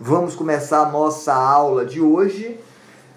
Vamos 0.00 0.36
começar 0.36 0.82
a 0.82 0.90
nossa 0.92 1.34
aula 1.34 1.84
de 1.84 2.00
hoje. 2.00 2.56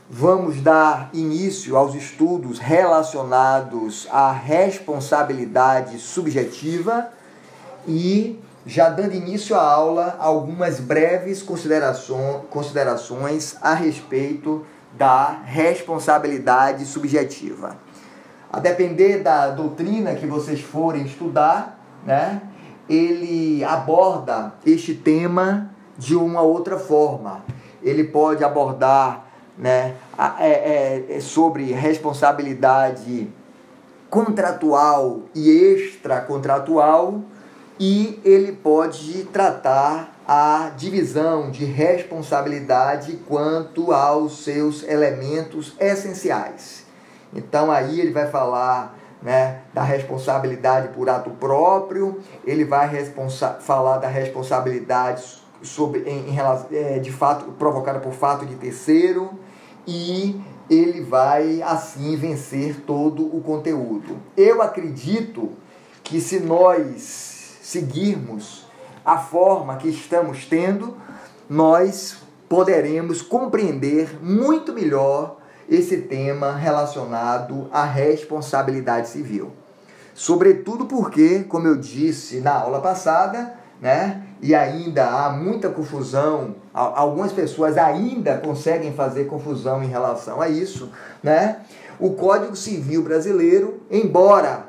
Vamos 0.09 0.61
dar 0.61 1.11
início 1.13 1.77
aos 1.77 1.93
estudos 1.93 2.57
relacionados 2.57 4.07
à 4.11 4.31
responsabilidade 4.31 5.99
subjetiva 5.99 7.09
e, 7.87 8.39
já 8.65 8.89
dando 8.89 9.13
início 9.13 9.55
à 9.55 9.61
aula, 9.61 10.17
algumas 10.19 10.79
breves 10.79 11.43
considerações 12.49 13.57
a 13.61 13.75
respeito 13.75 14.65
da 14.97 15.39
responsabilidade 15.45 16.83
subjetiva. 16.87 17.77
A 18.51 18.59
depender 18.59 19.19
da 19.19 19.51
doutrina 19.51 20.15
que 20.15 20.25
vocês 20.25 20.59
forem 20.61 21.05
estudar, 21.05 21.79
né, 22.03 22.41
ele 22.89 23.63
aborda 23.63 24.53
este 24.65 24.95
tema 24.95 25.69
de 26.01 26.15
uma 26.15 26.41
outra 26.41 26.79
forma. 26.79 27.45
Ele 27.83 28.03
pode 28.03 28.43
abordar 28.43 29.27
né, 29.55 29.93
é, 30.39 30.49
é, 30.49 31.05
é, 31.09 31.19
sobre 31.19 31.71
responsabilidade 31.71 33.29
contratual 34.09 35.21
e 35.35 35.47
extracontratual 35.47 37.21
e 37.79 38.19
ele 38.25 38.51
pode 38.51 39.25
tratar 39.25 40.15
a 40.27 40.71
divisão 40.75 41.51
de 41.51 41.65
responsabilidade 41.65 43.19
quanto 43.27 43.91
aos 43.91 44.43
seus 44.43 44.81
elementos 44.83 45.75
essenciais. 45.79 46.83
Então 47.31 47.71
aí 47.71 48.01
ele 48.01 48.11
vai 48.11 48.27
falar 48.27 48.97
né, 49.21 49.61
da 49.71 49.83
responsabilidade 49.83 50.87
por 50.89 51.07
ato 51.07 51.29
próprio, 51.29 52.19
ele 52.43 52.65
vai 52.65 52.89
falar 53.59 53.99
da 53.99 54.07
responsabilidade 54.07 55.40
sobre, 55.63 56.01
em, 56.01 56.31
em, 56.31 56.37
é, 56.71 56.99
de 56.99 57.11
fato 57.11 57.51
provocada 57.53 57.99
por 57.99 58.13
fato 58.13 58.45
de 58.45 58.55
terceiro 58.55 59.31
e 59.87 60.39
ele 60.69 61.01
vai 61.01 61.61
assim 61.61 62.15
vencer 62.15 62.81
todo 62.85 63.25
o 63.25 63.41
conteúdo. 63.41 64.17
Eu 64.37 64.61
acredito 64.61 65.51
que 66.03 66.21
se 66.21 66.39
nós 66.39 67.57
seguirmos 67.61 68.65
a 69.03 69.17
forma 69.17 69.75
que 69.77 69.89
estamos 69.89 70.45
tendo, 70.45 70.95
nós 71.49 72.17
poderemos 72.47 73.21
compreender 73.21 74.19
muito 74.23 74.73
melhor 74.73 75.37
esse 75.69 75.97
tema 75.97 76.53
relacionado 76.53 77.69
à 77.71 77.85
responsabilidade 77.85 79.07
civil. 79.07 79.51
Sobretudo 80.13 80.85
porque, 80.85 81.45
como 81.45 81.67
eu 81.67 81.77
disse 81.77 82.41
na 82.41 82.51
aula 82.51 82.81
passada, 82.81 83.53
né, 83.79 84.21
e 84.41 84.55
ainda 84.55 85.05
há 85.05 85.29
muita 85.29 85.69
confusão, 85.69 86.55
algumas 86.73 87.31
pessoas 87.31 87.77
ainda 87.77 88.37
conseguem 88.39 88.91
fazer 88.91 89.25
confusão 89.25 89.83
em 89.83 89.87
relação 89.87 90.41
a 90.41 90.49
isso, 90.49 90.89
né? 91.21 91.57
O 91.99 92.11
Código 92.15 92.55
Civil 92.55 93.03
brasileiro, 93.03 93.81
embora 93.91 94.65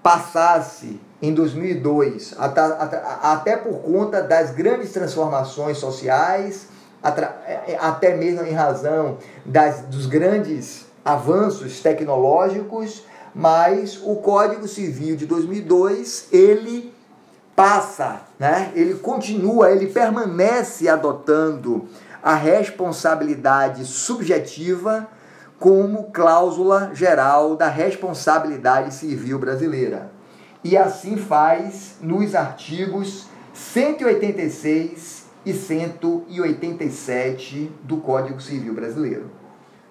passasse 0.00 1.00
em 1.20 1.34
2002, 1.34 2.36
até, 2.38 2.60
até 3.20 3.56
por 3.56 3.80
conta 3.80 4.22
das 4.22 4.52
grandes 4.52 4.92
transformações 4.92 5.78
sociais, 5.78 6.68
é, 7.02 7.72
é, 7.72 7.78
até 7.80 8.16
mesmo 8.16 8.44
em 8.44 8.52
razão 8.52 9.18
das, 9.44 9.80
dos 9.82 10.06
grandes 10.06 10.86
avanços 11.04 11.80
tecnológicos, 11.80 13.04
mas 13.34 14.00
o 14.04 14.16
Código 14.16 14.68
Civil 14.68 15.16
de 15.16 15.26
2002 15.26 16.28
ele 16.30 16.92
passa, 17.58 18.22
né? 18.38 18.70
Ele 18.72 18.94
continua, 18.94 19.72
ele 19.72 19.88
permanece 19.88 20.88
adotando 20.88 21.88
a 22.22 22.36
responsabilidade 22.36 23.84
subjetiva 23.84 25.08
como 25.58 26.12
cláusula 26.12 26.92
geral 26.94 27.56
da 27.56 27.66
responsabilidade 27.66 28.94
civil 28.94 29.40
brasileira. 29.40 30.12
E 30.62 30.76
assim 30.76 31.16
faz 31.16 31.96
nos 32.00 32.36
artigos 32.36 33.26
186 33.52 35.26
e 35.44 35.52
187 35.52 37.72
do 37.82 37.96
Código 37.96 38.40
Civil 38.40 38.72
Brasileiro, 38.72 39.32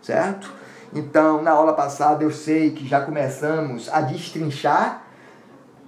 certo? 0.01 0.53
Então, 0.93 1.41
na 1.41 1.51
aula 1.51 1.73
passada 1.73 2.23
eu 2.23 2.31
sei 2.31 2.71
que 2.71 2.87
já 2.87 3.01
começamos 3.01 3.89
a 3.91 3.99
destrinchar 3.99 5.05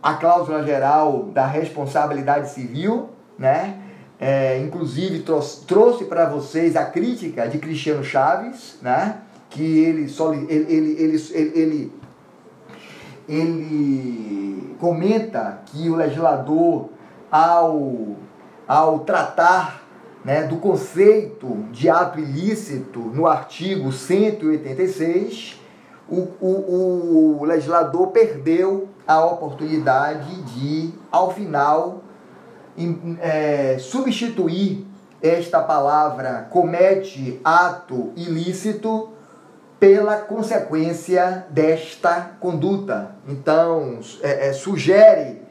a 0.02 0.14
cláusula 0.14 0.64
geral 0.64 1.26
da 1.34 1.46
responsabilidade 1.46 2.50
civil, 2.52 3.10
né? 3.38 3.80
É, 4.20 4.60
inclusive 4.60 5.20
trouxe, 5.20 5.66
trouxe 5.66 6.06
para 6.06 6.26
vocês 6.26 6.76
a 6.76 6.86
crítica 6.86 7.48
de 7.48 7.58
Cristiano 7.58 8.04
Chaves, 8.04 8.78
né? 8.82 9.22
Que 9.50 9.80
ele 9.80 10.10
só 10.10 10.34
ele, 10.34 10.46
ele, 10.50 10.92
ele, 11.00 11.24
ele, 11.34 11.94
ele 13.28 14.76
comenta 14.80 15.62
que 15.66 15.90
o 15.90 15.96
legislador 15.96 16.90
ao 17.32 18.18
ao 18.68 19.00
tratar 19.00 19.84
né, 20.24 20.44
do 20.44 20.58
conceito 20.58 21.66
de 21.72 21.90
ato 21.90 22.20
ilícito 22.20 23.00
no 23.00 23.26
artigo 23.26 23.92
186, 23.92 25.60
o, 26.08 26.28
o, 26.40 27.38
o 27.42 27.46
legislador 27.46 28.08
perdeu 28.08 28.88
a 29.10 29.26
oportunidade 29.26 30.40
de, 30.44 30.94
ao 31.12 31.34
final, 31.34 32.04
é, 33.20 33.76
substituir 33.80 34.86
esta 35.20 35.60
palavra 35.64 36.48
comete 36.52 37.42
ato 37.44 38.14
ilícito 38.16 39.10
pela 39.80 40.18
consequência 40.18 41.48
desta 41.50 42.34
conduta. 42.40 43.16
Então, 43.28 44.00
é, 44.22 44.50
é, 44.50 44.54
sugere 44.54 45.42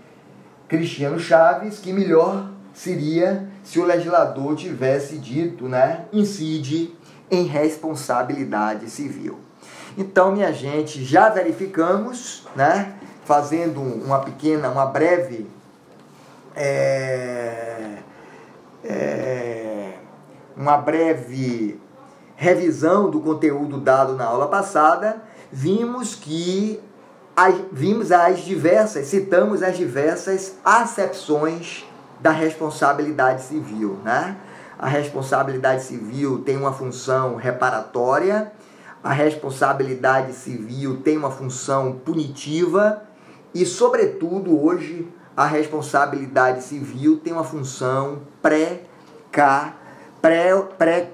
Cristiano 0.68 1.18
Chaves 1.18 1.80
que 1.80 1.92
melhor 1.92 2.52
seria 2.72 3.48
se 3.64 3.80
o 3.80 3.84
legislador 3.84 4.54
tivesse 4.54 5.18
dito, 5.18 5.68
né, 5.68 6.04
incide 6.12 6.94
em 7.28 7.42
responsabilidade 7.42 8.88
civil. 8.88 9.40
Então, 9.96 10.30
minha 10.30 10.52
gente, 10.52 11.02
já 11.02 11.28
verificamos, 11.28 12.46
né, 12.54 12.94
fazendo 13.28 13.82
uma 13.82 14.20
pequena, 14.20 14.70
uma 14.70 14.86
breve 14.86 15.46
é, 16.56 17.98
é, 18.82 19.92
uma 20.56 20.78
breve 20.78 21.78
revisão 22.34 23.10
do 23.10 23.20
conteúdo 23.20 23.78
dado 23.78 24.14
na 24.14 24.24
aula 24.24 24.48
passada, 24.48 25.18
vimos 25.52 26.14
que 26.14 26.80
as, 27.36 27.54
vimos 27.70 28.10
as 28.10 28.38
diversas, 28.38 29.06
citamos 29.08 29.62
as 29.62 29.76
diversas 29.76 30.56
acepções 30.64 31.84
da 32.20 32.30
responsabilidade 32.30 33.42
civil, 33.42 33.98
né? 34.02 34.38
A 34.78 34.88
responsabilidade 34.88 35.82
civil 35.82 36.38
tem 36.38 36.56
uma 36.56 36.72
função 36.72 37.36
reparatória, 37.36 38.50
a 39.04 39.12
responsabilidade 39.12 40.32
civil 40.32 41.02
tem 41.02 41.18
uma 41.18 41.30
função 41.30 41.92
punitiva 41.92 43.02
e, 43.54 43.64
sobretudo, 43.64 44.62
hoje 44.62 45.08
a 45.36 45.46
responsabilidade 45.46 46.62
civil 46.64 47.18
tem 47.18 47.32
uma 47.32 47.44
função 47.44 48.22
pré 48.42 48.82
pré 50.20 51.10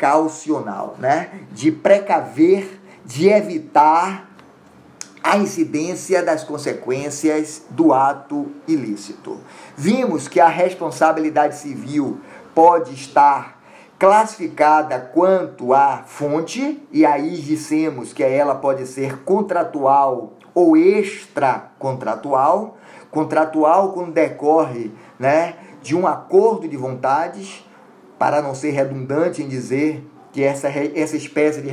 né? 0.98 1.40
De 1.52 1.70
precaver, 1.70 2.80
de 3.04 3.28
evitar 3.28 4.30
a 5.22 5.36
incidência 5.38 6.22
das 6.22 6.44
consequências 6.44 7.62
do 7.70 7.92
ato 7.92 8.46
ilícito. 8.68 9.40
Vimos 9.76 10.28
que 10.28 10.38
a 10.38 10.48
responsabilidade 10.48 11.56
civil 11.56 12.20
pode 12.54 12.94
estar 12.94 13.58
classificada 13.98 15.00
quanto 15.00 15.72
à 15.72 16.02
fonte, 16.04 16.82
e 16.92 17.06
aí 17.06 17.38
dissemos 17.38 18.12
que 18.12 18.22
ela 18.22 18.54
pode 18.54 18.86
ser 18.86 19.18
contratual 19.20 20.34
ou 20.54 20.76
extracontratual. 20.76 22.76
Contratual 23.10 23.92
quando 23.92 24.12
decorre 24.12 24.92
né, 25.18 25.56
de 25.82 25.96
um 25.96 26.06
acordo 26.06 26.68
de 26.68 26.76
vontades, 26.76 27.64
para 28.18 28.40
não 28.40 28.54
ser 28.54 28.70
redundante 28.70 29.42
em 29.42 29.48
dizer 29.48 30.08
que 30.32 30.42
essa, 30.42 30.68
essa 30.68 31.16
espécie 31.16 31.60
de 31.60 31.70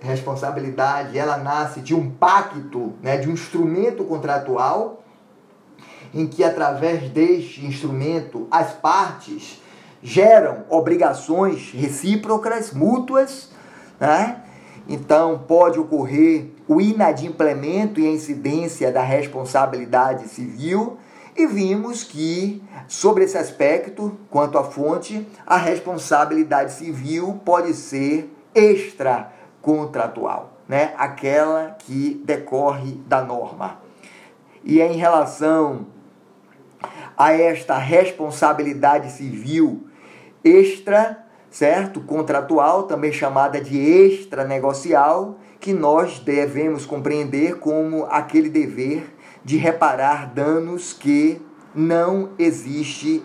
responsabilidade 0.00 1.18
ela 1.18 1.38
nasce 1.38 1.80
de 1.80 1.94
um 1.94 2.10
pacto, 2.10 2.92
né, 3.02 3.16
de 3.16 3.28
um 3.28 3.32
instrumento 3.32 4.04
contratual, 4.04 5.02
em 6.14 6.26
que 6.26 6.44
através 6.44 7.10
deste 7.10 7.64
instrumento 7.64 8.46
as 8.50 8.72
partes 8.72 9.60
geram 10.02 10.64
obrigações 10.68 11.72
recíprocas, 11.72 12.72
mútuas, 12.72 13.50
né? 13.98 14.42
Então 14.88 15.44
pode 15.46 15.78
ocorrer 15.78 16.50
o 16.68 16.80
inadimplemento 16.80 17.98
e 17.98 18.06
a 18.06 18.10
incidência 18.10 18.92
da 18.92 19.02
responsabilidade 19.02 20.28
civil 20.28 20.98
E 21.34 21.46
vimos 21.46 22.04
que, 22.04 22.62
sobre 22.88 23.24
esse 23.24 23.38
aspecto, 23.38 24.18
quanto 24.28 24.58
à 24.58 24.64
fonte, 24.64 25.26
a 25.46 25.56
responsabilidade 25.56 26.72
civil 26.72 27.40
pode 27.44 27.74
ser 27.74 28.34
extracontratual, 28.52 30.52
né? 30.68 30.94
aquela 30.98 31.76
que 31.78 32.20
decorre 32.24 32.94
da 33.06 33.22
norma. 33.22 33.78
E 34.64 34.80
é 34.80 34.92
em 34.92 34.96
relação 34.96 35.86
a 37.16 37.32
esta 37.32 37.78
responsabilidade 37.78 39.12
civil 39.12 39.86
extra, 40.42 41.24
certo? 41.50 42.00
Contratual, 42.00 42.84
também 42.84 43.12
chamada 43.12 43.60
de 43.60 43.78
extranegocial, 43.78 45.36
que 45.60 45.72
nós 45.72 46.18
devemos 46.18 46.86
compreender 46.86 47.58
como 47.58 48.04
aquele 48.06 48.48
dever 48.48 49.14
de 49.44 49.56
reparar 49.56 50.32
danos 50.32 50.92
que 50.92 51.40
não 51.74 52.30
existe 52.38 53.24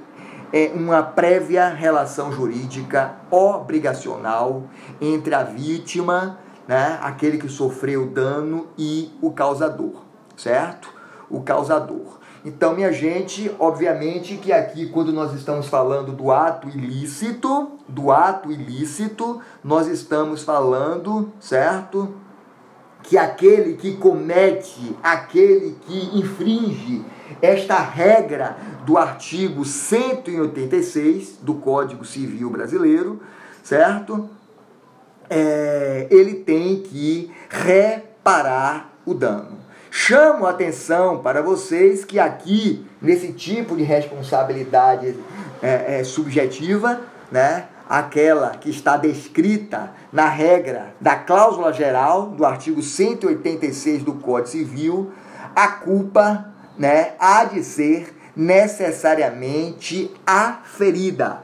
é, 0.52 0.72
uma 0.74 1.02
prévia 1.02 1.68
relação 1.70 2.32
jurídica 2.32 3.16
obrigacional 3.32 4.64
entre 5.02 5.34
a 5.34 5.44
vítima, 5.44 6.40
né, 6.68 7.00
aquele 7.02 7.38
que 7.38 7.50
sofreu 7.50 8.04
o 8.04 8.08
dano, 8.08 8.68
e 8.78 9.12
o 9.22 9.32
causador, 9.32 10.04
certo? 10.38 10.94
O 11.30 11.42
causador. 11.42 12.20
Então, 12.46 12.76
minha 12.76 12.92
gente, 12.92 13.50
obviamente 13.58 14.36
que 14.36 14.52
aqui, 14.52 14.90
quando 14.90 15.14
nós 15.14 15.34
estamos 15.34 15.68
falando 15.68 16.12
do 16.12 16.32
ato 16.32 16.68
ilícito, 16.68 17.72
do 17.88 18.12
ato 18.12 18.52
ilícito, 18.52 19.42
nós 19.64 19.88
estamos 19.88 20.44
falando, 20.44 21.32
certo? 21.40 22.14
que 23.04 23.18
aquele 23.18 23.74
que 23.76 23.98
comete, 23.98 24.96
aquele 25.04 25.76
que 25.82 26.18
infringe 26.18 27.04
esta 27.42 27.78
regra 27.80 28.58
do 28.86 28.98
artigo 28.98 29.66
186 29.66 31.40
do 31.42 31.56
Código 31.56 32.06
Civil 32.06 32.50
Brasileiro, 32.50 33.22
certo? 33.62 34.30
É, 35.30 36.08
ele 36.10 36.36
tem 36.36 36.82
que 36.82 37.32
reparar 37.50 38.94
o 39.06 39.14
dano. 39.14 39.63
Chamo 39.96 40.48
a 40.48 40.50
atenção 40.50 41.20
para 41.20 41.44
vocês 41.44 42.04
que 42.04 42.18
aqui, 42.18 42.84
nesse 43.00 43.32
tipo 43.32 43.76
de 43.76 43.84
responsabilidade 43.84 45.16
é, 45.62 46.00
é, 46.00 46.04
subjetiva, 46.04 47.02
né, 47.32 47.68
aquela 47.88 48.50
que 48.58 48.72
está 48.72 48.98
descrita 48.98 49.92
na 50.12 50.28
regra 50.28 50.96
da 51.00 51.16
cláusula 51.16 51.72
geral 51.72 52.32
do 52.32 52.44
artigo 52.44 52.82
186 52.82 54.02
do 54.02 54.14
Código 54.14 54.48
Civil, 54.48 55.12
a 55.56 55.68
culpa 55.68 56.48
né, 56.76 57.12
há 57.20 57.46
de 57.46 57.64
ser 57.64 58.16
necessariamente 58.36 60.10
aferida. 60.26 61.44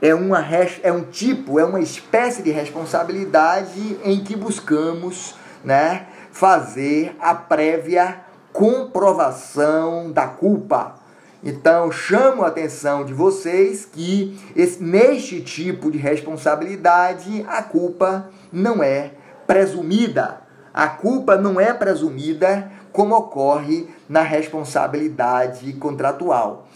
É, 0.00 0.14
uma, 0.14 0.42
é 0.82 0.90
um 0.90 1.04
tipo, 1.04 1.60
é 1.60 1.64
uma 1.66 1.80
espécie 1.80 2.42
de 2.42 2.50
responsabilidade 2.50 3.98
em 4.02 4.24
que 4.24 4.34
buscamos 4.34 5.34
né, 5.62 6.06
fazer 6.38 7.14
a 7.20 7.34
prévia 7.34 8.22
comprovação 8.52 10.10
da 10.10 10.26
culpa 10.26 11.06
então, 11.46 11.90
chamo 11.92 12.42
a 12.42 12.48
atenção 12.48 13.04
de 13.04 13.14
vocês 13.14 13.84
que 13.84 14.36
esse, 14.56 14.82
neste 14.82 15.40
tipo 15.40 15.92
de 15.92 15.98
responsabilidade 15.98 17.46
a 17.48 17.62
culpa 17.62 18.28
não 18.52 18.82
é 18.82 19.12
presumida. 19.46 20.40
A 20.74 20.88
culpa 20.88 21.36
não 21.36 21.60
é 21.60 21.72
presumida 21.72 22.68
como 22.90 23.14
ocorre 23.14 23.86
na 24.08 24.22
responsabilidade 24.22 25.72
contratual, 25.74 26.66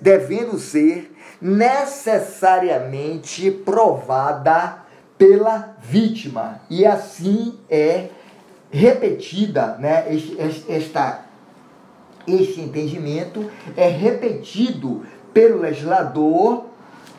devendo 0.00 0.58
ser 0.58 1.14
necessariamente 1.40 3.52
provada 3.52 4.78
pela 5.16 5.76
vítima. 5.80 6.60
E 6.68 6.84
assim 6.84 7.56
é 7.70 8.08
repetida 8.72 9.76
né, 9.78 10.06
esta 10.68 11.26
este 12.26 12.60
entendimento 12.60 13.48
é 13.76 13.86
repetido 13.88 15.02
pelo 15.34 15.60
legislador 15.60 16.64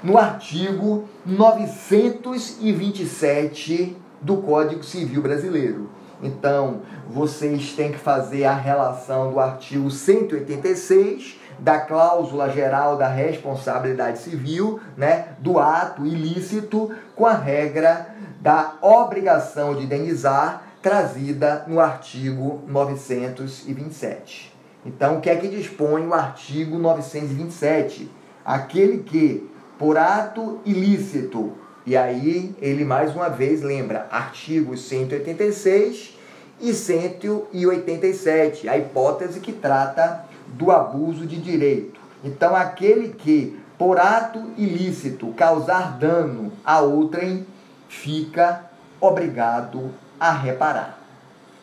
no 0.02 0.18
artigo 0.18 1.04
927 1.26 3.98
do 4.22 4.38
Código 4.38 4.82
Civil 4.84 5.22
Brasileiro. 5.22 5.90
Então, 6.22 6.84
vocês 7.10 7.74
têm 7.74 7.92
que 7.92 7.98
fazer 7.98 8.46
a 8.46 8.56
relação 8.56 9.32
do 9.32 9.40
artigo 9.40 9.90
186 9.92 11.40
da 11.60 11.80
cláusula 11.80 12.50
geral 12.50 12.98
da 12.98 13.08
responsabilidade 13.08 14.20
civil, 14.20 14.80
né, 14.96 15.34
do 15.40 15.60
ato 15.60 16.06
ilícito 16.06 16.92
com 17.16 17.26
a 17.26 17.34
regra 17.34 18.16
da 18.42 18.76
obrigação 18.82 19.76
de 19.76 19.84
indenizar 19.84 20.73
trazida 20.84 21.64
no 21.66 21.80
artigo 21.80 22.62
927. 22.68 24.54
Então, 24.86 25.18
o 25.18 25.22
que 25.22 25.30
é 25.30 25.36
que 25.38 25.48
dispõe 25.48 26.06
o 26.06 26.14
artigo 26.14 26.78
927? 26.78 28.12
Aquele 28.44 28.98
que, 28.98 29.50
por 29.80 29.98
ato 29.98 30.60
ilícito, 30.66 31.54
e 31.86 31.96
aí 31.96 32.54
ele 32.62 32.84
mais 32.84 33.16
uma 33.16 33.30
vez 33.30 33.62
lembra 33.62 34.08
artigos 34.12 34.82
186 34.82 36.18
e 36.60 36.74
187, 36.74 38.68
a 38.68 38.78
hipótese 38.78 39.40
que 39.40 39.54
trata 39.54 40.26
do 40.50 40.70
abuso 40.70 41.26
de 41.26 41.38
direito. 41.38 41.98
Então, 42.26 42.54
aquele 42.54 43.08
que, 43.14 43.58
por 43.78 43.98
ato 43.98 44.52
ilícito, 44.58 45.28
causar 45.30 45.98
dano 45.98 46.52
a 46.66 46.82
outrem, 46.82 47.48
fica 47.88 48.66
obrigado 49.00 50.03
a 50.20 50.32
reparar, 50.32 50.98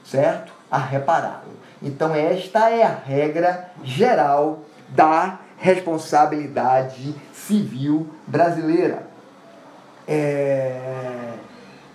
certo? 0.04 0.52
A 0.70 0.78
repará-lo. 0.78 1.58
Então, 1.82 2.14
esta 2.14 2.70
é 2.70 2.82
a 2.82 2.94
regra 2.94 3.70
geral 3.82 4.60
da 4.88 5.40
responsabilidade 5.56 7.14
civil 7.32 8.06
brasileira. 8.26 9.08
É, 10.06 11.32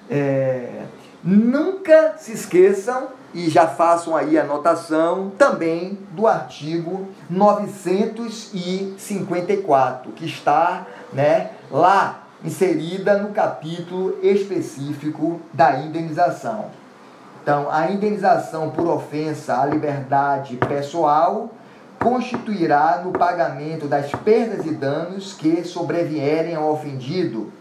é, 0.10 0.86
nunca 1.24 2.16
se 2.18 2.32
esqueçam 2.32 3.10
e 3.34 3.50
já 3.50 3.68
façam 3.68 4.16
aí 4.16 4.40
a 4.40 4.44
anotação 4.44 5.32
também 5.38 6.00
do 6.12 6.26
artigo 6.26 7.10
954, 7.30 10.14
que 10.14 10.26
está 10.26 10.88
né, 11.12 11.50
lá 11.70 12.25
inserida 12.44 13.18
no 13.18 13.30
capítulo 13.30 14.18
específico 14.22 15.40
da 15.54 15.80
indenização. 15.80 16.66
Então, 17.42 17.68
a 17.72 17.92
indenização 17.92 18.72
por 18.72 18.88
ofensa 18.88 19.62
à 19.62 19.66
liberdade 19.66 20.58
pessoal 20.58 21.52
constituirá 22.00 23.02
no 23.04 23.12
pagamento 23.12 23.88
das 23.88 24.12
perdas 24.12 24.66
e 24.66 24.72
danos 24.72 25.34
que 25.34 25.64
sobrevierem 25.64 26.56
ao 26.56 26.72
ofendido. 26.72 27.52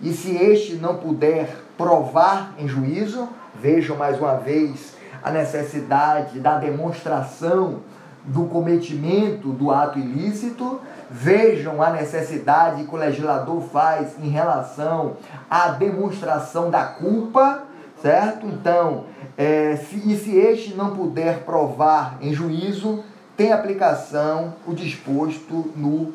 E 0.00 0.12
se 0.12 0.36
este 0.36 0.74
não 0.74 0.96
puder 0.96 1.56
provar 1.76 2.54
em 2.58 2.68
juízo, 2.68 3.28
vejam 3.54 3.96
mais 3.96 4.18
uma 4.18 4.34
vez 4.34 4.94
a 5.22 5.30
necessidade 5.30 6.40
da 6.40 6.58
demonstração 6.58 7.80
do 8.24 8.44
cometimento 8.46 9.48
do 9.48 9.70
ato 9.70 9.98
ilícito, 9.98 10.80
vejam 11.10 11.82
a 11.82 11.90
necessidade 11.90 12.84
que 12.84 12.94
o 12.94 12.98
legislador 12.98 13.60
faz 13.62 14.16
em 14.22 14.28
relação 14.28 15.16
à 15.50 15.68
demonstração 15.68 16.70
da 16.70 16.84
culpa, 16.84 17.64
certo? 18.00 18.46
Então, 18.46 19.04
é, 19.36 19.76
se, 19.76 19.96
e 19.96 20.16
se 20.16 20.36
este 20.36 20.74
não 20.74 20.94
puder 20.94 21.40
provar 21.40 22.16
em 22.20 22.32
juízo, 22.32 23.04
tem 23.36 23.52
aplicação 23.52 24.54
o 24.66 24.74
disposto 24.74 25.72
no, 25.74 26.12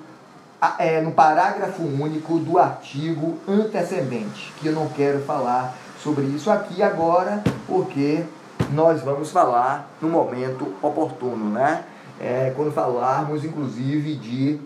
é, 0.80 1.02
no 1.02 1.12
parágrafo 1.12 1.84
único 1.84 2.40
do 2.40 2.58
artigo 2.58 3.38
antecedente, 3.48 4.54
que 4.60 4.68
eu 4.68 4.74
não 4.74 4.88
quero 4.88 5.20
falar 5.22 5.76
sobre 6.02 6.26
isso 6.26 6.50
aqui 6.50 6.82
agora, 6.82 7.44
porque 7.68 8.24
nós 8.72 9.02
vamos 9.02 9.32
falar 9.32 9.90
no 10.02 10.10
momento 10.10 10.74
oportuno, 10.82 11.50
né? 11.52 11.84
É, 12.20 12.52
quando 12.56 12.72
falarmos, 12.72 13.46
inclusive, 13.46 14.16
de 14.16 14.60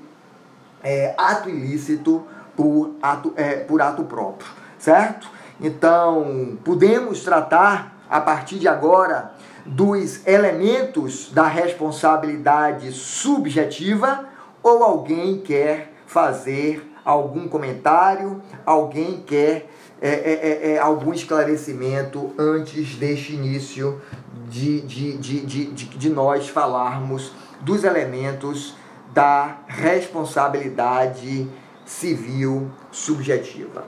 é, 0.83 1.13
ato 1.17 1.49
ilícito 1.49 2.23
por 2.55 2.95
ato, 3.01 3.33
é, 3.35 3.55
por 3.55 3.81
ato 3.81 4.03
próprio, 4.03 4.49
certo? 4.79 5.27
Então, 5.59 6.57
podemos 6.63 7.23
tratar 7.23 7.97
a 8.09 8.19
partir 8.19 8.57
de 8.57 8.67
agora 8.67 9.31
dos 9.65 10.25
elementos 10.25 11.31
da 11.31 11.47
responsabilidade 11.47 12.91
subjetiva 12.91 14.25
ou 14.63 14.83
alguém 14.83 15.39
quer 15.39 15.93
fazer 16.07 16.91
algum 17.05 17.47
comentário, 17.47 18.41
alguém 18.65 19.21
quer 19.25 19.69
é, 20.01 20.09
é, 20.09 20.11
é, 20.11 20.71
é 20.73 20.79
algum 20.79 21.13
esclarecimento 21.13 22.33
antes 22.37 22.95
deste 22.95 23.33
início 23.33 24.01
de, 24.49 24.81
de, 24.81 25.17
de, 25.17 25.41
de, 25.41 25.65
de, 25.67 25.85
de 25.85 26.09
nós 26.09 26.49
falarmos 26.49 27.31
dos 27.61 27.83
elementos 27.83 28.75
da 29.13 29.57
responsabilidade 29.67 31.49
civil 31.85 32.71
subjetiva. 32.91 33.83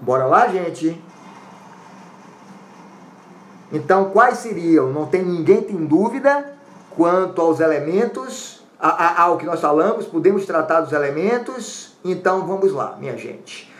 Bora 0.00 0.26
lá, 0.26 0.48
gente? 0.48 1.02
Então, 3.72 4.10
quais 4.10 4.38
seriam? 4.38 4.92
Não 4.92 5.06
tem 5.06 5.24
ninguém 5.24 5.62
tem 5.62 5.84
dúvida 5.86 6.52
quanto 6.90 7.40
aos 7.40 7.60
elementos, 7.60 8.64
a, 8.78 8.88
a, 8.88 9.22
ao 9.22 9.36
que 9.36 9.46
nós 9.46 9.60
falamos, 9.60 10.06
podemos 10.06 10.46
tratar 10.46 10.80
dos 10.80 10.92
elementos. 10.92 11.96
Então, 12.04 12.46
vamos 12.46 12.72
lá, 12.72 12.96
minha 12.98 13.16
gente. 13.16 13.72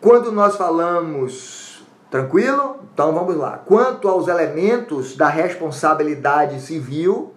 Quando 0.00 0.30
nós 0.32 0.56
falamos, 0.56 1.84
tranquilo? 2.10 2.76
Então, 2.92 3.12
vamos 3.12 3.36
lá. 3.36 3.58
Quanto 3.64 4.08
aos 4.08 4.28
elementos 4.28 5.16
da 5.16 5.28
responsabilidade 5.28 6.60
civil, 6.60 7.31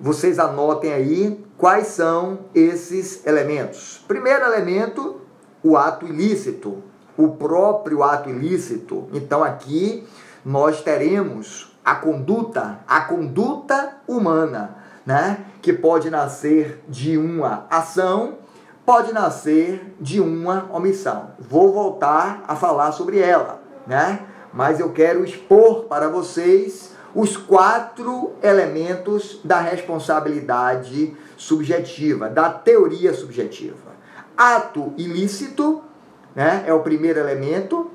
vocês 0.00 0.38
anotem 0.38 0.92
aí 0.92 1.44
quais 1.56 1.88
são 1.88 2.40
esses 2.54 3.26
elementos. 3.26 4.04
Primeiro 4.06 4.44
elemento, 4.44 5.20
o 5.62 5.76
ato 5.76 6.06
ilícito, 6.06 6.82
o 7.16 7.28
próprio 7.28 8.02
ato 8.02 8.28
ilícito. 8.28 9.08
Então, 9.12 9.42
aqui 9.42 10.06
nós 10.44 10.82
teremos 10.82 11.76
a 11.84 11.94
conduta, 11.94 12.80
a 12.86 13.00
conduta 13.02 13.98
humana, 14.06 14.76
né? 15.04 15.46
Que 15.62 15.72
pode 15.72 16.10
nascer 16.10 16.82
de 16.88 17.16
uma 17.16 17.66
ação, 17.70 18.38
pode 18.84 19.12
nascer 19.12 19.94
de 20.00 20.20
uma 20.20 20.68
omissão. 20.72 21.30
Vou 21.38 21.72
voltar 21.72 22.44
a 22.46 22.54
falar 22.54 22.92
sobre 22.92 23.18
ela, 23.18 23.62
né? 23.86 24.20
Mas 24.52 24.78
eu 24.78 24.92
quero 24.92 25.24
expor 25.24 25.84
para 25.84 26.08
vocês 26.08 26.95
os 27.16 27.34
quatro 27.34 28.34
elementos 28.42 29.40
da 29.42 29.58
responsabilidade 29.58 31.16
subjetiva, 31.34 32.28
da 32.28 32.50
teoria 32.50 33.14
subjetiva. 33.14 33.96
Ato 34.36 34.92
ilícito, 34.98 35.82
né? 36.34 36.64
É 36.66 36.74
o 36.74 36.80
primeiro 36.80 37.18
elemento. 37.18 37.90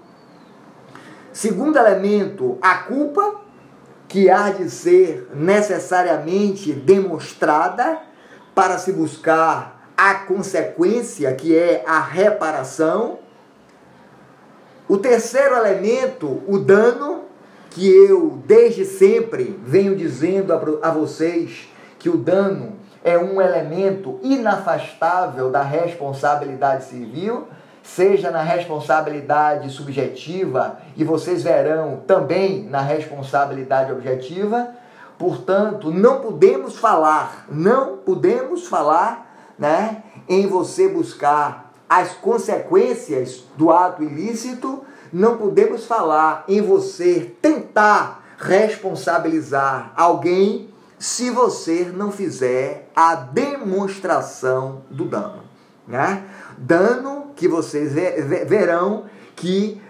Segundo 1.32 1.78
elemento, 1.78 2.58
a 2.64 2.80
culpa, 2.80 3.42
que 4.08 4.28
há 4.28 4.50
de 4.50 4.68
ser 4.72 5.30
necessariamente 5.36 6.74
demonstrada 6.74 8.00
para 8.56 8.80
se 8.80 8.92
buscar 8.92 9.94
a 9.96 10.16
consequência, 10.16 11.32
que 11.36 11.56
é 11.56 11.84
a 11.86 12.00
reparação. 12.00 13.20
O 14.90 14.98
terceiro 14.98 15.56
elemento, 15.56 16.42
o 16.48 16.58
dano, 16.58 17.21
que 17.72 17.90
eu 17.90 18.40
desde 18.46 18.86
sempre 18.86 19.60
venho 19.66 19.96
dizendo 19.96 20.54
a, 20.54 20.90
a 20.90 20.92
vocês 20.92 21.68
que 21.98 22.10
o 22.10 22.18
dano 22.18 22.74
é 23.04 23.18
um 23.18 23.42
elemento 23.42 24.20
inafastável 24.22 25.50
da 25.50 25.64
responsabilidade 25.64 26.86
civil 26.86 27.48
seja 27.84 28.30
na 28.30 28.42
responsabilidade 28.42 29.70
subjetiva 29.70 30.78
e 30.96 31.04
vocês 31.04 31.44
verão 31.44 32.04
também 32.06 32.64
na 32.64 32.82
responsabilidade 32.82 33.92
objetiva. 33.92 34.70
Portanto, 35.18 35.92
não 35.92 36.20
podemos 36.20 36.78
falar, 36.78 37.46
não 37.50 37.98
podemos 37.98 38.68
falar, 38.68 39.54
né, 39.58 40.04
em 40.28 40.48
você 40.48 40.88
buscar 40.88 41.72
as 41.90 42.14
consequências 42.14 43.44
do 43.58 43.70
ato 43.72 44.04
ilícito, 44.04 44.84
não 45.12 45.38
podemos 45.38 45.86
falar 45.86 46.44
em 46.48 46.62
você 46.62 47.36
tentar 47.42 48.24
responsabilizar 48.38 49.94
alguém 49.96 50.70
se 50.98 51.30
você 51.30 51.92
não 51.94 52.12
fizer 52.12 52.90
a 52.96 53.16
demonstração 53.16 54.84
do 54.90 55.06
dano, 55.06 55.44
né? 55.88 56.24
Dano 56.58 57.32
que 57.36 57.48
vocês 57.48 57.94
verão 58.48 59.06
que 59.36 59.82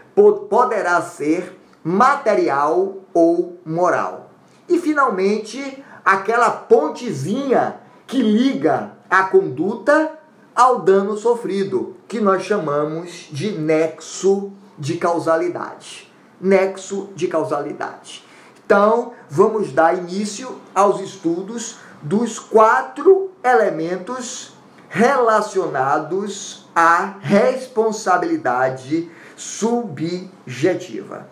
poderá 0.50 1.02
ser 1.02 1.60
material 1.84 2.98
ou 3.14 3.60
moral. 3.66 4.32
E 4.70 4.80
finalmente, 4.80 5.84
aquela 6.04 6.50
pontezinha 6.50 7.78
que 8.08 8.22
liga 8.22 8.94
a 9.10 9.24
conduta 9.24 10.18
ao 10.56 10.80
dano 10.82 11.18
sofrido, 11.18 11.96
que 12.08 12.20
nós 12.20 12.44
chamamos 12.44 13.28
de 13.32 13.52
nexo 13.52 14.52
de 14.78 14.98
causalidade. 14.98 16.12
Nexo 16.40 17.10
de 17.16 17.28
causalidade. 17.28 18.26
Então, 18.66 19.14
vamos 19.30 19.72
dar 19.72 19.98
início 19.98 20.60
aos 20.74 21.00
estudos 21.02 21.78
dos 22.02 22.40
quatro 22.40 23.32
elementos 23.44 24.54
relacionados 24.90 26.68
a 26.76 27.18
responsabilidade 27.20 29.12
subjetiva. 29.36 31.28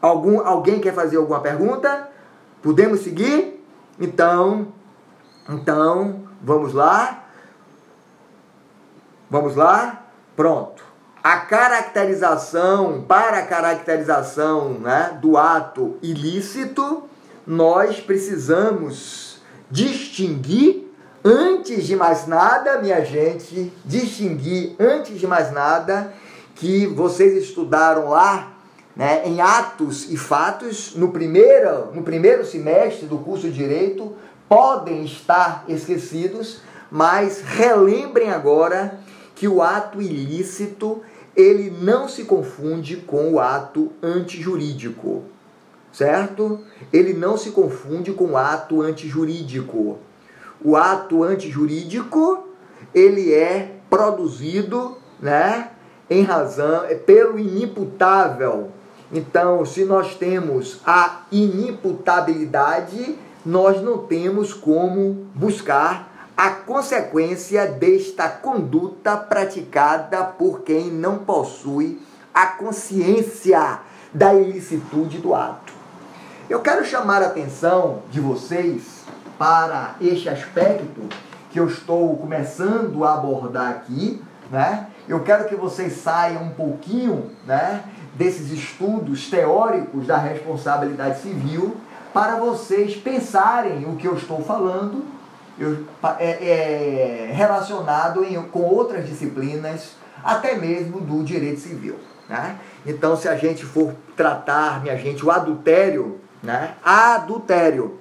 Algum, 0.00 0.40
alguém 0.40 0.80
quer 0.80 0.94
fazer 0.94 1.16
alguma 1.16 1.40
pergunta? 1.40 2.10
Podemos 2.62 3.00
seguir? 3.00 3.64
Então, 3.98 4.68
então, 5.48 6.28
vamos 6.42 6.74
lá. 6.74 7.24
Vamos 9.30 9.56
lá? 9.56 10.04
Pronto. 10.36 10.83
A 11.24 11.38
caracterização, 11.38 13.02
para 13.08 13.38
a 13.38 13.46
caracterização 13.46 14.74
né, 14.74 15.18
do 15.22 15.38
ato 15.38 15.96
ilícito, 16.02 17.04
nós 17.46 17.98
precisamos 17.98 19.38
distinguir 19.70 20.86
antes 21.24 21.86
de 21.86 21.96
mais 21.96 22.26
nada, 22.26 22.78
minha 22.82 23.02
gente, 23.02 23.72
distinguir 23.86 24.76
antes 24.78 25.18
de 25.18 25.26
mais 25.26 25.50
nada 25.50 26.12
que 26.56 26.86
vocês 26.88 27.42
estudaram 27.42 28.10
lá 28.10 28.52
né, 28.94 29.22
em 29.24 29.40
Atos 29.40 30.12
e 30.12 30.18
Fatos 30.18 30.94
no 30.94 31.10
primeiro, 31.10 31.86
no 31.94 32.02
primeiro 32.02 32.44
semestre 32.44 33.06
do 33.06 33.16
curso 33.16 33.48
de 33.48 33.54
Direito 33.54 34.14
podem 34.46 35.06
estar 35.06 35.64
esquecidos, 35.68 36.60
mas 36.90 37.40
relembrem 37.40 38.30
agora 38.30 39.00
que 39.34 39.48
o 39.48 39.62
ato 39.62 40.02
ilícito 40.02 41.02
ele 41.36 41.70
não 41.80 42.08
se 42.08 42.24
confunde 42.24 42.96
com 42.96 43.32
o 43.32 43.40
ato 43.40 43.92
antijurídico, 44.02 45.22
certo? 45.92 46.60
Ele 46.92 47.12
não 47.12 47.36
se 47.36 47.50
confunde 47.50 48.12
com 48.12 48.32
o 48.32 48.36
ato 48.36 48.80
antijurídico 48.80 49.98
o 50.64 50.76
ato 50.76 51.22
antijurídico 51.22 52.48
ele 52.94 53.32
é 53.34 53.76
produzido, 53.90 54.96
né, 55.20 55.70
em 56.08 56.22
razão 56.22 56.86
é 56.86 56.94
pelo 56.94 57.38
inimputável. 57.38 58.70
Então, 59.12 59.64
se 59.66 59.84
nós 59.84 60.14
temos 60.14 60.80
a 60.86 61.26
inimputabilidade, 61.30 63.18
nós 63.44 63.82
não 63.82 63.98
temos 63.98 64.54
como 64.54 65.26
buscar 65.34 66.13
a 66.36 66.50
consequência 66.50 67.66
desta 67.66 68.28
conduta 68.28 69.16
praticada 69.16 70.24
por 70.24 70.62
quem 70.62 70.90
não 70.90 71.18
possui 71.18 72.00
a 72.32 72.46
consciência 72.46 73.80
da 74.12 74.34
ilicitude 74.34 75.18
do 75.18 75.34
ato. 75.34 75.72
Eu 76.50 76.60
quero 76.60 76.84
chamar 76.84 77.22
a 77.22 77.26
atenção 77.26 78.02
de 78.10 78.20
vocês 78.20 79.04
para 79.38 79.94
este 80.00 80.28
aspecto 80.28 81.08
que 81.50 81.60
eu 81.60 81.68
estou 81.68 82.16
começando 82.16 83.04
a 83.04 83.14
abordar 83.14 83.70
aqui, 83.70 84.20
né? 84.50 84.88
Eu 85.08 85.20
quero 85.20 85.48
que 85.48 85.54
vocês 85.54 85.94
saiam 85.94 86.42
um 86.42 86.50
pouquinho, 86.50 87.30
né, 87.46 87.84
desses 88.14 88.50
estudos 88.50 89.30
teóricos 89.30 90.06
da 90.06 90.16
responsabilidade 90.16 91.20
civil 91.20 91.76
para 92.12 92.36
vocês 92.36 92.96
pensarem 92.96 93.84
o 93.86 93.96
que 93.96 94.06
eu 94.06 94.14
estou 94.14 94.42
falando 94.42 95.13
eu, 95.58 95.84
é, 96.18 96.30
é, 96.30 97.32
relacionado 97.32 98.24
em, 98.24 98.40
com 98.42 98.62
outras 98.62 99.06
disciplinas, 99.06 99.92
até 100.22 100.54
mesmo 100.54 101.00
do 101.00 101.22
direito 101.22 101.60
civil. 101.60 101.96
Né? 102.28 102.58
Então, 102.86 103.16
se 103.16 103.28
a 103.28 103.36
gente 103.36 103.64
for 103.64 103.94
tratar, 104.16 104.82
minha 104.82 104.96
gente, 104.96 105.24
o 105.24 105.30
adultério, 105.30 106.20
né? 106.42 106.74
adultério 106.82 107.98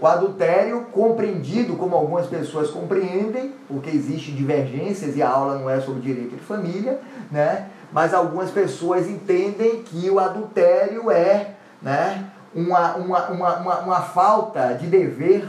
o 0.00 0.06
adultério, 0.06 0.86
compreendido 0.92 1.76
como 1.76 1.94
algumas 1.94 2.26
pessoas 2.26 2.70
compreendem, 2.70 3.52
porque 3.68 3.90
existem 3.90 4.34
divergências 4.34 5.14
e 5.14 5.22
a 5.22 5.28
aula 5.28 5.58
não 5.58 5.68
é 5.68 5.78
sobre 5.78 6.00
direito 6.00 6.36
de 6.36 6.42
família, 6.42 6.98
né? 7.30 7.68
mas 7.92 8.14
algumas 8.14 8.50
pessoas 8.50 9.06
entendem 9.06 9.82
que 9.82 10.08
o 10.08 10.18
adultério 10.18 11.10
é 11.10 11.50
né, 11.82 12.30
uma, 12.54 12.94
uma, 12.94 13.28
uma, 13.28 13.56
uma, 13.56 13.78
uma 13.80 14.00
falta 14.00 14.72
de 14.72 14.86
dever, 14.86 15.46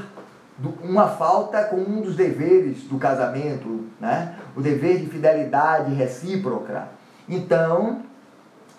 uma 0.83 1.07
falta 1.07 1.63
com 1.63 1.77
um 1.77 2.01
dos 2.01 2.15
deveres 2.15 2.83
do 2.83 2.97
casamento, 2.97 3.85
né? 3.99 4.35
o 4.55 4.61
dever 4.61 4.99
de 4.99 5.07
fidelidade 5.07 5.93
recíproca. 5.93 6.89
Então, 7.27 8.01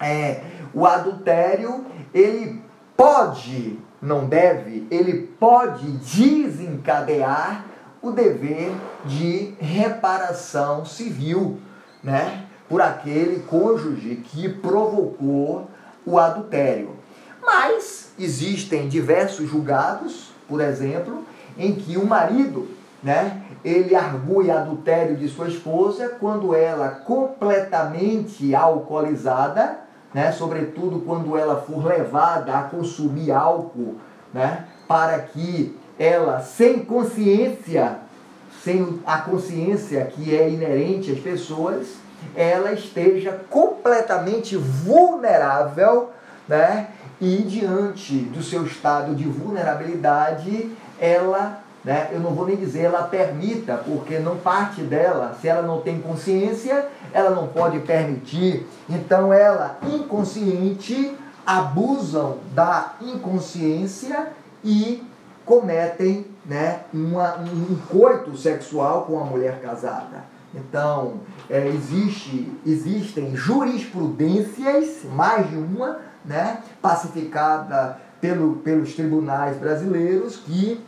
é, 0.01 0.43
o 0.75 0.87
adultério, 0.87 1.85
ele 2.13 2.61
pode, 2.97 3.79
não 4.01 4.27
deve, 4.27 4.87
ele 4.91 5.27
pode 5.39 5.87
desencadear 5.93 7.65
o 8.03 8.11
dever 8.11 8.73
de 9.05 9.55
reparação 9.61 10.85
civil, 10.85 11.61
né? 12.03 12.47
Por 12.69 12.83
aquele 12.83 13.41
cônjuge 13.45 14.17
que 14.17 14.49
provocou 14.49 15.69
o 16.05 16.19
adultério. 16.19 16.97
Mas 17.41 18.13
existem 18.19 18.89
diversos 18.89 19.49
julgados, 19.49 20.33
por 20.49 20.61
exemplo, 20.61 21.25
em 21.57 21.75
que 21.75 21.97
o 21.97 22.07
marido, 22.07 22.69
né, 23.03 23.43
ele 23.65 23.95
argue 23.95 24.51
adultério 24.51 25.17
de 25.17 25.29
sua 25.29 25.49
esposa 25.49 26.17
quando 26.21 26.55
ela 26.55 26.89
completamente 26.89 28.55
alcoolizada, 28.55 29.79
né, 30.13 30.33
sobretudo 30.33 31.01
quando 31.01 31.37
ela 31.37 31.57
for 31.57 31.85
levada 31.85 32.55
a 32.59 32.63
consumir 32.63 33.31
álcool, 33.31 33.97
né, 34.33 34.67
para 34.87 35.19
que 35.19 35.79
ela, 35.99 36.41
sem 36.41 36.81
consciência, 36.81 37.99
sem 38.63 39.01
a 39.07 39.19
consciência 39.19 40.05
que 40.05 40.37
é 40.37 40.49
inerente 40.49 41.11
às 41.11 41.19
pessoas, 41.19 41.97
ela 42.35 42.73
esteja 42.73 43.41
completamente 43.51 44.57
vulnerável, 44.57 46.11
né? 46.49 46.89
E 47.21 47.37
diante 47.39 48.15
do 48.17 48.43
seu 48.43 48.65
estado 48.65 49.15
de 49.15 49.25
vulnerabilidade, 49.25 50.71
ela, 51.03 51.61
né, 51.85 52.11
eu 52.13 52.21
não 52.21 52.31
vou 52.31 52.47
nem 52.47 52.57
dizer 52.57 52.85
ela 52.85 53.03
permita, 53.03 53.77
porque 53.79 54.19
não 54.19 54.37
parte 54.37 54.83
dela, 54.83 55.37
se 55.41 55.49
ela 55.49 55.63
não 55.63 55.81
tem 55.81 56.01
consciência, 56.01 56.87
ela 57.13 57.31
não 57.31 57.49
pode 57.49 57.81
permitir. 57.81 58.67
Então 58.89 59.33
ela 59.33 59.79
inconsciente 59.83 61.19
abusam 61.45 62.39
da 62.55 62.95
inconsciência 63.01 64.29
e 64.65 65.03
cometem 65.45 66.27
né, 66.47 66.83
uma, 66.95 67.39
um 67.39 67.77
coito 67.89 68.37
sexual 68.37 69.03
com 69.03 69.21
a 69.21 69.25
mulher 69.25 69.61
casada. 69.61 70.25
Então, 70.55 71.15
é, 71.49 71.67
existe, 71.67 72.53
existem 72.65 73.35
jurisprudências, 73.35 75.05
mais 75.13 75.49
de 75.49 75.57
uma, 75.57 75.99
né, 76.25 76.63
pacificada 76.81 77.99
pelo, 78.21 78.57
pelos 78.57 78.95
tribunais 78.95 79.57
brasileiros, 79.57 80.37
que 80.37 80.81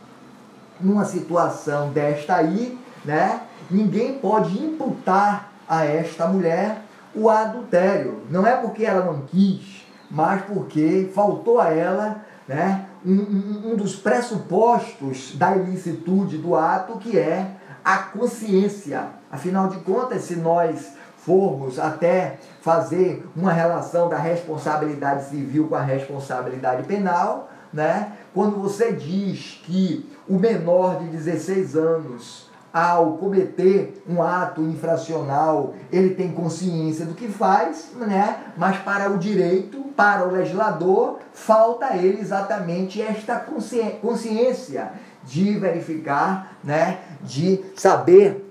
numa 0.79 1.05
situação 1.05 1.89
desta 1.91 2.35
aí, 2.35 2.77
né, 3.03 3.41
ninguém 3.69 4.19
pode 4.19 4.57
imputar 4.57 5.51
a 5.67 5.85
esta 5.85 6.27
mulher 6.27 6.81
o 7.13 7.29
adultério. 7.29 8.21
Não 8.29 8.45
é 8.45 8.55
porque 8.57 8.85
ela 8.85 9.05
não 9.05 9.21
quis, 9.21 9.85
mas 10.09 10.43
porque 10.43 11.09
faltou 11.13 11.59
a 11.59 11.69
ela 11.69 12.23
né, 12.47 12.85
um, 13.05 13.71
um 13.71 13.75
dos 13.75 13.95
pressupostos 13.95 15.35
da 15.35 15.55
ilicitude 15.55 16.37
do 16.37 16.55
ato, 16.55 16.97
que 16.99 17.17
é 17.17 17.51
a 17.83 17.97
consciência. 17.97 19.07
Afinal 19.31 19.67
de 19.67 19.77
contas, 19.77 20.23
se 20.23 20.35
nós 20.35 20.93
formos 21.17 21.79
até 21.79 22.37
fazer 22.61 23.27
uma 23.35 23.51
relação 23.51 24.07
da 24.09 24.17
responsabilidade 24.17 25.29
civil 25.29 25.67
com 25.67 25.75
a 25.75 25.81
responsabilidade 25.81 26.83
penal, 26.83 27.49
né? 27.73 28.11
Quando 28.33 28.57
você 28.57 28.91
diz 28.93 29.59
que 29.63 30.09
o 30.27 30.37
menor 30.39 30.99
de 30.99 31.07
16 31.07 31.75
anos 31.75 32.45
ao 32.75 33.13
cometer 33.13 34.03
um 34.05 34.21
ato 34.21 34.61
infracional, 34.61 35.75
ele 35.89 36.13
tem 36.13 36.33
consciência 36.33 37.05
do 37.05 37.13
que 37.13 37.29
faz, 37.29 37.91
né? 37.95 38.37
mas 38.57 38.77
para 38.79 39.09
o 39.09 39.17
direito, 39.17 39.77
para 39.95 40.27
o 40.27 40.31
legislador, 40.31 41.19
falta 41.31 41.85
a 41.85 41.97
ele 41.97 42.19
exatamente 42.19 43.01
esta 43.01 43.37
consciência 44.01 44.91
de 45.23 45.57
verificar, 45.57 46.57
né? 46.61 46.99
de 47.21 47.63
saber 47.77 48.45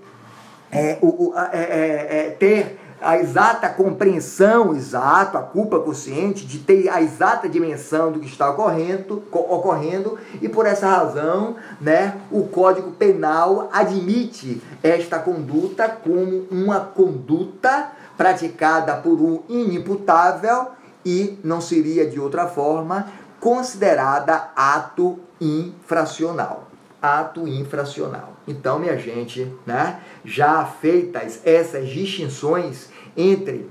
é, 0.72 0.98
o, 1.02 1.34
é, 1.52 1.58
é, 1.58 2.18
é, 2.18 2.30
ter 2.30 2.80
a 3.04 3.18
exata 3.18 3.68
compreensão, 3.68 4.74
exato, 4.74 5.36
a 5.36 5.42
culpa 5.42 5.78
consciente, 5.78 6.46
de 6.46 6.58
ter 6.58 6.88
a 6.88 7.02
exata 7.02 7.48
dimensão 7.48 8.10
do 8.10 8.18
que 8.18 8.26
está 8.26 8.50
ocorrendo, 8.50 9.22
ocorrendo 9.30 10.18
e 10.40 10.48
por 10.48 10.64
essa 10.64 10.88
razão, 10.88 11.56
né, 11.78 12.16
o 12.30 12.44
Código 12.44 12.92
Penal 12.92 13.68
admite 13.70 14.62
esta 14.82 15.18
conduta 15.18 15.86
como 15.86 16.46
uma 16.50 16.80
conduta 16.80 17.92
praticada 18.16 18.94
por 18.94 19.20
um 19.20 19.42
inimputável 19.50 20.68
e 21.04 21.38
não 21.44 21.60
seria 21.60 22.08
de 22.08 22.18
outra 22.18 22.46
forma 22.46 23.06
considerada 23.38 24.50
ato 24.56 25.18
infracional. 25.38 26.68
Ato 27.02 27.46
infracional. 27.46 28.32
Então, 28.48 28.78
minha 28.78 28.96
gente, 28.96 29.54
né, 29.66 30.00
já 30.24 30.64
feitas 30.64 31.40
essas 31.44 31.86
distinções 31.88 32.93
entre 33.16 33.70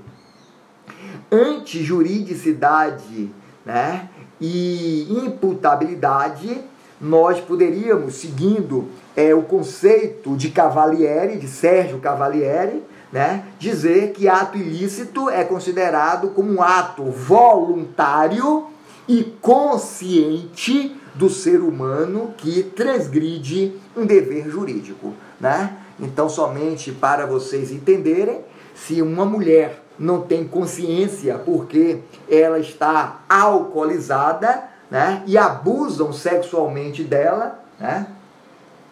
antijuridicidade 1.30 3.30
né, 3.64 4.08
e 4.40 5.06
imputabilidade, 5.10 6.60
nós 7.00 7.40
poderíamos, 7.40 8.14
seguindo 8.14 8.88
é, 9.16 9.34
o 9.34 9.42
conceito 9.42 10.36
de 10.36 10.50
Cavalieri, 10.50 11.38
de 11.38 11.48
Sérgio 11.48 11.98
Cavalieri, 11.98 12.82
né, 13.12 13.44
dizer 13.58 14.12
que 14.12 14.28
ato 14.28 14.58
ilícito 14.58 15.30
é 15.30 15.44
considerado 15.44 16.30
como 16.30 16.52
um 16.52 16.62
ato 16.62 17.04
voluntário 17.04 18.66
e 19.06 19.22
consciente 19.40 20.96
do 21.14 21.30
ser 21.30 21.60
humano 21.60 22.34
que 22.36 22.62
transgride 22.62 23.72
um 23.96 24.04
dever 24.04 24.50
jurídico. 24.50 25.14
Né? 25.40 25.76
Então, 26.00 26.28
somente 26.28 26.90
para 26.90 27.26
vocês 27.26 27.70
entenderem, 27.70 28.40
se 28.74 29.00
uma 29.00 29.24
mulher 29.24 29.82
não 29.98 30.22
tem 30.22 30.46
consciência 30.46 31.38
porque 31.38 32.00
ela 32.28 32.58
está 32.58 33.20
alcoolizada 33.28 34.64
né, 34.90 35.22
e 35.26 35.38
abusam 35.38 36.12
sexualmente 36.12 37.02
dela, 37.04 37.60
né, 37.78 38.06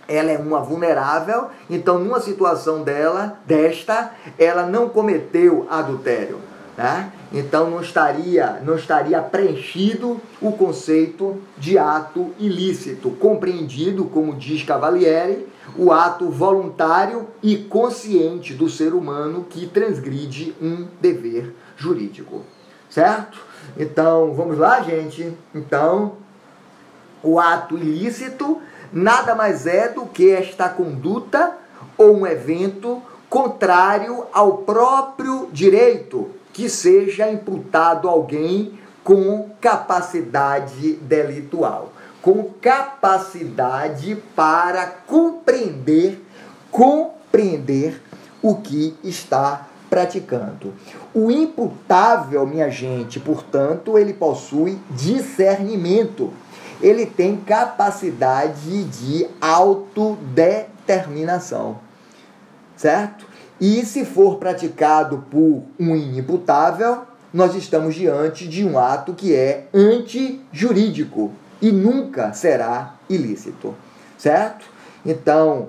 ela 0.09 0.31
é 0.31 0.39
uma 0.39 0.61
vulnerável, 0.61 1.49
então 1.71 1.99
numa 1.99 2.21
situação 2.21 2.83
dela, 2.83 3.39
desta, 3.47 4.13
ela 4.39 4.67
não 4.67 4.89
cometeu 4.89 5.67
adultério. 5.71 6.39
Né? 6.77 7.13
Então 7.33 7.71
não 7.71 7.81
estaria, 7.81 8.61
não 8.65 8.77
estaria 8.77 9.21
preenchido 9.21 10.21
o 10.41 10.53
conceito 10.53 11.41
de 11.59 11.79
ato 11.79 12.33
ilícito, 12.39 13.11
compreendido, 13.11 14.07
como 14.07 14.35
diz 14.35 14.63
Cavalieri, 14.63 15.47
o 15.77 15.93
ato 15.93 16.29
voluntário 16.31 17.29
e 17.43 17.57
consciente 17.57 18.55
do 18.55 18.69
ser 18.69 18.95
humano 18.95 19.47
que 19.49 19.67
transgride 19.67 20.55
um 20.61 20.87
dever 21.01 21.55
jurídico. 21.77 22.43
Certo? 22.91 23.39
Então, 23.77 24.35
vamos 24.35 24.59
lá, 24.59 24.83
gente? 24.83 25.33
Então, 25.55 26.13
o 27.23 27.39
ato 27.39 27.77
ilícito 27.79 28.61
nada 28.93 29.35
mais 29.35 29.67
é 29.67 29.89
do 29.89 30.05
que 30.07 30.31
esta 30.31 30.69
conduta 30.69 31.57
ou 31.97 32.19
um 32.19 32.27
evento 32.27 33.03
contrário 33.31 34.27
ao 34.33 34.59
próprio 34.59 35.49
direito 35.51 36.31
que 36.53 36.69
seja 36.69 37.31
imputado 37.31 38.09
alguém 38.09 38.79
com 39.03 39.51
capacidade 39.61 40.95
delitual 40.95 41.93
com 42.23 42.45
capacidade 42.61 44.17
para 44.35 44.87
compreender, 44.87 46.25
compreender 46.71 48.01
o 48.41 48.55
que 48.55 48.97
está 49.03 49.69
praticando. 49.91 50.73
O 51.13 51.31
imputável, 51.31 52.47
minha 52.47 52.71
gente, 52.71 53.21
portanto, 53.21 53.99
ele 53.99 54.15
possui 54.15 54.79
discernimento. 54.91 56.33
Ele 56.81 57.05
tem 57.05 57.37
capacidade 57.37 58.85
de 58.85 59.29
autodeterminação. 59.41 61.79
Certo? 62.77 63.27
E 63.61 63.85
se 63.85 64.05
for 64.05 64.37
praticado 64.39 65.25
por 65.31 65.65
um 65.79 65.95
inimputável, 65.95 67.03
nós 67.33 67.55
estamos 67.55 67.95
diante 67.95 68.49
de 68.49 68.65
um 68.65 68.77
ato 68.79 69.15
que 69.15 69.33
é 69.35 69.69
antijurídico, 69.73 71.31
e 71.63 71.71
nunca 71.71 72.33
será 72.33 72.97
ilícito, 73.09 73.75
certo? 74.19 74.67
Então, 75.07 75.69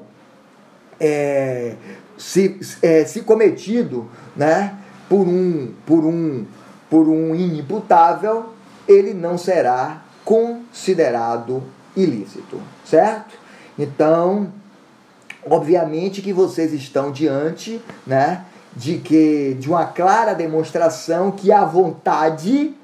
é, 1.00 1.76
se, 2.18 2.60
é, 2.82 3.06
se 3.06 3.22
cometido 3.22 4.10
né, 4.36 4.76
por, 5.08 5.28
um, 5.28 5.72
por, 5.86 6.04
um, 6.04 6.46
por 6.90 7.08
um 7.08 7.36
inimputável, 7.36 8.50
ele 8.88 9.14
não 9.14 9.38
será 9.38 10.02
considerado 10.26 11.64
ilícito, 11.96 12.60
certo? 12.84 13.36
Então, 13.78 14.52
obviamente 15.46 16.22
que 16.22 16.34
vocês 16.34 16.74
estão 16.74 17.12
diante, 17.12 17.80
né, 18.06 18.46
de 18.76 18.98
que 18.98 19.56
de 19.60 19.70
uma 19.70 19.86
clara 19.86 20.34
demonstração 20.34 21.32
que 21.32 21.52
a 21.52 21.64
vontade, 21.64 22.76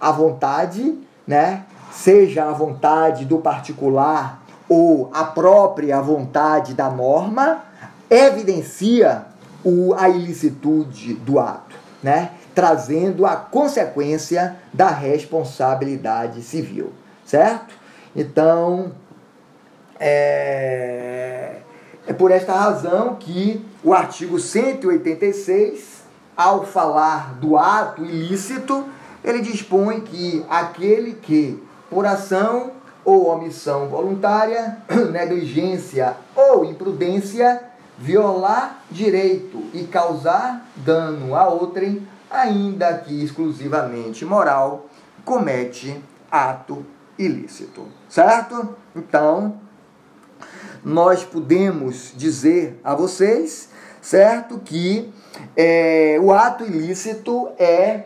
a 0.00 0.10
vontade 0.10 0.98
né, 1.26 1.64
seja 1.92 2.44
a 2.44 2.52
vontade 2.52 3.24
do 3.24 3.38
particular 3.38 4.42
ou 4.68 5.10
a 5.12 5.24
própria 5.24 6.00
vontade 6.00 6.74
da 6.74 6.90
norma, 6.90 7.62
evidencia 8.08 9.26
o, 9.64 9.94
a 9.94 10.08
ilicitude 10.08 11.14
do 11.14 11.38
ato, 11.38 11.76
né? 12.02 12.30
trazendo 12.54 13.24
a 13.24 13.36
consequência 13.36 14.56
da 14.72 14.88
responsabilidade 14.88 16.42
civil, 16.42 16.92
certo? 17.24 17.74
Então, 18.14 18.92
é, 19.98 21.56
é 22.06 22.12
por 22.12 22.30
esta 22.30 22.52
razão 22.52 23.14
que 23.14 23.64
o 23.82 23.94
artigo 23.94 24.38
186, 24.38 26.02
ao 26.36 26.64
falar 26.64 27.34
do 27.34 27.56
ato 27.56 28.04
ilícito, 28.04 28.84
ele 29.24 29.40
dispõe 29.40 30.00
que 30.00 30.44
aquele 30.50 31.14
que, 31.14 31.62
por 31.92 32.06
ação 32.06 32.72
ou 33.04 33.28
omissão 33.28 33.86
voluntária, 33.88 34.78
negligência 35.12 36.16
ou 36.34 36.64
imprudência, 36.64 37.62
violar 37.98 38.82
direito 38.90 39.62
e 39.74 39.84
causar 39.84 40.66
dano 40.74 41.36
a 41.36 41.46
outrem, 41.48 42.08
ainda 42.30 42.96
que 42.96 43.22
exclusivamente 43.22 44.24
moral, 44.24 44.86
comete 45.22 46.02
ato 46.30 46.84
ilícito. 47.18 47.86
Certo? 48.08 48.74
Então, 48.96 49.60
nós 50.82 51.22
podemos 51.24 52.14
dizer 52.16 52.80
a 52.82 52.94
vocês, 52.94 53.68
certo, 54.00 54.58
que 54.60 55.12
é, 55.54 56.16
o 56.22 56.32
ato 56.32 56.64
ilícito 56.64 57.50
é 57.58 58.04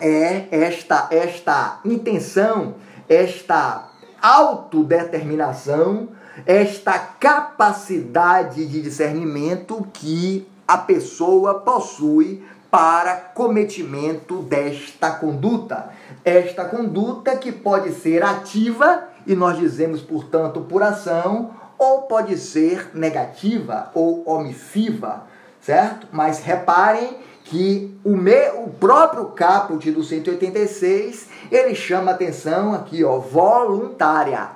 é 0.00 0.48
esta 0.50 1.08
esta 1.10 1.80
intenção, 1.84 2.74
esta 3.08 3.88
autodeterminação, 4.20 6.08
esta 6.44 6.98
capacidade 6.98 8.66
de 8.66 8.82
discernimento 8.82 9.86
que 9.92 10.46
a 10.66 10.76
pessoa 10.76 11.60
possui 11.60 12.44
para 12.70 13.14
cometimento 13.14 14.42
desta 14.42 15.12
conduta. 15.12 15.90
Esta 16.24 16.64
conduta 16.64 17.36
que 17.36 17.52
pode 17.52 17.92
ser 17.92 18.22
ativa, 18.22 19.04
e 19.26 19.34
nós 19.34 19.56
dizemos, 19.56 20.02
portanto, 20.02 20.60
por 20.62 20.82
ação, 20.82 21.52
ou 21.78 22.02
pode 22.02 22.36
ser 22.36 22.90
negativa 22.94 23.90
ou 23.94 24.22
omissiva, 24.28 25.24
certo? 25.60 26.08
Mas 26.10 26.40
reparem 26.40 27.16
que 27.46 27.96
o, 28.04 28.16
me, 28.16 28.48
o 28.50 28.68
próprio 28.68 29.26
caput 29.26 29.90
do 29.90 30.02
186, 30.02 31.28
ele 31.50 31.74
chama 31.74 32.10
atenção 32.10 32.74
aqui, 32.74 33.04
ó, 33.04 33.18
voluntária. 33.18 34.50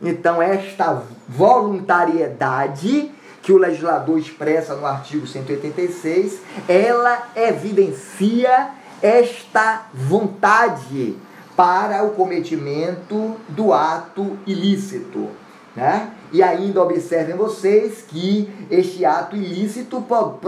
Então, 0.00 0.40
esta 0.40 1.02
voluntariedade 1.28 3.10
que 3.42 3.52
o 3.52 3.58
legislador 3.58 4.18
expressa 4.18 4.74
no 4.76 4.86
artigo 4.86 5.26
186, 5.26 6.40
ela 6.68 7.28
evidencia 7.34 8.70
esta 9.02 9.86
vontade 9.92 11.16
para 11.56 12.04
o 12.04 12.10
cometimento 12.10 13.36
do 13.48 13.72
ato 13.72 14.38
ilícito. 14.46 15.28
Né? 15.74 16.10
E 16.32 16.42
ainda 16.42 16.82
observem 16.82 17.34
vocês 17.34 18.04
que 18.06 18.52
este 18.70 19.04
ato 19.04 19.34
ilícito 19.34 20.04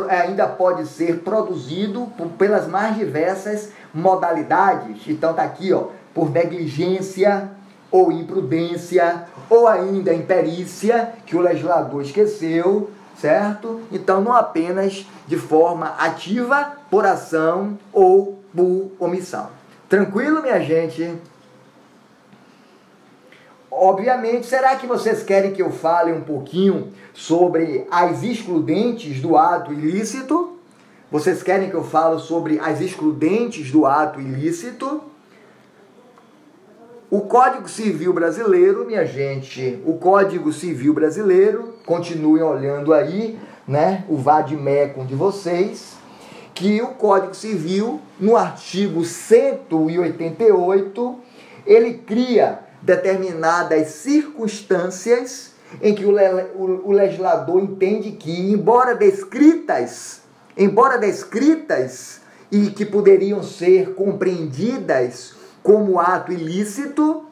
ainda 0.08 0.46
pode 0.46 0.86
ser 0.86 1.20
produzido 1.20 2.06
pelas 2.36 2.66
mais 2.68 2.96
diversas 2.96 3.70
modalidades. 3.92 5.02
Então 5.08 5.32
tá 5.32 5.42
aqui, 5.42 5.72
ó, 5.72 5.88
por 6.14 6.30
negligência 6.30 7.50
ou 7.90 8.12
imprudência 8.12 9.24
ou 9.48 9.66
ainda 9.66 10.14
imperícia 10.14 11.12
que 11.26 11.36
o 11.36 11.40
legislador 11.40 12.02
esqueceu, 12.02 12.90
certo? 13.16 13.80
Então 13.90 14.20
não 14.20 14.32
apenas 14.32 15.06
de 15.26 15.36
forma 15.36 15.94
ativa 15.98 16.72
por 16.90 17.04
ação 17.04 17.78
ou 17.92 18.38
por 18.54 18.92
omissão. 18.98 19.48
Tranquilo, 19.88 20.42
minha 20.42 20.60
gente? 20.60 21.12
Obviamente, 23.70 24.46
será 24.46 24.74
que 24.74 24.87
vocês 24.87 25.22
querem 25.22 25.52
que 25.52 25.62
eu 25.62 25.70
fale 25.70 26.12
um 26.12 26.22
pouquinho 26.22 26.88
sobre 27.14 27.87
as 27.90 28.24
excludentes 28.24 29.22
do 29.22 29.37
ato 29.37 29.72
ilícito? 29.72 30.59
Vocês 31.11 31.42
querem 31.42 31.70
que 31.70 31.76
eu 31.76 31.85
fale 31.85 32.20
sobre 32.20 32.59
as 32.59 32.80
excludentes 32.80 33.70
do 33.70 33.87
ato 33.87 34.20
ilícito? 34.20 35.02
O 37.09 37.20
Código 37.22 37.68
Civil 37.68 38.12
Brasileiro, 38.12 38.85
minha 38.87 39.04
gente, 39.04 39.80
o 39.85 39.94
Código 39.94 40.52
Civil 40.52 40.94
Brasileiro, 40.94 41.74
continuem 41.85 42.42
olhando 42.42 42.94
aí, 42.94 43.38
né, 43.66 44.04
o 44.09 44.16
vademecum 44.16 45.04
de 45.04 45.14
vocês, 45.14 45.96
que 46.54 46.80
o 46.83 46.88
Código 46.88 47.35
Civil, 47.35 48.00
no 48.18 48.37
artigo 48.37 49.04
188, 49.04 51.20
ele 51.66 51.94
cria 51.94 52.69
determinadas 52.82 53.88
circunstâncias 53.88 55.52
em 55.80 55.94
que 55.94 56.04
o, 56.04 56.12
o, 56.12 56.88
o 56.88 56.92
legislador 56.92 57.62
entende 57.62 58.12
que, 58.12 58.52
embora 58.52 58.94
descritas, 58.94 60.22
embora 60.56 60.98
descritas 60.98 62.20
e 62.50 62.70
que 62.70 62.84
poderiam 62.84 63.42
ser 63.42 63.94
compreendidas 63.94 65.34
como 65.62 66.00
ato 66.00 66.32
ilícito, 66.32 67.26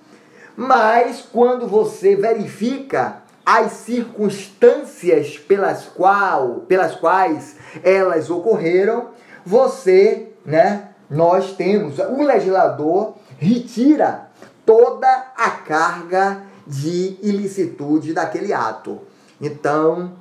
mas 0.57 1.23
quando 1.33 1.67
você 1.67 2.15
verifica 2.15 3.23
as 3.45 3.73
circunstâncias 3.73 5.39
pelas, 5.39 5.85
qual, 5.85 6.67
pelas 6.69 6.95
quais 6.95 7.57
elas 7.83 8.29
ocorreram, 8.29 9.09
você, 9.45 10.29
né, 10.45 10.91
nós 11.09 11.53
temos, 11.57 11.99
o 11.99 12.23
legislador 12.23 13.15
retira 13.39 14.28
toda 14.69 15.33
a 15.35 15.49
carga 15.49 16.43
de 16.67 17.17
ilicitude 17.23 18.13
daquele 18.13 18.53
ato. 18.53 18.99
Então, 19.41 20.13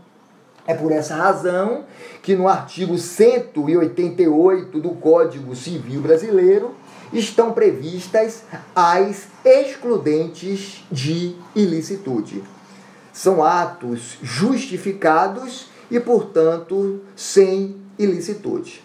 é 0.65 0.73
por 0.73 0.89
essa 0.89 1.17
razão 1.17 1.83
que 2.23 2.33
no 2.33 2.47
artigo 2.47 2.97
188 2.97 4.79
do 4.79 4.91
Código 4.91 5.53
Civil 5.53 5.99
Brasileiro 5.99 6.73
estão 7.11 7.51
previstas 7.51 8.43
as 8.73 9.27
excludentes 9.43 10.81
de 10.89 11.35
ilicitude. 11.53 12.41
São 13.11 13.43
atos 13.43 14.17
justificados 14.23 15.67
e, 15.91 15.99
portanto, 15.99 17.01
sem 17.17 17.75
ilicitude. 17.99 18.81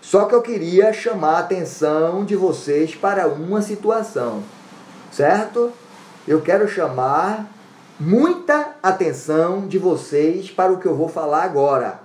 Só 0.00 0.24
que 0.24 0.34
eu 0.34 0.40
queria 0.40 0.94
chamar 0.94 1.34
a 1.34 1.38
atenção 1.40 2.24
de 2.24 2.34
vocês 2.34 2.94
para 2.94 3.28
uma 3.28 3.60
situação 3.60 4.42
certo? 5.14 5.72
Eu 6.26 6.40
quero 6.40 6.68
chamar 6.68 7.46
muita 7.98 8.74
atenção 8.82 9.68
de 9.68 9.78
vocês 9.78 10.50
para 10.50 10.72
o 10.72 10.78
que 10.78 10.86
eu 10.86 10.96
vou 10.96 11.08
falar 11.08 11.44
agora. 11.44 12.00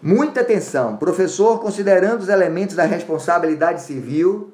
Muita 0.00 0.42
atenção. 0.42 0.96
Professor, 0.96 1.58
considerando 1.60 2.20
os 2.20 2.28
elementos 2.28 2.76
da 2.76 2.84
responsabilidade 2.84 3.82
civil, 3.82 4.52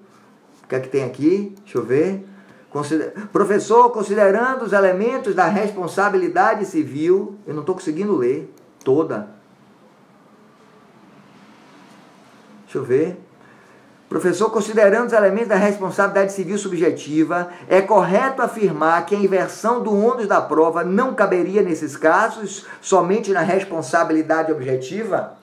o 0.62 0.66
que 0.66 0.74
é 0.74 0.80
que 0.80 0.88
tem 0.88 1.04
aqui? 1.04 1.54
Deixa 1.62 1.78
eu 1.78 1.84
ver. 1.84 2.26
Consider... 2.70 3.12
Professor, 3.30 3.90
considerando 3.90 4.64
os 4.64 4.72
elementos 4.72 5.34
da 5.34 5.46
responsabilidade 5.46 6.64
civil, 6.64 7.36
eu 7.46 7.52
não 7.52 7.60
estou 7.60 7.74
conseguindo 7.74 8.16
ler 8.16 8.52
toda. 8.82 9.28
Deixa 12.64 12.78
eu 12.78 12.84
ver. 12.84 13.23
Professor, 14.08 14.50
considerando 14.50 15.06
os 15.06 15.12
elementos 15.12 15.48
da 15.48 15.56
responsabilidade 15.56 16.32
civil 16.32 16.58
subjetiva, 16.58 17.48
é 17.68 17.80
correto 17.80 18.42
afirmar 18.42 19.04
que 19.06 19.14
a 19.14 19.18
inversão 19.18 19.82
do 19.82 19.92
ônus 19.92 20.26
da 20.26 20.40
prova 20.40 20.84
não 20.84 21.14
caberia 21.14 21.62
nesses 21.62 21.96
casos, 21.96 22.66
somente 22.80 23.32
na 23.32 23.40
responsabilidade 23.40 24.52
objetiva? 24.52 25.34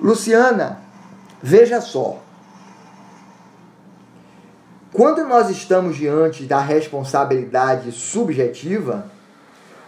Luciana, 0.00 0.80
veja 1.42 1.80
só. 1.80 2.18
Quando 4.92 5.24
nós 5.26 5.50
estamos 5.50 5.96
diante 5.96 6.44
da 6.44 6.60
responsabilidade 6.60 7.92
subjetiva, 7.92 9.06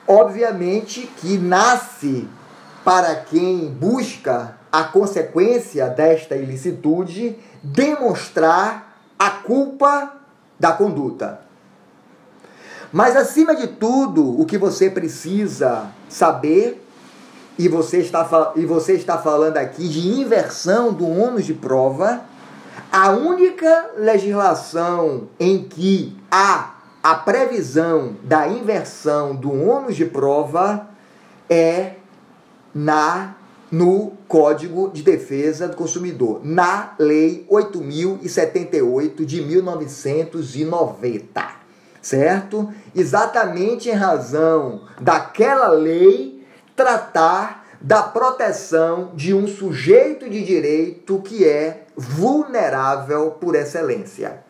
obviamente 0.07 1.11
que 1.17 1.39
nasce 1.39 2.29
para 2.85 3.15
quem 3.15 3.69
busca 3.69 4.57
a 4.71 4.85
consequência 4.85 5.89
desta 5.89 6.37
ilicitude 6.37 7.37
demonstrar 7.63 8.97
a 9.19 9.31
culpa 9.31 10.13
da 10.59 10.73
conduta. 10.73 11.41
Mas 12.93 13.17
acima 13.17 13.55
de 13.55 13.69
tudo, 13.69 14.41
o 14.41 14.45
que 14.45 14.59
você 14.59 14.91
precisa 14.91 15.87
saber, 16.09 16.85
e 17.59 17.69
você 17.69 17.99
está, 17.99 18.53
e 18.57 18.67
você 18.67 18.95
está 18.95 19.19
falando 19.19 19.59
aqui 19.59 19.89
de 19.89 20.09
inversão 20.21 20.93
do 20.93 21.07
ônus 21.09 21.45
de 21.45 21.55
prova, 21.55 22.25
A 22.93 23.11
única 23.11 23.91
legislação 23.97 25.29
em 25.39 25.63
que 25.63 26.17
há 26.31 26.75
a 27.03 27.15
previsão 27.15 28.17
da 28.25 28.49
inversão 28.49 29.35
do 29.35 29.53
ônus 29.53 29.95
de 29.95 30.05
prova 30.05 30.89
é 31.49 31.95
na 32.75 33.37
no 33.71 34.15
Código 34.27 34.91
de 34.91 35.03
Defesa 35.03 35.69
do 35.69 35.77
Consumidor, 35.77 36.41
na 36.43 36.95
Lei 36.99 37.47
8078 37.49 39.25
de 39.25 39.41
1990, 39.43 41.49
certo? 42.03 42.69
Exatamente 42.95 43.89
em 43.89 43.95
razão 43.95 44.83
daquela 45.01 45.69
lei 45.69 46.45
tratar 46.75 47.65
da 47.81 48.03
proteção 48.03 49.13
de 49.15 49.33
um 49.33 49.47
sujeito 49.47 50.29
de 50.29 50.45
direito 50.45 51.23
que 51.23 51.47
é 51.47 51.87
vulnerável 51.97 53.31
por 53.33 53.55
excelência. 53.55 54.45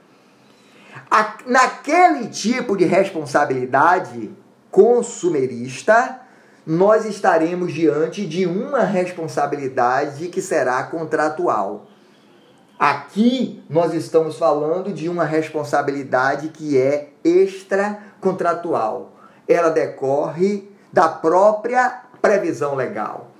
Naquele 1.46 2.28
tipo 2.28 2.76
de 2.76 2.84
responsabilidade 2.84 4.30
consumerista, 4.70 6.19
nós 6.70 7.04
estaremos 7.04 7.72
diante 7.72 8.24
de 8.24 8.46
uma 8.46 8.84
responsabilidade 8.84 10.28
que 10.28 10.40
será 10.40 10.84
contratual. 10.84 11.86
Aqui 12.78 13.60
nós 13.68 13.92
estamos 13.92 14.38
falando 14.38 14.92
de 14.92 15.08
uma 15.08 15.24
responsabilidade 15.24 16.50
que 16.50 16.78
é 16.78 17.08
extracontratual. 17.24 19.16
Ela 19.48 19.70
decorre 19.70 20.70
da 20.92 21.08
própria 21.08 22.04
previsão 22.22 22.76
legal. 22.76 23.32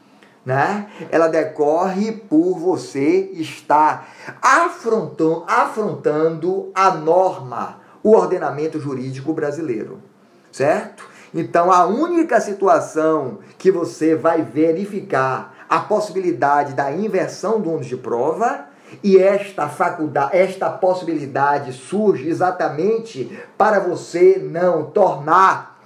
Né? 0.44 0.90
Ela 1.08 1.28
decorre 1.28 2.10
por 2.10 2.58
você 2.58 3.30
estar 3.34 4.08
afrontando, 4.42 5.44
afrontando 5.46 6.72
a 6.74 6.90
norma, 6.90 7.78
o 8.02 8.10
ordenamento 8.10 8.80
jurídico 8.80 9.32
brasileiro, 9.32 10.02
certo? 10.50 11.10
Então, 11.34 11.70
a 11.70 11.86
única 11.86 12.40
situação 12.40 13.38
que 13.56 13.70
você 13.70 14.16
vai 14.16 14.42
verificar 14.42 15.54
a 15.68 15.78
possibilidade 15.78 16.74
da 16.74 16.90
inversão 16.90 17.60
do 17.60 17.70
ônus 17.70 17.86
de 17.86 17.96
prova 17.96 18.66
e 19.04 19.16
esta 19.16 19.68
faculdade, 19.68 20.36
esta 20.36 20.68
possibilidade 20.68 21.72
surge 21.72 22.28
exatamente 22.28 23.38
para 23.56 23.78
você 23.78 24.38
não 24.44 24.86
tornar 24.86 25.78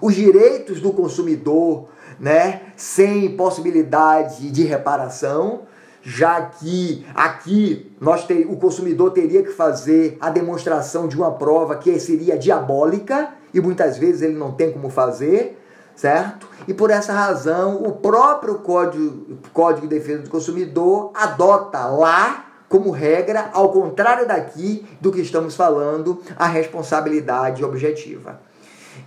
os 0.00 0.14
direitos 0.14 0.80
do 0.80 0.92
consumidor, 0.92 1.88
né, 2.18 2.62
sem 2.76 3.36
possibilidade 3.36 4.50
de 4.50 4.64
reparação, 4.64 5.62
já 6.02 6.42
que 6.42 7.06
aqui 7.14 7.92
nós 8.00 8.24
ter, 8.24 8.46
o 8.50 8.56
consumidor 8.56 9.12
teria 9.12 9.42
que 9.42 9.50
fazer 9.50 10.18
a 10.20 10.30
demonstração 10.30 11.06
de 11.06 11.16
uma 11.16 11.30
prova 11.30 11.76
que 11.76 11.98
seria 12.00 12.36
diabólica 12.36 13.39
e 13.52 13.60
muitas 13.60 13.98
vezes 13.98 14.22
ele 14.22 14.34
não 14.34 14.52
tem 14.52 14.72
como 14.72 14.90
fazer, 14.90 15.60
certo? 15.94 16.48
E 16.66 16.74
por 16.74 16.90
essa 16.90 17.12
razão, 17.12 17.82
o 17.82 17.92
próprio 17.92 18.56
Código, 18.58 19.38
Código 19.52 19.86
de 19.86 19.98
Defesa 19.98 20.22
do 20.22 20.30
Consumidor 20.30 21.10
adota 21.14 21.86
lá 21.86 22.46
como 22.68 22.90
regra, 22.90 23.50
ao 23.52 23.70
contrário 23.70 24.26
daqui 24.28 24.86
do 25.00 25.10
que 25.10 25.20
estamos 25.20 25.56
falando, 25.56 26.22
a 26.36 26.46
responsabilidade 26.46 27.64
objetiva. 27.64 28.40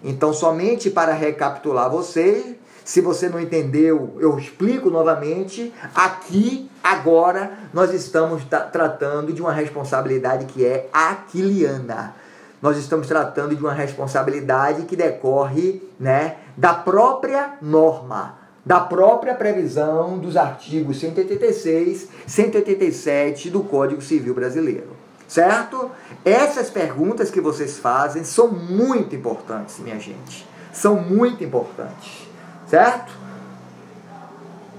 Então, 0.03 0.33
somente 0.33 0.89
para 0.89 1.13
recapitular 1.13 1.89
você, 1.89 2.57
se 2.83 2.99
você 2.99 3.29
não 3.29 3.39
entendeu, 3.39 4.17
eu 4.19 4.37
explico 4.37 4.89
novamente. 4.89 5.73
Aqui, 5.95 6.69
agora, 6.83 7.57
nós 7.73 7.93
estamos 7.93 8.43
tratando 8.43 9.31
de 9.31 9.41
uma 9.41 9.53
responsabilidade 9.53 10.45
que 10.45 10.65
é 10.65 10.89
aquiliana 10.91 12.15
nós 12.63 12.77
estamos 12.77 13.07
tratando 13.07 13.53
de 13.53 13.61
uma 13.61 13.73
responsabilidade 13.73 14.83
que 14.83 14.95
decorre 14.95 15.83
né, 15.99 16.37
da 16.55 16.73
própria 16.73 17.55
norma, 17.61 18.37
da 18.65 18.79
própria 18.79 19.35
previsão 19.35 20.17
dos 20.17 20.37
artigos 20.37 20.97
186, 20.97 22.07
187 22.25 23.49
do 23.49 23.63
Código 23.63 24.01
Civil 24.01 24.33
Brasileiro. 24.33 24.91
Certo? 25.27 25.91
Essas 26.23 26.69
perguntas 26.69 27.29
que 27.29 27.41
vocês 27.41 27.77
fazem 27.77 28.23
são 28.23 28.47
muito 28.47 29.13
importantes, 29.13 29.79
minha 29.79 29.99
gente. 29.99 30.47
São 30.71 30.95
muito 30.95 31.43
importantes. 31.43 32.29
Certo? 32.65 33.11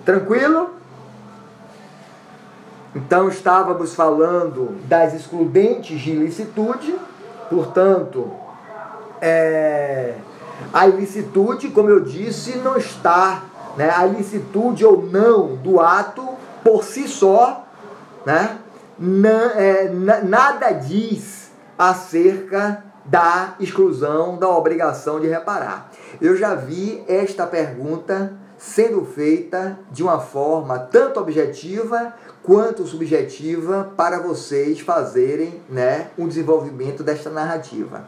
Tranquilo? 0.06 0.70
Então 2.94 3.28
estávamos 3.28 3.94
falando 3.94 4.74
das 4.88 5.12
excludentes 5.12 6.00
de 6.00 6.12
ilicitude 6.12 6.96
Portanto, 7.48 8.30
é, 9.20 10.14
a 10.72 10.86
ilicitude, 10.88 11.68
como 11.68 11.88
eu 11.88 12.00
disse, 12.00 12.58
não 12.58 12.76
está, 12.76 13.44
né, 13.76 13.92
a 13.94 14.06
ilicitude 14.06 14.84
ou 14.84 15.02
não 15.02 15.56
do 15.56 15.80
ato 15.80 16.26
por 16.62 16.84
si 16.84 17.08
só, 17.08 17.66
né, 18.24 18.58
na, 18.98 19.28
é, 19.28 19.88
na, 19.88 20.20
nada 20.22 20.70
diz 20.72 21.50
acerca 21.78 22.84
da 23.04 23.54
exclusão 23.60 24.38
da 24.38 24.48
obrigação 24.48 25.20
de 25.20 25.26
reparar. 25.26 25.90
Eu 26.20 26.36
já 26.36 26.54
vi 26.54 27.04
esta 27.06 27.46
pergunta 27.46 28.32
sendo 28.56 29.04
feita 29.04 29.78
de 29.90 30.02
uma 30.02 30.20
forma 30.20 30.78
tanto 30.78 31.20
objetiva 31.20 32.14
quanto 32.44 32.86
subjetiva 32.86 33.90
para 33.96 34.20
vocês 34.20 34.78
fazerem 34.78 35.62
né, 35.68 36.08
um 36.16 36.28
desenvolvimento 36.28 37.02
desta 37.02 37.30
narrativa. 37.30 38.04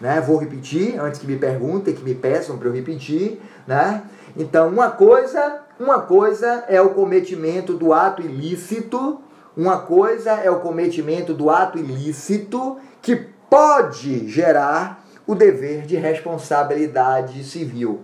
Né? 0.00 0.18
Vou 0.20 0.38
repetir, 0.38 0.98
antes 0.98 1.20
que 1.20 1.26
me 1.26 1.36
perguntem, 1.36 1.94
que 1.94 2.02
me 2.02 2.14
peçam 2.14 2.56
para 2.56 2.68
eu 2.68 2.72
repetir. 2.72 3.38
Né? 3.66 4.02
Então, 4.34 4.68
uma 4.68 4.90
coisa, 4.90 5.60
uma 5.78 6.00
coisa 6.00 6.64
é 6.68 6.80
o 6.80 6.90
cometimento 6.90 7.74
do 7.74 7.92
ato 7.92 8.22
ilícito, 8.22 9.20
uma 9.54 9.78
coisa 9.78 10.32
é 10.32 10.50
o 10.50 10.60
cometimento 10.60 11.34
do 11.34 11.50
ato 11.50 11.78
ilícito 11.78 12.78
que 13.02 13.16
pode 13.50 14.26
gerar 14.26 15.04
o 15.26 15.34
dever 15.34 15.82
de 15.82 15.96
responsabilidade 15.96 17.44
civil 17.44 18.00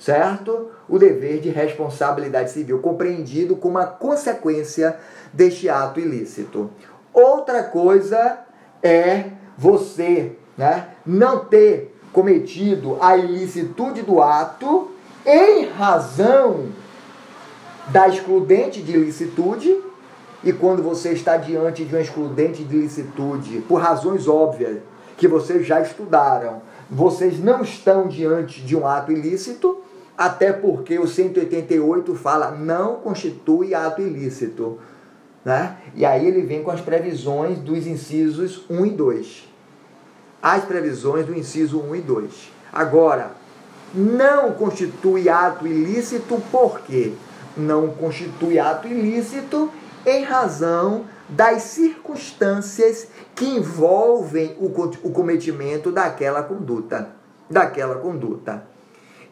certo? 0.00 0.70
O 0.88 0.98
dever 0.98 1.40
de 1.40 1.50
responsabilidade 1.50 2.50
civil, 2.50 2.80
compreendido 2.80 3.54
como 3.54 3.78
uma 3.78 3.86
consequência 3.86 4.96
deste 5.32 5.68
ato 5.68 6.00
ilícito. 6.00 6.70
Outra 7.12 7.62
coisa 7.62 8.38
é 8.82 9.26
você 9.56 10.32
né, 10.56 10.88
não 11.04 11.44
ter 11.44 11.94
cometido 12.12 12.96
a 13.00 13.16
ilicitude 13.16 14.02
do 14.02 14.22
ato 14.22 14.90
em 15.24 15.66
razão 15.66 16.68
da 17.88 18.08
excludente 18.08 18.80
de 18.80 18.92
ilicitude, 18.92 19.76
e 20.42 20.52
quando 20.52 20.82
você 20.82 21.10
está 21.10 21.36
diante 21.36 21.84
de 21.84 21.94
uma 21.94 22.00
excludente 22.00 22.64
de 22.64 22.76
ilicitude, 22.76 23.60
por 23.68 23.80
razões 23.80 24.26
óbvias 24.26 24.78
que 25.16 25.28
vocês 25.28 25.66
já 25.66 25.82
estudaram, 25.82 26.62
vocês 26.90 27.38
não 27.38 27.62
estão 27.62 28.08
diante 28.08 28.62
de 28.62 28.74
um 28.74 28.86
ato 28.86 29.12
ilícito, 29.12 29.78
até 30.20 30.52
porque 30.52 30.98
o 30.98 31.08
188 31.08 32.14
fala 32.14 32.50
não 32.50 32.96
constitui 32.96 33.74
ato 33.74 34.02
ilícito. 34.02 34.78
Né? 35.42 35.78
E 35.94 36.04
aí 36.04 36.26
ele 36.26 36.42
vem 36.42 36.62
com 36.62 36.70
as 36.70 36.82
previsões 36.82 37.58
dos 37.58 37.86
incisos 37.86 38.66
1 38.68 38.84
e 38.84 38.90
2. 38.90 39.48
As 40.42 40.62
previsões 40.66 41.24
do 41.24 41.34
inciso 41.34 41.80
1 41.80 41.96
e 41.96 42.00
2. 42.02 42.52
Agora, 42.70 43.30
não 43.94 44.52
constitui 44.52 45.30
ato 45.30 45.66
ilícito 45.66 46.38
por 46.52 46.80
quê? 46.80 47.14
Não 47.56 47.88
constitui 47.88 48.58
ato 48.58 48.88
ilícito 48.88 49.72
em 50.04 50.22
razão 50.22 51.06
das 51.30 51.62
circunstâncias 51.62 53.08
que 53.34 53.46
envolvem 53.46 54.54
o, 54.60 54.66
o 54.66 55.12
cometimento 55.12 55.90
daquela 55.90 56.42
conduta, 56.42 57.08
daquela 57.48 57.94
conduta. 57.94 58.68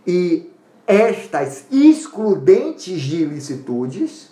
E 0.07 0.51
estas 0.88 1.66
excludentes 1.70 3.03
de 3.03 3.22
ilicitudes, 3.22 4.31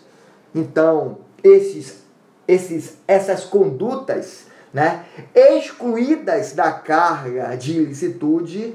então 0.55 1.19
esses, 1.45 2.03
esses, 2.49 2.97
essas 3.07 3.45
condutas 3.45 4.47
né, 4.73 5.05
excluídas 5.35 6.55
da 6.55 6.73
carga 6.73 7.55
de 7.57 7.77
ilicitude, 7.77 8.75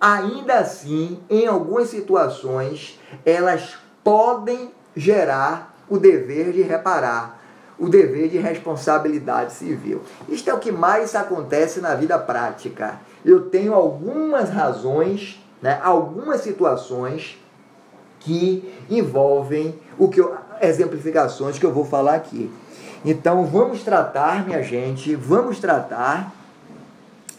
ainda 0.00 0.54
assim, 0.54 1.20
em 1.28 1.46
algumas 1.46 1.90
situações, 1.90 2.98
elas 3.26 3.76
podem 4.02 4.72
gerar 4.96 5.76
o 5.86 5.98
dever 5.98 6.52
de 6.52 6.62
reparar, 6.62 7.42
o 7.78 7.90
dever 7.90 8.30
de 8.30 8.38
responsabilidade 8.38 9.52
civil. 9.52 10.00
Isto 10.30 10.48
é 10.48 10.54
o 10.54 10.58
que 10.58 10.72
mais 10.72 11.14
acontece 11.14 11.80
na 11.82 11.94
vida 11.94 12.18
prática. 12.18 12.98
Eu 13.22 13.50
tenho 13.50 13.74
algumas 13.74 14.48
razões 14.48 15.38
né, 15.60 15.78
algumas 15.82 16.40
situações 16.40 17.38
que 18.20 18.74
envolvem 18.90 19.78
o 19.98 20.08
que 20.08 20.20
eu, 20.20 20.36
exemplificações 20.60 21.58
que 21.58 21.64
eu 21.64 21.72
vou 21.72 21.84
falar 21.84 22.14
aqui. 22.14 22.50
Então 23.04 23.46
vamos 23.46 23.82
tratar, 23.82 24.44
minha 24.44 24.62
gente, 24.62 25.14
vamos 25.14 25.58
tratar, 25.58 26.32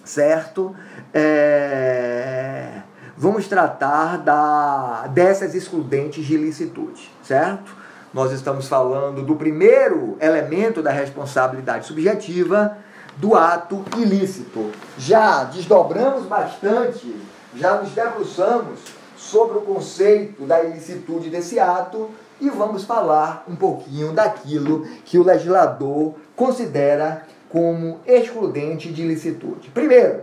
certo? 0.03 0.75
É, 1.13 2.81
vamos 3.17 3.47
tratar 3.47 4.17
da, 4.17 5.07
dessas 5.07 5.53
excludentes 5.53 6.25
de 6.25 6.35
ilicitude, 6.35 7.11
certo? 7.23 7.75
Nós 8.13 8.31
estamos 8.31 8.67
falando 8.67 9.21
do 9.21 9.35
primeiro 9.35 10.17
elemento 10.19 10.81
da 10.81 10.91
responsabilidade 10.91 11.85
subjetiva, 11.85 12.77
do 13.17 13.35
ato 13.35 13.83
ilícito. 13.97 14.71
Já 14.97 15.43
desdobramos 15.43 16.25
bastante, 16.25 17.15
já 17.55 17.81
nos 17.81 17.91
debruçamos 17.91 18.79
sobre 19.17 19.57
o 19.57 19.61
conceito 19.61 20.45
da 20.45 20.63
ilicitude 20.63 21.29
desse 21.29 21.59
ato 21.59 22.09
e 22.39 22.49
vamos 22.49 22.83
falar 22.85 23.43
um 23.47 23.55
pouquinho 23.55 24.13
daquilo 24.13 24.85
que 25.03 25.17
o 25.17 25.23
legislador 25.23 26.15
considera 26.35 27.25
como 27.49 27.99
excludente 28.05 28.91
de 28.93 29.01
ilicitude. 29.01 29.69
Primeiro, 29.69 30.21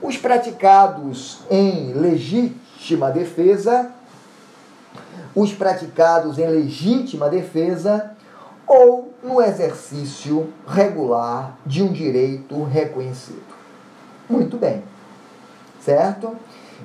os 0.00 0.16
praticados 0.16 1.40
em 1.50 1.92
legítima 1.92 3.10
defesa, 3.10 3.90
os 5.34 5.52
praticados 5.52 6.38
em 6.38 6.46
legítima 6.46 7.28
defesa 7.28 8.12
ou 8.66 9.12
no 9.22 9.42
exercício 9.42 10.52
regular 10.66 11.58
de 11.66 11.82
um 11.82 11.92
direito 11.92 12.62
reconhecido. 12.64 13.42
Muito 14.28 14.56
bem, 14.56 14.82
certo? 15.80 16.36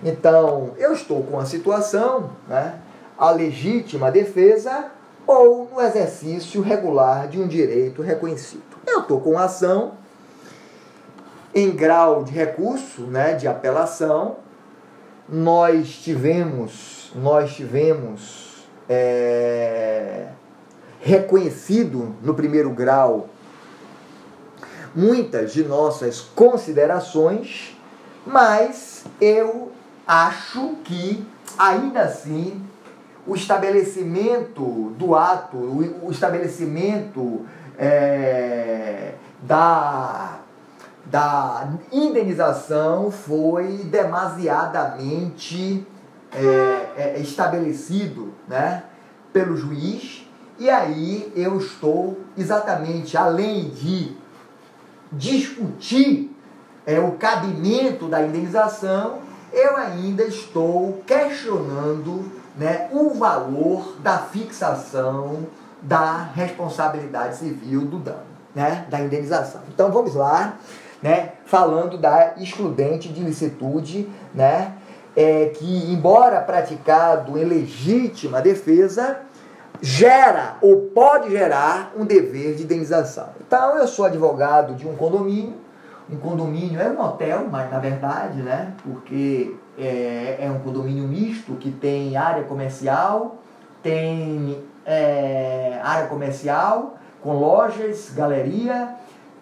Então, 0.01 0.71
eu 0.77 0.93
estou 0.93 1.23
com 1.23 1.39
a 1.39 1.45
situação, 1.45 2.31
né, 2.47 2.79
a 3.17 3.29
legítima 3.31 4.11
defesa 4.11 4.91
ou 5.25 5.69
no 5.71 5.81
exercício 5.81 6.61
regular 6.61 7.27
de 7.27 7.39
um 7.39 7.47
direito 7.47 8.01
reconhecido. 8.01 8.63
Eu 8.85 9.01
estou 9.01 9.19
com 9.21 9.37
a 9.37 9.45
ação 9.45 9.93
em 11.53 11.71
grau 11.71 12.23
de 12.23 12.31
recurso, 12.31 13.03
né, 13.03 13.33
de 13.33 13.47
apelação. 13.47 14.37
Nós 15.29 15.89
tivemos, 15.89 17.11
nós 17.15 17.53
tivemos 17.53 18.67
é, 18.89 20.27
reconhecido 20.99 22.15
no 22.21 22.33
primeiro 22.33 22.71
grau 22.71 23.29
muitas 24.95 25.53
de 25.53 25.63
nossas 25.63 26.21
considerações, 26.21 27.77
mas 28.25 29.05
eu 29.19 29.72
acho 30.07 30.75
que 30.83 31.25
ainda 31.57 32.01
assim 32.01 32.61
o 33.25 33.35
estabelecimento 33.35 34.93
do 34.97 35.15
ato, 35.15 35.57
o 35.57 36.11
estabelecimento 36.11 37.45
é, 37.77 39.13
da, 39.41 40.39
da 41.05 41.69
indenização 41.91 43.11
foi 43.11 43.77
demasiadamente 43.85 45.85
é, 46.33 46.87
é, 46.97 47.19
estabelecido 47.19 48.33
né, 48.47 48.83
pelo 49.31 49.55
juiz, 49.55 50.27
e 50.59 50.69
aí 50.69 51.31
eu 51.35 51.57
estou 51.57 52.19
exatamente 52.37 53.17
além 53.17 53.69
de 53.69 54.15
discutir 55.11 56.31
é, 56.85 56.99
o 56.99 57.13
cabimento 57.13 58.07
da 58.07 58.21
indenização, 58.21 59.19
eu 59.53 59.77
ainda 59.77 60.23
estou 60.23 61.03
questionando 61.05 62.31
né, 62.57 62.89
o 62.91 63.11
valor 63.11 63.95
da 63.99 64.17
fixação 64.17 65.47
da 65.81 66.29
responsabilidade 66.33 67.37
civil 67.37 67.81
do 67.81 67.97
dano, 67.97 68.23
né, 68.55 68.85
da 68.89 68.99
indenização. 68.99 69.61
Então 69.73 69.91
vamos 69.91 70.15
lá, 70.15 70.57
né, 71.01 71.33
falando 71.45 71.97
da 71.97 72.33
excludente 72.37 73.09
de 73.09 73.21
licitude, 73.21 74.09
né, 74.33 74.73
é, 75.15 75.47
que 75.47 75.91
embora 75.91 76.41
praticado 76.41 77.37
em 77.37 77.43
legítima 77.43 78.41
defesa, 78.41 79.19
gera 79.81 80.55
ou 80.61 80.89
pode 80.93 81.29
gerar 81.29 81.91
um 81.97 82.05
dever 82.05 82.55
de 82.55 82.63
indenização. 82.63 83.29
Então 83.45 83.77
eu 83.77 83.87
sou 83.87 84.05
advogado 84.05 84.75
de 84.75 84.87
um 84.87 84.95
condomínio, 84.95 85.55
um 86.09 86.17
condomínio 86.17 86.79
é 86.81 86.89
um 86.89 87.01
hotel, 87.01 87.47
mas 87.49 87.71
na 87.71 87.79
verdade, 87.79 88.41
né, 88.41 88.73
porque 88.83 89.55
é, 89.77 90.37
é 90.39 90.51
um 90.51 90.59
condomínio 90.59 91.07
misto 91.07 91.53
que 91.53 91.71
tem 91.71 92.15
área 92.17 92.43
comercial, 92.43 93.37
tem 93.81 94.63
é, 94.85 95.79
área 95.83 96.07
comercial 96.07 96.97
com 97.21 97.33
lojas, 97.33 98.11
galeria, 98.13 98.95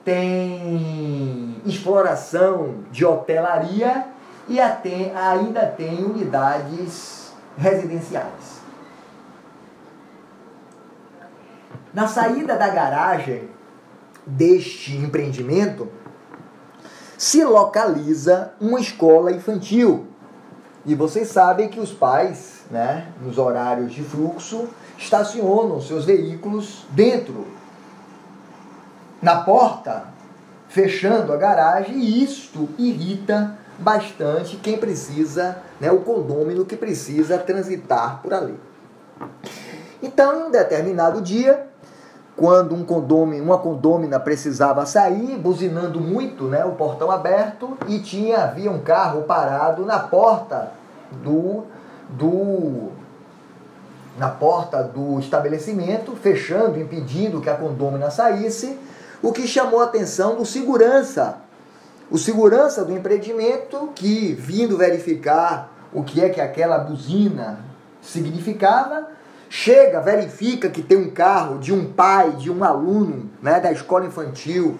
tem 0.05 1.55
exploração 1.65 2.75
de 2.91 3.05
hotelaria 3.05 4.05
e 4.47 4.59
até, 4.59 5.11
ainda 5.15 5.65
tem 5.65 6.03
unidades 6.03 7.33
residenciais. 7.57 8.61
Na 11.93 12.07
saída 12.07 12.55
da 12.55 12.69
garagem 12.69 13.49
deste 14.25 14.95
empreendimento 14.95 15.89
se 17.21 17.43
localiza 17.43 18.51
uma 18.59 18.79
escola 18.79 19.31
infantil 19.31 20.07
e 20.83 20.95
vocês 20.95 21.27
sabem 21.27 21.69
que 21.69 21.79
os 21.79 21.93
pais, 21.93 22.61
né, 22.71 23.09
nos 23.21 23.37
horários 23.37 23.93
de 23.93 24.01
fluxo, 24.01 24.67
estacionam 24.97 25.79
seus 25.79 26.03
veículos 26.03 26.83
dentro, 26.89 27.45
na 29.21 29.43
porta, 29.43 30.05
fechando 30.67 31.31
a 31.31 31.37
garagem, 31.37 31.99
e 31.99 32.23
isto 32.23 32.67
irrita 32.75 33.55
bastante 33.77 34.57
quem 34.57 34.79
precisa, 34.79 35.59
né, 35.79 35.91
o 35.91 35.99
condômino 35.99 36.65
que 36.65 36.75
precisa 36.75 37.37
transitar 37.37 38.19
por 38.23 38.33
ali. 38.33 38.59
Então, 40.01 40.39
em 40.39 40.43
um 40.47 40.49
determinado 40.49 41.21
dia, 41.21 41.67
quando 42.41 42.73
um 42.73 42.83
condômino, 42.83 43.43
uma 43.43 43.59
condômina 43.59 44.19
precisava 44.19 44.83
sair, 44.83 45.37
buzinando 45.37 46.01
muito, 46.01 46.45
né, 46.45 46.65
o 46.65 46.71
portão 46.71 47.11
aberto 47.11 47.77
e 47.87 47.99
tinha 47.99 48.45
havia 48.45 48.71
um 48.71 48.79
carro 48.79 49.21
parado 49.21 49.85
na 49.85 49.99
porta 49.99 50.71
do 51.11 51.65
do 52.09 52.89
na 54.17 54.27
porta 54.27 54.81
do 54.81 55.19
estabelecimento, 55.19 56.15
fechando, 56.15 56.79
impedindo 56.79 57.39
que 57.39 57.49
a 57.49 57.55
condômina 57.55 58.09
saísse, 58.09 58.75
o 59.21 59.31
que 59.31 59.47
chamou 59.47 59.79
a 59.79 59.83
atenção 59.83 60.35
do 60.35 60.43
segurança. 60.43 61.37
O 62.09 62.17
segurança 62.17 62.83
do 62.83 62.91
empreendimento 62.91 63.89
que, 63.93 64.33
vindo 64.33 64.75
verificar 64.75 65.71
o 65.93 66.03
que 66.03 66.19
é 66.19 66.29
que 66.29 66.41
aquela 66.41 66.79
buzina 66.79 67.59
significava, 68.01 69.09
chega, 69.51 69.99
verifica 69.99 70.69
que 70.69 70.81
tem 70.81 70.97
um 70.97 71.09
carro 71.09 71.59
de 71.59 71.73
um 71.73 71.91
pai, 71.91 72.31
de 72.31 72.49
um 72.49 72.63
aluno 72.63 73.29
né, 73.41 73.59
da 73.59 73.69
escola 73.69 74.05
infantil, 74.05 74.79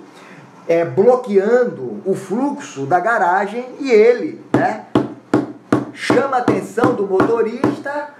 é, 0.66 0.86
bloqueando 0.86 2.02
o 2.06 2.16
fluxo 2.16 2.86
da 2.86 2.98
garagem 2.98 3.66
e 3.82 3.92
ele 3.92 4.42
né, 4.56 4.86
chama 5.92 6.38
a 6.38 6.40
atenção 6.40 6.96
do 6.96 7.06
motorista, 7.06 8.12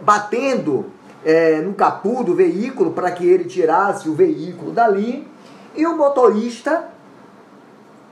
batendo 0.00 0.86
é, 1.22 1.60
no 1.60 1.74
capu 1.74 2.24
do 2.24 2.34
veículo 2.34 2.92
para 2.92 3.10
que 3.10 3.26
ele 3.26 3.44
tirasse 3.44 4.08
o 4.08 4.14
veículo 4.14 4.72
dali, 4.72 5.28
e 5.76 5.86
o 5.86 5.94
motorista 5.94 6.88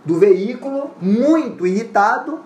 do 0.04 0.18
veículo, 0.18 0.90
muito 1.00 1.66
irritado, 1.66 2.40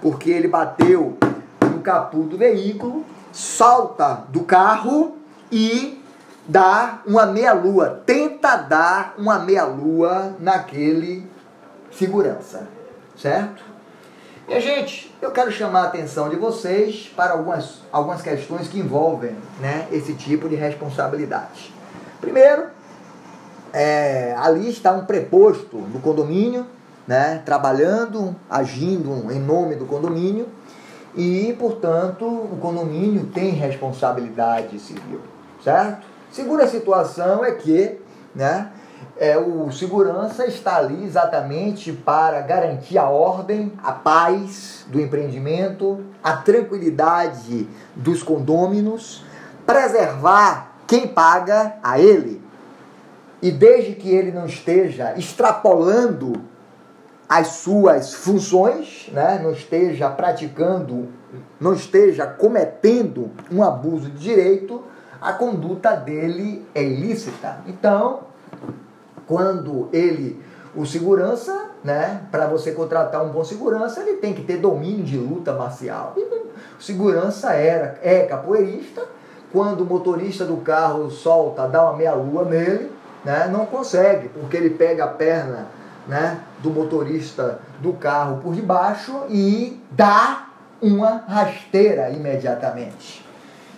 porque 0.00 0.30
ele 0.30 0.46
bateu 0.46 1.16
no 1.62 1.80
capu 1.80 2.22
do 2.22 2.38
veículo, 2.38 3.04
salta 3.32 4.24
do 4.28 4.42
carro 4.44 5.16
e 5.50 6.02
dá 6.46 7.00
uma 7.06 7.26
meia-lua, 7.26 8.02
tenta 8.04 8.56
dar 8.56 9.14
uma 9.16 9.38
meia-lua 9.38 10.34
naquele 10.38 11.26
segurança, 11.90 12.68
certo? 13.16 13.62
E, 14.48 14.60
gente, 14.60 15.14
eu 15.22 15.30
quero 15.30 15.52
chamar 15.52 15.82
a 15.82 15.84
atenção 15.84 16.28
de 16.28 16.36
vocês 16.36 17.10
para 17.14 17.32
algumas, 17.32 17.80
algumas 17.92 18.20
questões 18.20 18.68
que 18.68 18.78
envolvem 18.78 19.36
né, 19.60 19.86
esse 19.92 20.14
tipo 20.14 20.48
de 20.48 20.56
responsabilidade. 20.56 21.72
Primeiro, 22.20 22.66
é, 23.72 24.34
ali 24.36 24.68
está 24.68 24.92
um 24.92 25.06
preposto 25.06 25.78
do 25.78 26.00
condomínio, 26.00 26.66
né, 27.06 27.40
trabalhando, 27.44 28.34
agindo 28.50 29.32
em 29.32 29.40
nome 29.40 29.76
do 29.76 29.86
condomínio, 29.86 30.48
e, 31.14 31.54
portanto, 31.58 32.24
o 32.24 32.58
condomínio 32.60 33.26
tem 33.26 33.50
responsabilidade 33.50 34.78
civil, 34.78 35.20
certo? 35.62 36.06
Segunda 36.30 36.66
situação 36.66 37.44
é 37.44 37.52
que 37.52 37.98
né, 38.34 38.72
é, 39.18 39.36
o 39.36 39.70
segurança 39.70 40.46
está 40.46 40.76
ali 40.76 41.04
exatamente 41.04 41.92
para 41.92 42.40
garantir 42.40 42.96
a 42.96 43.08
ordem, 43.08 43.72
a 43.82 43.92
paz 43.92 44.86
do 44.88 45.00
empreendimento, 45.00 46.02
a 46.22 46.36
tranquilidade 46.38 47.68
dos 47.94 48.22
condôminos, 48.22 49.24
preservar 49.66 50.72
quem 50.86 51.06
paga 51.06 51.74
a 51.82 51.98
ele. 51.98 52.42
E 53.42 53.50
desde 53.50 53.94
que 53.94 54.08
ele 54.08 54.30
não 54.30 54.46
esteja 54.46 55.14
extrapolando 55.16 56.51
as 57.32 57.46
suas 57.46 58.12
funções, 58.12 59.08
né? 59.10 59.40
não 59.42 59.52
esteja 59.52 60.10
praticando, 60.10 61.08
não 61.58 61.72
esteja 61.72 62.26
cometendo 62.26 63.30
um 63.50 63.62
abuso 63.62 64.10
de 64.10 64.18
direito, 64.18 64.82
a 65.18 65.32
conduta 65.32 65.96
dele 65.96 66.62
é 66.74 66.82
ilícita. 66.82 67.60
Então, 67.66 68.24
quando 69.26 69.88
ele, 69.94 70.42
o 70.76 70.84
segurança, 70.84 71.70
né, 71.82 72.20
para 72.30 72.46
você 72.46 72.72
contratar 72.72 73.24
um 73.24 73.30
bom 73.30 73.42
segurança, 73.42 74.02
ele 74.02 74.18
tem 74.18 74.34
que 74.34 74.42
ter 74.42 74.58
domínio 74.58 75.02
de 75.02 75.16
luta 75.16 75.54
marcial. 75.54 76.14
Segurança 76.78 77.54
era, 77.54 77.98
é 78.02 78.26
capoeirista, 78.26 79.06
quando 79.50 79.80
o 79.80 79.86
motorista 79.86 80.44
do 80.44 80.58
carro 80.58 81.10
solta, 81.10 81.66
dá 81.66 81.82
uma 81.82 81.96
meia-lua 81.96 82.44
nele, 82.44 82.92
né, 83.24 83.48
não 83.50 83.64
consegue, 83.64 84.28
porque 84.28 84.54
ele 84.54 84.68
pega 84.68 85.04
a 85.04 85.08
perna 85.08 85.80
né, 86.06 86.40
do 86.62 86.70
motorista 86.70 87.60
do 87.80 87.92
carro 87.92 88.40
por 88.42 88.54
debaixo 88.54 89.24
e 89.28 89.80
dá 89.90 90.48
uma 90.80 91.24
rasteira 91.28 92.10
imediatamente. 92.10 93.24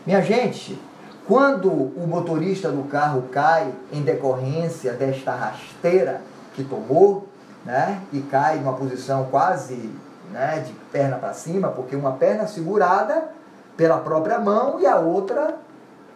Minha 0.06 0.22
gente, 0.22 0.80
quando 1.26 1.70
o 1.70 2.06
motorista 2.06 2.70
do 2.70 2.84
carro 2.84 3.24
cai 3.30 3.72
em 3.92 4.02
decorrência 4.02 4.92
desta 4.92 5.34
rasteira 5.34 6.22
que 6.54 6.64
tomou, 6.64 7.28
né, 7.64 8.00
e 8.12 8.20
cai 8.20 8.58
numa 8.58 8.74
posição 8.74 9.24
quase 9.30 9.90
né, 10.30 10.62
de 10.66 10.72
perna 10.92 11.16
para 11.16 11.32
cima, 11.32 11.68
porque 11.68 11.96
uma 11.96 12.12
perna 12.12 12.46
segurada 12.46 13.30
pela 13.76 13.98
própria 13.98 14.38
mão 14.38 14.80
e 14.80 14.86
a 14.86 14.96
outra 14.96 15.56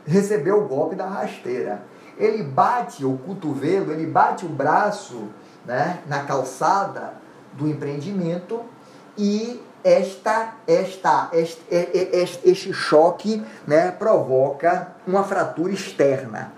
recebeu 0.06 0.62
o 0.64 0.68
golpe 0.68 0.94
da 0.94 1.06
rasteira. 1.06 1.82
Ele 2.16 2.42
bate 2.42 3.04
o 3.04 3.16
cotovelo, 3.18 3.92
ele 3.92 4.06
bate 4.06 4.44
o 4.44 4.48
braço 4.48 5.28
né, 5.68 5.98
na 6.06 6.20
calçada 6.20 7.12
do 7.52 7.68
empreendimento 7.68 8.62
e 9.18 9.62
esta, 9.84 10.54
esta, 10.66 11.28
este, 11.32 11.60
este, 11.70 12.72
choque 12.72 13.44
né, 13.66 13.90
provoca 13.90 14.88
uma 15.06 15.22
fratura 15.22 15.72
externa. 15.72 16.52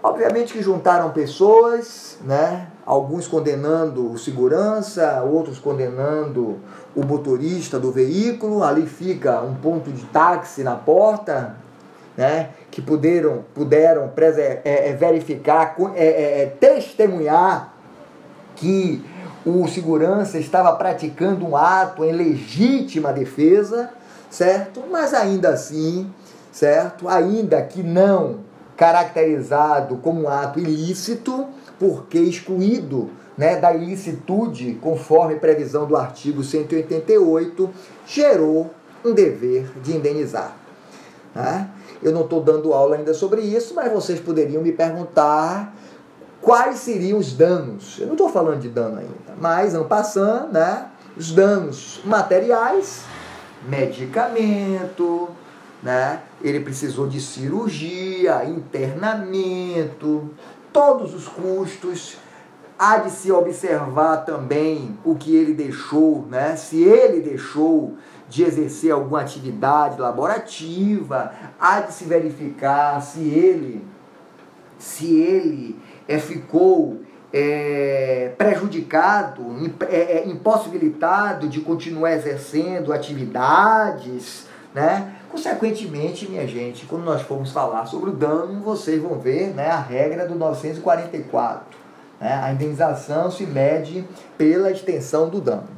Obviamente 0.00 0.52
que 0.52 0.62
juntaram 0.62 1.10
pessoas, 1.10 2.16
né? 2.22 2.68
alguns 2.86 3.26
condenando 3.26 4.12
o 4.12 4.16
segurança, 4.16 5.20
outros 5.22 5.58
condenando 5.58 6.60
o 6.94 7.04
motorista 7.04 7.80
do 7.80 7.90
veículo. 7.90 8.62
Ali 8.62 8.86
fica 8.86 9.40
um 9.42 9.56
ponto 9.56 9.90
de 9.90 10.06
táxi 10.06 10.62
na 10.62 10.76
porta, 10.76 11.56
né? 12.18 12.50
que 12.68 12.82
puderam, 12.82 13.44
puderam 13.54 14.10
é, 14.18 14.90
é, 14.90 14.92
verificar, 14.92 15.76
é, 15.94 16.04
é, 16.04 16.42
é, 16.42 16.46
testemunhar 16.46 17.72
que 18.56 19.04
o 19.46 19.68
segurança 19.68 20.36
estava 20.36 20.72
praticando 20.72 21.46
um 21.46 21.56
ato 21.56 22.04
em 22.04 22.10
legítima 22.10 23.12
defesa, 23.12 23.90
certo? 24.28 24.82
Mas 24.90 25.14
ainda 25.14 25.50
assim, 25.50 26.12
certo? 26.50 27.08
Ainda 27.08 27.62
que 27.62 27.84
não 27.84 28.40
caracterizado 28.76 29.96
como 29.98 30.22
um 30.22 30.28
ato 30.28 30.58
ilícito, 30.58 31.46
porque 31.78 32.18
excluído 32.18 33.10
né, 33.36 33.56
da 33.56 33.72
ilicitude, 33.72 34.76
conforme 34.82 35.36
previsão 35.36 35.86
do 35.86 35.96
artigo 35.96 36.42
188, 36.42 37.70
gerou 38.04 38.74
um 39.04 39.14
dever 39.14 39.70
de 39.80 39.96
indenizar. 39.96 40.56
Né? 41.32 41.70
Eu 42.02 42.12
não 42.12 42.22
estou 42.22 42.42
dando 42.42 42.72
aula 42.72 42.96
ainda 42.96 43.12
sobre 43.12 43.40
isso, 43.40 43.74
mas 43.74 43.92
vocês 43.92 44.20
poderiam 44.20 44.62
me 44.62 44.72
perguntar 44.72 45.74
quais 46.40 46.78
seriam 46.78 47.18
os 47.18 47.32
danos. 47.32 47.98
Eu 47.98 48.06
não 48.06 48.14
estou 48.14 48.28
falando 48.28 48.60
de 48.60 48.68
dano 48.68 48.98
ainda, 48.98 49.34
mas 49.40 49.74
não 49.74 49.84
passando, 49.84 50.52
né? 50.52 50.86
Os 51.16 51.32
danos 51.32 52.00
materiais, 52.04 53.02
medicamento, 53.68 55.28
né? 55.82 56.22
Ele 56.42 56.60
precisou 56.60 57.08
de 57.08 57.20
cirurgia, 57.20 58.44
internamento, 58.44 60.30
todos 60.72 61.14
os 61.14 61.26
custos. 61.26 62.16
Há 62.78 62.98
de 62.98 63.10
se 63.10 63.32
observar 63.32 64.18
também 64.18 64.96
o 65.04 65.16
que 65.16 65.34
ele 65.34 65.52
deixou, 65.52 66.24
né? 66.30 66.54
Se 66.54 66.80
ele 66.80 67.20
deixou 67.20 67.94
de 68.28 68.42
exercer 68.42 68.92
alguma 68.92 69.20
atividade 69.20 70.00
laborativa, 70.00 71.32
há 71.58 71.80
de 71.80 71.92
se 71.92 72.04
verificar 72.04 73.00
se 73.00 73.20
ele 73.20 73.84
se 74.78 75.20
ele 75.20 75.76
é, 76.06 76.18
ficou 76.18 77.00
é, 77.32 78.32
prejudicado, 78.38 79.44
é, 79.90 80.18
é, 80.18 80.28
impossibilitado 80.28 81.48
de 81.48 81.60
continuar 81.60 82.12
exercendo 82.12 82.92
atividades, 82.92 84.46
né? 84.74 85.14
Consequentemente, 85.30 86.26
minha 86.28 86.46
gente, 86.46 86.86
quando 86.86 87.04
nós 87.04 87.20
formos 87.20 87.52
falar 87.52 87.84
sobre 87.84 88.10
o 88.10 88.12
dano, 88.12 88.62
vocês 88.62 89.02
vão 89.02 89.18
ver 89.18 89.48
né, 89.48 89.68
a 89.68 89.78
regra 89.78 90.26
do 90.26 90.34
944. 90.34 91.78
Né? 92.18 92.40
A 92.42 92.50
indenização 92.50 93.30
se 93.30 93.44
mede 93.44 94.04
pela 94.38 94.70
extensão 94.70 95.28
do 95.28 95.38
dano. 95.38 95.68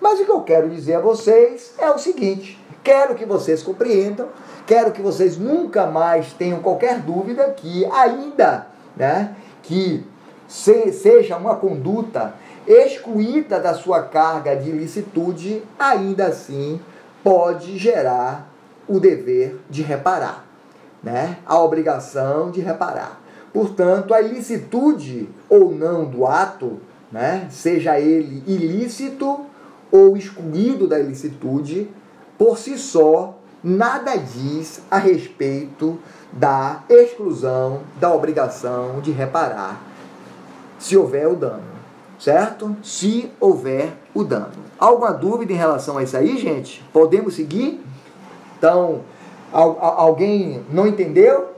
Mas 0.00 0.20
o 0.20 0.24
que 0.24 0.30
eu 0.30 0.42
quero 0.42 0.68
dizer 0.68 0.94
a 0.94 1.00
vocês 1.00 1.74
é 1.78 1.90
o 1.90 1.98
seguinte: 1.98 2.58
quero 2.82 3.14
que 3.14 3.24
vocês 3.24 3.62
compreendam, 3.62 4.28
quero 4.66 4.92
que 4.92 5.02
vocês 5.02 5.36
nunca 5.36 5.86
mais 5.86 6.32
tenham 6.32 6.60
qualquer 6.60 7.00
dúvida 7.00 7.50
que 7.50 7.84
ainda 7.86 8.66
né, 8.96 9.36
que 9.62 10.04
se, 10.48 10.92
seja 10.92 11.36
uma 11.36 11.56
conduta 11.56 12.34
excluída 12.66 13.60
da 13.60 13.74
sua 13.74 14.02
carga 14.02 14.54
de 14.56 14.68
ilicitude, 14.68 15.62
ainda 15.78 16.26
assim 16.26 16.80
pode 17.22 17.78
gerar 17.78 18.50
o 18.86 18.98
dever 18.98 19.58
de 19.70 19.82
reparar, 19.82 20.44
né? 21.02 21.38
a 21.46 21.58
obrigação 21.60 22.50
de 22.50 22.60
reparar. 22.60 23.20
Portanto, 23.52 24.12
a 24.12 24.20
ilicitude 24.20 25.28
ou 25.48 25.70
não 25.70 26.04
do 26.04 26.26
ato, 26.26 26.78
né? 27.10 27.46
seja 27.50 27.98
ele 27.98 28.42
ilícito 28.46 29.46
ou 29.90 30.16
excluído 30.16 30.86
da 30.86 30.98
ilicitude, 30.98 31.88
por 32.36 32.58
si 32.58 32.78
só, 32.78 33.38
nada 33.62 34.16
diz 34.16 34.82
a 34.90 34.98
respeito 34.98 35.98
da 36.32 36.84
exclusão 36.88 37.80
da 37.98 38.12
obrigação 38.12 39.00
de 39.00 39.10
reparar 39.10 39.82
se 40.78 40.96
houver 40.96 41.26
o 41.26 41.34
dano, 41.34 41.62
certo? 42.18 42.76
Se 42.82 43.30
houver 43.40 43.92
o 44.14 44.22
dano. 44.22 44.52
Alguma 44.78 45.12
dúvida 45.12 45.52
em 45.52 45.56
relação 45.56 45.98
a 45.98 46.02
isso 46.02 46.16
aí, 46.16 46.38
gente? 46.38 46.84
Podemos 46.92 47.34
seguir? 47.34 47.84
Então, 48.56 49.00
alguém 49.52 50.64
não 50.70 50.86
entendeu? 50.86 51.57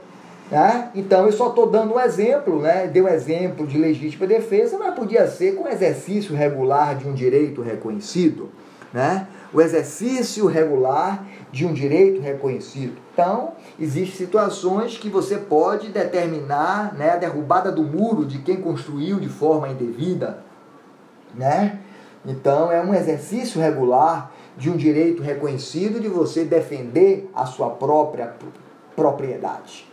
Né? 0.51 0.91
Então, 0.93 1.25
eu 1.25 1.31
só 1.31 1.47
estou 1.47 1.67
dando 1.67 1.93
um 1.93 1.99
exemplo, 1.99 2.61
né? 2.61 2.85
dei 2.85 3.01
um 3.01 3.07
exemplo 3.07 3.65
de 3.65 3.77
legítima 3.77 4.27
defesa, 4.27 4.77
mas 4.77 4.93
podia 4.93 5.25
ser 5.25 5.55
com 5.55 5.65
exercício 5.65 6.35
regular 6.35 6.97
de 6.97 7.07
um 7.07 7.13
direito 7.13 7.61
reconhecido. 7.61 8.49
Né? 8.91 9.27
O 9.53 9.61
exercício 9.61 10.45
regular 10.47 11.25
de 11.53 11.65
um 11.65 11.71
direito 11.71 12.19
reconhecido. 12.19 12.97
Então, 13.13 13.53
existem 13.79 14.25
situações 14.25 14.97
que 14.97 15.09
você 15.09 15.37
pode 15.37 15.87
determinar 15.87 16.93
né, 16.95 17.11
a 17.11 17.15
derrubada 17.15 17.71
do 17.71 17.83
muro 17.83 18.25
de 18.25 18.39
quem 18.39 18.57
construiu 18.57 19.21
de 19.21 19.29
forma 19.29 19.69
indevida. 19.69 20.43
Né? 21.33 21.79
Então, 22.25 22.69
é 22.69 22.81
um 22.81 22.93
exercício 22.93 23.61
regular 23.61 24.33
de 24.57 24.69
um 24.69 24.75
direito 24.75 25.23
reconhecido 25.23 26.01
de 26.01 26.09
você 26.09 26.43
defender 26.43 27.29
a 27.33 27.45
sua 27.45 27.69
própria 27.69 28.33
propriedade. 28.97 29.90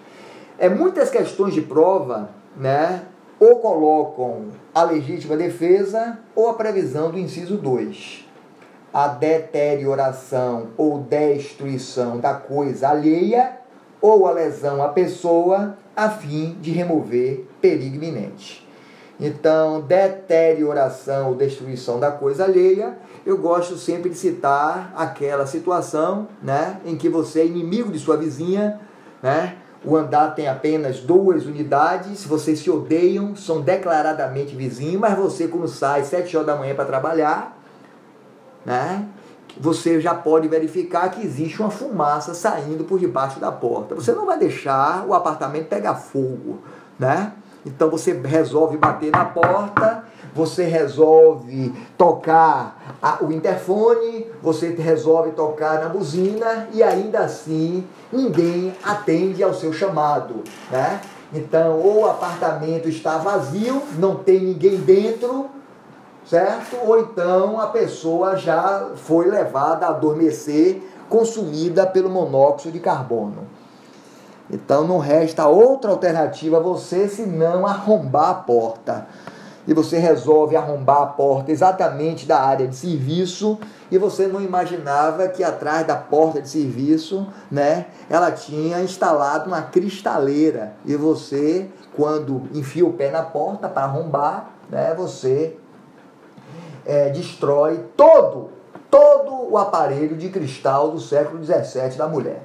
É 0.58 0.68
muitas 0.68 1.08
questões 1.08 1.54
de 1.54 1.60
prova, 1.60 2.30
né, 2.56 3.02
ou 3.38 3.60
colocam 3.60 4.46
a 4.74 4.82
legítima 4.82 5.36
defesa 5.36 6.18
ou 6.34 6.48
a 6.48 6.54
previsão 6.54 7.12
do 7.12 7.18
inciso 7.18 7.56
2. 7.56 8.26
A 8.92 9.06
deterioração 9.06 10.70
ou 10.76 10.98
destruição 10.98 12.18
da 12.18 12.34
coisa 12.34 12.88
alheia 12.88 13.58
ou 14.00 14.26
a 14.26 14.32
lesão 14.32 14.82
à 14.82 14.88
pessoa 14.88 15.76
a 15.94 16.10
fim 16.10 16.56
de 16.60 16.72
remover 16.72 17.44
perigo 17.60 17.94
iminente. 17.94 18.66
Então, 19.20 19.80
deterioração 19.80 21.28
ou 21.28 21.34
destruição 21.36 22.00
da 22.00 22.10
coisa 22.10 22.44
alheia, 22.44 22.98
eu 23.24 23.38
gosto 23.38 23.76
sempre 23.76 24.10
de 24.10 24.16
citar 24.16 24.92
aquela 24.96 25.46
situação, 25.46 26.26
né, 26.42 26.80
em 26.84 26.96
que 26.96 27.08
você 27.08 27.42
é 27.42 27.46
inimigo 27.46 27.92
de 27.92 27.98
sua 28.00 28.16
vizinha, 28.16 28.80
né? 29.22 29.56
O 29.84 29.96
andar 29.96 30.34
tem 30.34 30.48
apenas 30.48 31.00
duas 31.00 31.46
unidades, 31.46 32.24
vocês 32.24 32.58
se 32.58 32.70
odeiam, 32.70 33.36
são 33.36 33.60
declaradamente 33.60 34.54
vizinhos, 34.54 35.00
mas 35.00 35.16
você 35.16 35.46
quando 35.46 35.68
sai 35.68 36.04
sete 36.04 36.36
horas 36.36 36.46
da 36.48 36.56
manhã 36.56 36.74
para 36.74 36.84
trabalhar, 36.84 37.56
né? 38.66 39.06
você 39.60 40.00
já 40.00 40.14
pode 40.14 40.48
verificar 40.48 41.10
que 41.10 41.24
existe 41.24 41.60
uma 41.60 41.70
fumaça 41.70 42.34
saindo 42.34 42.84
por 42.84 42.98
debaixo 42.98 43.40
da 43.40 43.50
porta. 43.50 43.94
Você 43.94 44.12
não 44.12 44.26
vai 44.26 44.38
deixar 44.38 45.04
o 45.06 45.14
apartamento 45.14 45.68
pegar 45.68 45.94
fogo, 45.94 46.58
né? 46.98 47.32
Então 47.66 47.90
você 47.90 48.12
resolve 48.12 48.76
bater 48.76 49.10
na 49.10 49.24
porta, 49.24 50.04
você 50.34 50.64
resolve 50.64 51.72
tocar 51.96 52.96
a, 53.02 53.22
o 53.22 53.32
interfone, 53.32 54.26
você 54.42 54.68
resolve 54.70 55.32
tocar 55.32 55.80
na 55.80 55.88
buzina 55.88 56.68
e 56.72 56.82
ainda 56.82 57.20
assim 57.20 57.86
ninguém 58.12 58.74
atende 58.82 59.42
ao 59.42 59.54
seu 59.54 59.72
chamado, 59.72 60.42
né? 60.70 61.00
Então, 61.32 61.78
ou 61.78 62.02
o 62.02 62.06
apartamento 62.08 62.88
está 62.88 63.18
vazio, 63.18 63.82
não 63.98 64.16
tem 64.16 64.40
ninguém 64.40 64.76
dentro, 64.78 65.46
certo? 66.24 66.76
Ou 66.86 66.98
então 67.00 67.60
a 67.60 67.66
pessoa 67.66 68.36
já 68.36 68.90
foi 68.96 69.26
levada 69.26 69.86
a 69.86 69.90
adormecer, 69.90 70.82
consumida 71.08 71.86
pelo 71.86 72.08
monóxido 72.08 72.72
de 72.72 72.80
carbono. 72.80 73.46
Então 74.50 74.86
não 74.86 74.98
resta 74.98 75.46
outra 75.46 75.90
alternativa 75.90 76.56
a 76.56 76.60
você 76.60 77.06
senão 77.06 77.66
arrombar 77.66 78.30
a 78.30 78.34
porta. 78.34 79.06
E 79.68 79.74
você 79.74 79.98
resolve 79.98 80.56
arrombar 80.56 81.02
a 81.02 81.06
porta 81.06 81.52
exatamente 81.52 82.24
da 82.24 82.40
área 82.40 82.66
de 82.66 82.74
serviço 82.74 83.58
e 83.90 83.98
você 83.98 84.26
não 84.26 84.40
imaginava 84.40 85.28
que 85.28 85.44
atrás 85.44 85.86
da 85.86 85.94
porta 85.94 86.40
de 86.40 86.48
serviço, 86.48 87.26
né, 87.50 87.88
ela 88.08 88.32
tinha 88.32 88.80
instalado 88.80 89.46
uma 89.46 89.60
cristaleira. 89.60 90.72
E 90.86 90.96
você, 90.96 91.68
quando 91.94 92.48
enfia 92.54 92.86
o 92.86 92.94
pé 92.94 93.10
na 93.10 93.22
porta 93.22 93.68
para 93.68 93.84
arrombar, 93.84 94.52
né, 94.70 94.94
você 94.96 95.54
é, 96.86 97.10
destrói 97.10 97.84
todo, 97.94 98.48
todo 98.90 99.52
o 99.52 99.58
aparelho 99.58 100.16
de 100.16 100.30
cristal 100.30 100.92
do 100.92 100.98
século 100.98 101.44
XVII 101.44 101.98
da 101.98 102.08
mulher. 102.08 102.42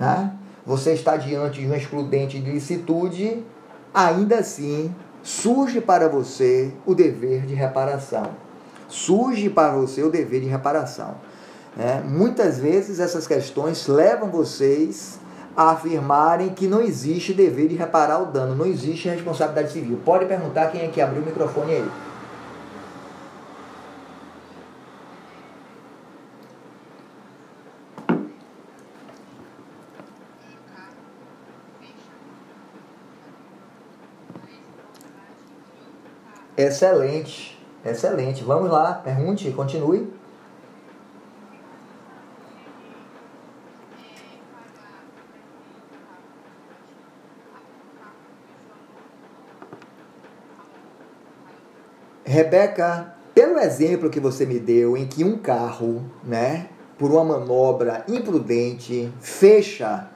Né? 0.00 0.32
Você 0.66 0.94
está 0.94 1.16
diante 1.16 1.60
de 1.60 1.66
uma 1.66 1.76
excludente 1.76 2.40
de 2.40 2.50
licitude, 2.50 3.46
ainda 3.94 4.40
assim 4.40 4.92
surge 5.26 5.80
para 5.80 6.08
você 6.08 6.72
o 6.86 6.94
dever 6.94 7.46
de 7.46 7.54
reparação. 7.54 8.30
Surge 8.88 9.50
para 9.50 9.72
você 9.72 10.04
o 10.04 10.08
dever 10.08 10.40
de 10.40 10.46
reparação. 10.46 11.16
Né? 11.76 12.00
Muitas 12.06 12.60
vezes 12.60 13.00
essas 13.00 13.26
questões 13.26 13.88
levam 13.88 14.30
vocês 14.30 15.18
a 15.56 15.72
afirmarem 15.72 16.50
que 16.50 16.68
não 16.68 16.80
existe 16.80 17.34
dever 17.34 17.66
de 17.66 17.74
reparar 17.74 18.22
o 18.22 18.26
dano, 18.26 18.54
não 18.54 18.66
existe 18.66 19.08
responsabilidade 19.08 19.72
civil. 19.72 19.98
Pode 20.04 20.26
perguntar 20.26 20.70
quem 20.70 20.82
é 20.82 20.88
que 20.88 21.00
abriu 21.00 21.22
o 21.22 21.26
microfone 21.26 21.72
aí. 21.72 21.90
Excelente, 36.56 37.58
excelente. 37.84 38.42
Vamos 38.42 38.70
lá, 38.70 38.94
pergunte, 38.94 39.50
continue. 39.50 40.10
Rebeca, 52.24 53.14
pelo 53.34 53.58
exemplo 53.58 54.08
que 54.08 54.18
você 54.18 54.46
me 54.46 54.58
deu 54.58 54.96
em 54.96 55.06
que 55.06 55.22
um 55.22 55.38
carro, 55.38 56.04
né, 56.24 56.70
por 56.98 57.10
uma 57.10 57.22
manobra 57.22 58.02
imprudente, 58.08 59.12
fecha 59.20 60.08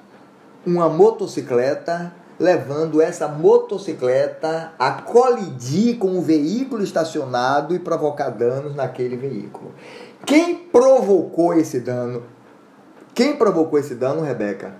uma 0.66 0.88
motocicleta, 0.88 2.12
levando 2.40 3.02
essa 3.02 3.28
motocicleta 3.28 4.72
a 4.78 4.90
colidir 4.92 5.98
com 5.98 6.08
um 6.08 6.22
veículo 6.22 6.82
estacionado 6.82 7.74
e 7.74 7.78
provocar 7.78 8.30
danos 8.30 8.74
naquele 8.74 9.14
veículo. 9.14 9.74
Quem 10.24 10.56
provocou 10.56 11.52
esse 11.52 11.80
dano? 11.80 12.22
Quem 13.14 13.36
provocou 13.36 13.78
esse 13.78 13.94
dano, 13.94 14.22
Rebeca? 14.22 14.74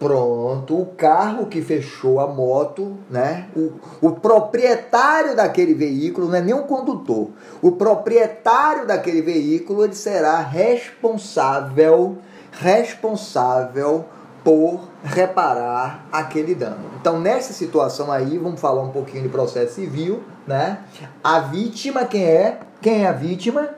Pronto, 0.00 0.80
o 0.80 0.86
carro 0.86 1.46
que 1.46 1.62
fechou 1.62 2.18
a 2.18 2.26
moto, 2.26 2.98
né? 3.08 3.46
O, 3.54 3.74
o 4.00 4.10
proprietário 4.10 5.36
daquele 5.36 5.74
veículo, 5.74 6.26
não 6.26 6.34
é 6.34 6.40
nem 6.40 6.54
o 6.54 6.64
condutor, 6.64 7.28
o 7.62 7.70
proprietário 7.70 8.84
daquele 8.84 9.22
veículo 9.22 9.84
ele 9.84 9.94
será 9.94 10.40
responsável 10.40 12.18
responsável 12.52 14.04
por 14.44 14.88
reparar 15.02 16.06
aquele 16.12 16.54
dano. 16.54 16.90
Então, 17.00 17.20
nessa 17.20 17.52
situação 17.52 18.10
aí, 18.10 18.38
vamos 18.38 18.60
falar 18.60 18.82
um 18.82 18.90
pouquinho 18.90 19.22
de 19.22 19.28
processo 19.28 19.74
civil, 19.74 20.22
né? 20.46 20.80
A 21.22 21.40
vítima, 21.40 22.04
quem 22.04 22.24
é? 22.24 22.60
Quem 22.80 23.04
é 23.04 23.08
a 23.08 23.12
vítima? 23.12 23.70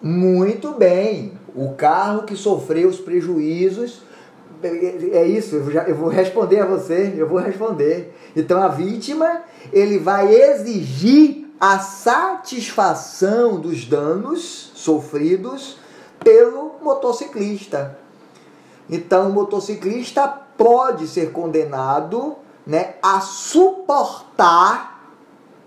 Muito 0.00 0.72
bem, 0.72 1.32
o 1.54 1.74
carro 1.74 2.22
que 2.22 2.36
sofreu 2.36 2.88
os 2.88 2.98
prejuízos. 2.98 4.02
É 5.12 5.24
isso, 5.24 5.56
eu, 5.56 5.70
já, 5.70 5.82
eu 5.82 5.94
vou 5.96 6.08
responder 6.08 6.60
a 6.60 6.66
você, 6.66 7.14
eu 7.16 7.28
vou 7.28 7.38
responder. 7.38 8.16
Então, 8.34 8.62
a 8.62 8.68
vítima, 8.68 9.42
ele 9.72 9.98
vai 9.98 10.32
exigir 10.32 11.45
a 11.60 11.78
satisfação 11.78 13.58
dos 13.58 13.84
danos 13.84 14.72
sofridos 14.74 15.78
pelo 16.20 16.76
motociclista. 16.82 17.98
Então, 18.88 19.30
o 19.30 19.32
motociclista 19.32 20.28
pode 20.56 21.08
ser 21.08 21.32
condenado 21.32 22.36
né, 22.66 22.94
a 23.02 23.20
suportar 23.20 25.10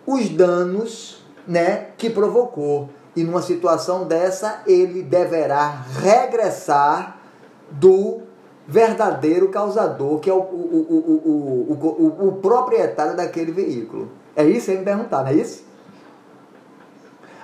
os 0.05 0.29
danos 0.29 1.23
né, 1.47 1.87
que 1.97 2.09
provocou. 2.09 2.89
E 3.15 3.23
numa 3.23 3.41
situação 3.41 4.05
dessa, 4.05 4.61
ele 4.67 5.01
deverá 5.01 5.83
regressar 6.01 7.17
do 7.71 8.21
verdadeiro 8.67 9.49
causador, 9.49 10.19
que 10.19 10.29
é 10.29 10.33
o, 10.33 10.37
o, 10.37 10.41
o, 11.25 12.17
o, 12.21 12.27
o 12.27 12.31
proprietário 12.33 13.15
daquele 13.15 13.51
veículo. 13.51 14.09
É 14.35 14.43
isso 14.43 14.67
que 14.67 14.71
ele 14.73 14.83
perguntar, 14.83 15.23
não 15.23 15.31
é 15.31 15.33
isso? 15.33 15.68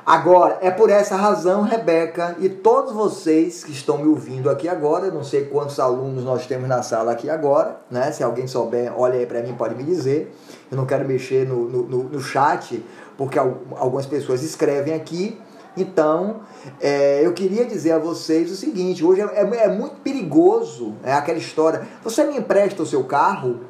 Agora, 0.06 0.60
é 0.62 0.70
por 0.70 0.91
essa 0.91 1.16
razão, 1.16 1.64
Rebeca, 1.64 2.36
e 2.39 2.47
todos 2.47 2.93
vocês 2.93 3.64
que 3.64 3.72
estão 3.72 3.97
me 3.97 4.08
ouvindo 4.08 4.51
aqui 4.51 4.70
agora, 4.70 5.10
não 5.10 5.24
sei 5.24 5.45
quantos 5.45 5.80
alunos 5.80 6.24
nós 6.24 6.45
temos 6.45 6.70
na 6.70 6.84
sala 6.84 7.12
aqui 7.12 7.28
agora, 7.28 7.82
né? 7.89 8.12
Se 8.12 8.24
alguém 8.24 8.45
souber, 8.45 8.93
olha 8.95 9.18
aí 9.18 9.26
para 9.26 9.41
mim, 9.41 9.56
pode 9.56 9.74
me 9.74 9.84
dizer. 9.84 10.32
Eu 10.70 10.78
não 10.78 10.86
quero 10.86 11.08
mexer 11.08 11.47
no, 11.47 11.68
no, 11.68 12.03
no 12.03 12.20
chat, 12.22 12.86
porque 13.18 13.39
algumas 13.39 14.06
pessoas 14.06 14.43
escrevem 14.43 14.93
aqui. 14.93 15.41
Então, 15.76 16.41
é, 16.80 17.26
eu 17.26 17.34
queria 17.34 17.66
dizer 17.66 17.93
a 17.93 17.97
vocês 17.97 18.51
o 18.51 18.56
seguinte: 18.56 19.03
hoje 19.03 19.22
é, 19.22 19.26
é, 19.26 19.66
é 19.66 19.68
muito 19.70 19.95
perigoso, 20.01 20.93
é 21.03 21.14
aquela 21.14 21.39
história. 21.39 21.82
Você 22.03 22.24
me 22.26 22.38
empresta 22.38 22.84
o 22.84 22.86
seu 22.86 23.03
carro, 23.06 23.62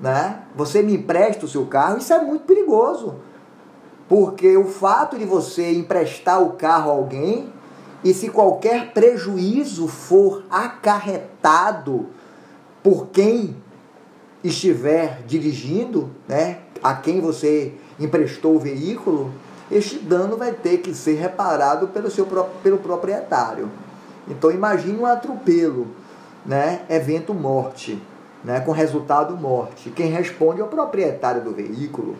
né? 0.00 0.42
Você 0.54 0.82
me 0.82 0.94
empresta 0.94 1.46
o 1.46 1.48
seu 1.48 1.66
carro, 1.66 1.98
isso 1.98 2.12
é 2.12 2.22
muito 2.22 2.44
perigoso. 2.44 3.16
Porque 4.08 4.56
o 4.56 4.66
fato 4.66 5.18
de 5.18 5.24
você 5.24 5.72
emprestar 5.72 6.42
o 6.42 6.50
carro 6.50 6.90
a 6.90 6.94
alguém 6.94 7.52
e 8.04 8.14
se 8.14 8.28
qualquer 8.28 8.92
prejuízo 8.92 9.88
for 9.88 10.44
acarretado 10.50 12.06
por 12.82 13.08
quem 13.08 13.56
estiver 14.44 15.22
dirigindo, 15.26 16.10
né, 16.28 16.58
a 16.82 16.94
quem 16.94 17.20
você 17.20 17.74
emprestou 17.98 18.54
o 18.54 18.60
veículo, 18.60 19.32
este 19.70 19.98
dano 19.98 20.36
vai 20.36 20.52
ter 20.52 20.78
que 20.78 20.94
ser 20.94 21.14
reparado 21.14 21.88
pelo 21.88 22.08
seu 22.10 22.26
pelo 22.62 22.78
proprietário. 22.78 23.68
Então 24.28 24.52
imagine 24.52 24.98
um 24.98 25.06
atropelo, 25.06 25.88
né, 26.44 26.82
evento 26.88 27.34
morte, 27.34 28.00
né, 28.44 28.60
com 28.60 28.70
resultado 28.70 29.36
morte. 29.36 29.90
Quem 29.90 30.12
responde 30.12 30.60
é 30.60 30.64
o 30.64 30.68
proprietário 30.68 31.42
do 31.42 31.50
veículo. 31.52 32.14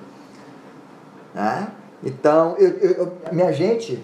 Né? 1.36 1.68
Então, 2.02 2.56
eu, 2.58 2.70
eu, 2.78 3.12
minha 3.30 3.52
gente, 3.52 4.02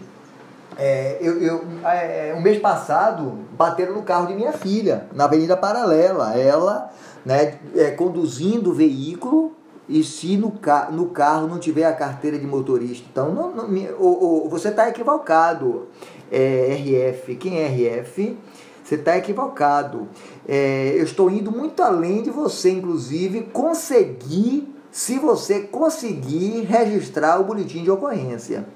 é, 0.77 1.17
eu, 1.19 1.41
eu 1.41 1.65
é, 1.83 2.35
o 2.37 2.43
mês 2.43 2.61
passado 2.61 3.39
bateram 3.53 3.95
no 3.95 4.03
carro 4.03 4.27
de 4.27 4.35
minha 4.35 4.53
filha, 4.53 5.07
na 5.15 5.25
Avenida 5.25 5.57
Paralela. 5.57 6.39
Ela 6.39 6.91
né, 7.25 7.59
é, 7.75 7.91
conduzindo 7.93 8.71
o 8.71 8.75
veículo 8.75 9.53
e 9.89 10.05
se 10.05 10.37
no, 10.37 10.51
ca 10.51 10.91
no 10.91 11.07
carro 11.07 11.47
não 11.47 11.59
tiver 11.59 11.87
a 11.87 11.95
carteira 11.95 12.39
de 12.39 12.47
motorista. 12.47 13.07
Então, 13.11 13.33
não, 13.33 13.51
não, 13.51 14.49
você 14.51 14.69
está 14.69 14.91
equivocado, 14.91 15.89
é, 16.31 16.77
RF. 16.77 17.35
Quem 17.37 17.61
é 17.61 17.67
RF? 17.67 18.37
Você 18.85 18.97
está 18.97 19.17
equivocado. 19.17 20.07
É, 20.47 20.93
eu 20.97 21.05
estou 21.05 21.31
indo 21.31 21.51
muito 21.51 21.83
além 21.83 22.23
de 22.23 22.31
você, 22.31 22.73
inclusive, 22.73 23.43
conseguir 23.55 24.72
se 24.93 25.19
você 25.19 25.61
conseguir 25.61 26.61
registrar 26.61 27.41
o 27.41 27.45
boletim 27.45 27.83
de 27.83 27.91
ocorrência. 27.91 28.67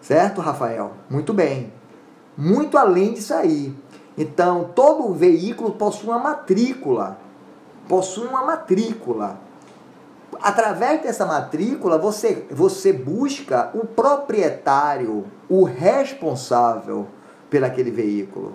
Certo, 0.00 0.40
Rafael? 0.40 0.92
Muito 1.10 1.34
bem. 1.34 1.70
Muito 2.36 2.78
além 2.78 3.12
disso 3.12 3.34
aí. 3.34 3.76
Então, 4.16 4.70
todo 4.74 5.12
veículo 5.12 5.72
possui 5.72 6.08
uma 6.08 6.18
matrícula. 6.18 7.18
Possui 7.86 8.26
uma 8.26 8.44
matrícula. 8.44 9.38
Através 10.40 11.02
dessa 11.02 11.26
matrícula, 11.26 11.98
você, 11.98 12.46
você 12.50 12.92
busca 12.92 13.70
o 13.74 13.86
proprietário, 13.86 15.26
o 15.48 15.64
responsável 15.64 17.06
pelo 17.50 17.66
aquele 17.66 17.90
veículo. 17.90 18.54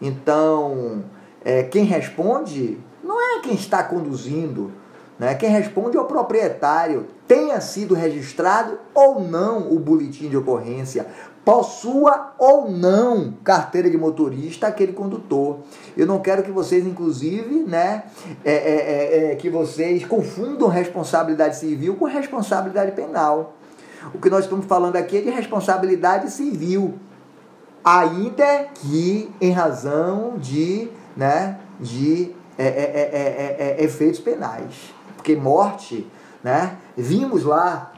Então, 0.00 1.04
é, 1.44 1.64
quem 1.64 1.84
responde 1.84 2.78
não 3.02 3.20
é 3.20 3.40
quem 3.40 3.54
está 3.54 3.82
conduzindo, 3.82 4.72
né? 5.18 5.34
quem 5.34 5.50
responde 5.50 5.96
é 5.96 6.00
o 6.00 6.04
proprietário, 6.04 7.06
tenha 7.26 7.60
sido 7.60 7.94
registrado 7.94 8.78
ou 8.94 9.20
não 9.20 9.72
o 9.72 9.78
boletim 9.78 10.28
de 10.28 10.36
ocorrência, 10.36 11.06
possua 11.46 12.34
ou 12.38 12.68
não 12.68 13.32
carteira 13.44 13.88
de 13.88 13.96
motorista 13.96 14.66
aquele 14.66 14.92
condutor. 14.92 15.60
Eu 15.96 16.04
não 16.04 16.18
quero 16.18 16.42
que 16.42 16.50
vocês, 16.50 16.84
inclusive, 16.84 17.60
né, 17.60 18.02
é, 18.44 18.52
é, 18.52 18.56
é, 18.56 19.32
é, 19.32 19.36
que 19.36 19.48
vocês 19.48 20.04
confundam 20.04 20.66
responsabilidade 20.66 21.56
civil 21.56 21.94
com 21.94 22.04
responsabilidade 22.04 22.90
penal. 22.92 23.54
O 24.12 24.18
que 24.18 24.28
nós 24.28 24.44
estamos 24.44 24.66
falando 24.66 24.96
aqui 24.96 25.18
é 25.18 25.20
de 25.20 25.30
responsabilidade 25.30 26.32
civil, 26.32 26.94
ainda 27.84 28.66
que 28.74 29.30
em 29.40 29.52
razão 29.52 30.34
de, 30.38 30.88
né, 31.16 31.60
de 31.78 32.34
é, 32.58 33.76
é, 33.78 33.84
efeitos 33.84 34.18
penais. 34.18 34.95
Porque 35.26 35.34
morte, 35.34 36.06
né, 36.40 36.76
vimos 36.96 37.42
lá, 37.42 37.90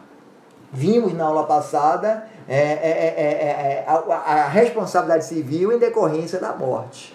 vimos 0.73 1.13
na 1.13 1.27
aula 1.27 1.45
passada 1.45 2.27
é 2.49 2.57
é, 2.57 2.59
é, 2.59 3.15
é, 3.19 3.85
é, 3.85 3.85
a, 3.87 4.15
a, 4.15 4.49
responsabilidade 4.49 5.27
civil 5.27 5.71
em 5.71 5.79
decorrência 5.79 6.41
da 6.41 6.55
morte. 6.55 7.15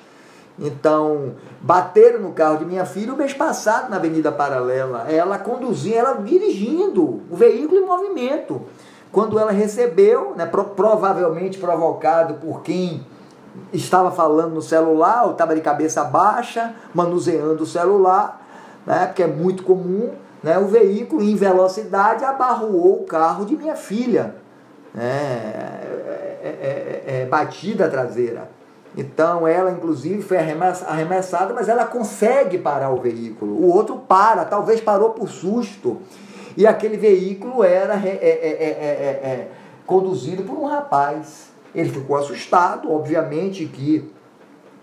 Então, 0.60 1.34
bateram 1.60 2.20
no 2.20 2.32
carro 2.32 2.60
de 2.60 2.66
minha 2.66 2.86
filha 2.86 3.12
o 3.12 3.18
mês 3.18 3.34
passado 3.34 3.90
na 3.90 3.96
Avenida 3.96 4.32
Paralela. 4.32 5.08
Ela 5.10 5.40
conduzindo, 5.40 5.96
ela 5.96 6.14
dirigindo 6.14 7.24
o 7.28 7.36
veículo 7.36 7.82
em 7.82 7.86
movimento. 7.88 8.62
Quando 9.12 9.40
ela 9.40 9.52
recebeu, 9.52 10.36
né, 10.36 10.46
pro, 10.46 10.66
provavelmente 10.66 11.58
provocado 11.58 12.36
por 12.36 12.62
quem 12.62 13.04
estava 13.74 14.12
falando 14.12 14.54
no 14.54 14.62
celular, 14.62 15.24
ou 15.26 15.32
estava 15.32 15.56
de 15.56 15.62
cabeça 15.62 16.04
baixa, 16.04 16.76
manuseando 16.94 17.64
o 17.64 17.66
celular, 17.66 18.43
né, 18.86 19.08
porque 19.08 19.24
é 19.24 19.28
muito 19.28 19.64
comum, 19.64 20.12
né, 20.42 20.58
o 20.58 20.68
veículo 20.68 21.22
em 21.22 21.36
velocidade 21.36 22.24
abarroou 22.24 23.02
o 23.02 23.06
carro 23.06 23.46
de 23.46 23.56
minha 23.56 23.76
filha 23.76 24.36
né, 24.94 25.82
é, 26.44 27.04
é, 27.08 27.22
é, 27.22 27.26
batida 27.26 27.90
traseira. 27.90 28.50
Então 28.96 29.48
ela, 29.48 29.72
inclusive, 29.72 30.22
foi 30.22 30.38
arremessada, 30.38 31.52
mas 31.54 31.68
ela 31.68 31.86
consegue 31.86 32.60
parar 32.60 32.92
o 32.92 33.02
veículo. 33.02 33.54
O 33.54 33.74
outro 33.74 33.98
para, 33.98 34.46
talvez 34.46 34.80
parou 34.80 35.12
por 35.12 35.30
susto. 35.30 35.98
E 36.56 36.68
aquele 36.68 36.98
veículo 36.98 37.64
era 37.64 37.96
é, 37.96 38.10
é, 38.12 39.48
conduzido 39.88 40.44
por 40.44 40.56
um 40.56 40.66
rapaz. 40.66 41.52
Ele 41.74 41.90
ficou 41.90 42.16
assustado, 42.18 42.92
obviamente 42.92 43.66
que 43.66 44.12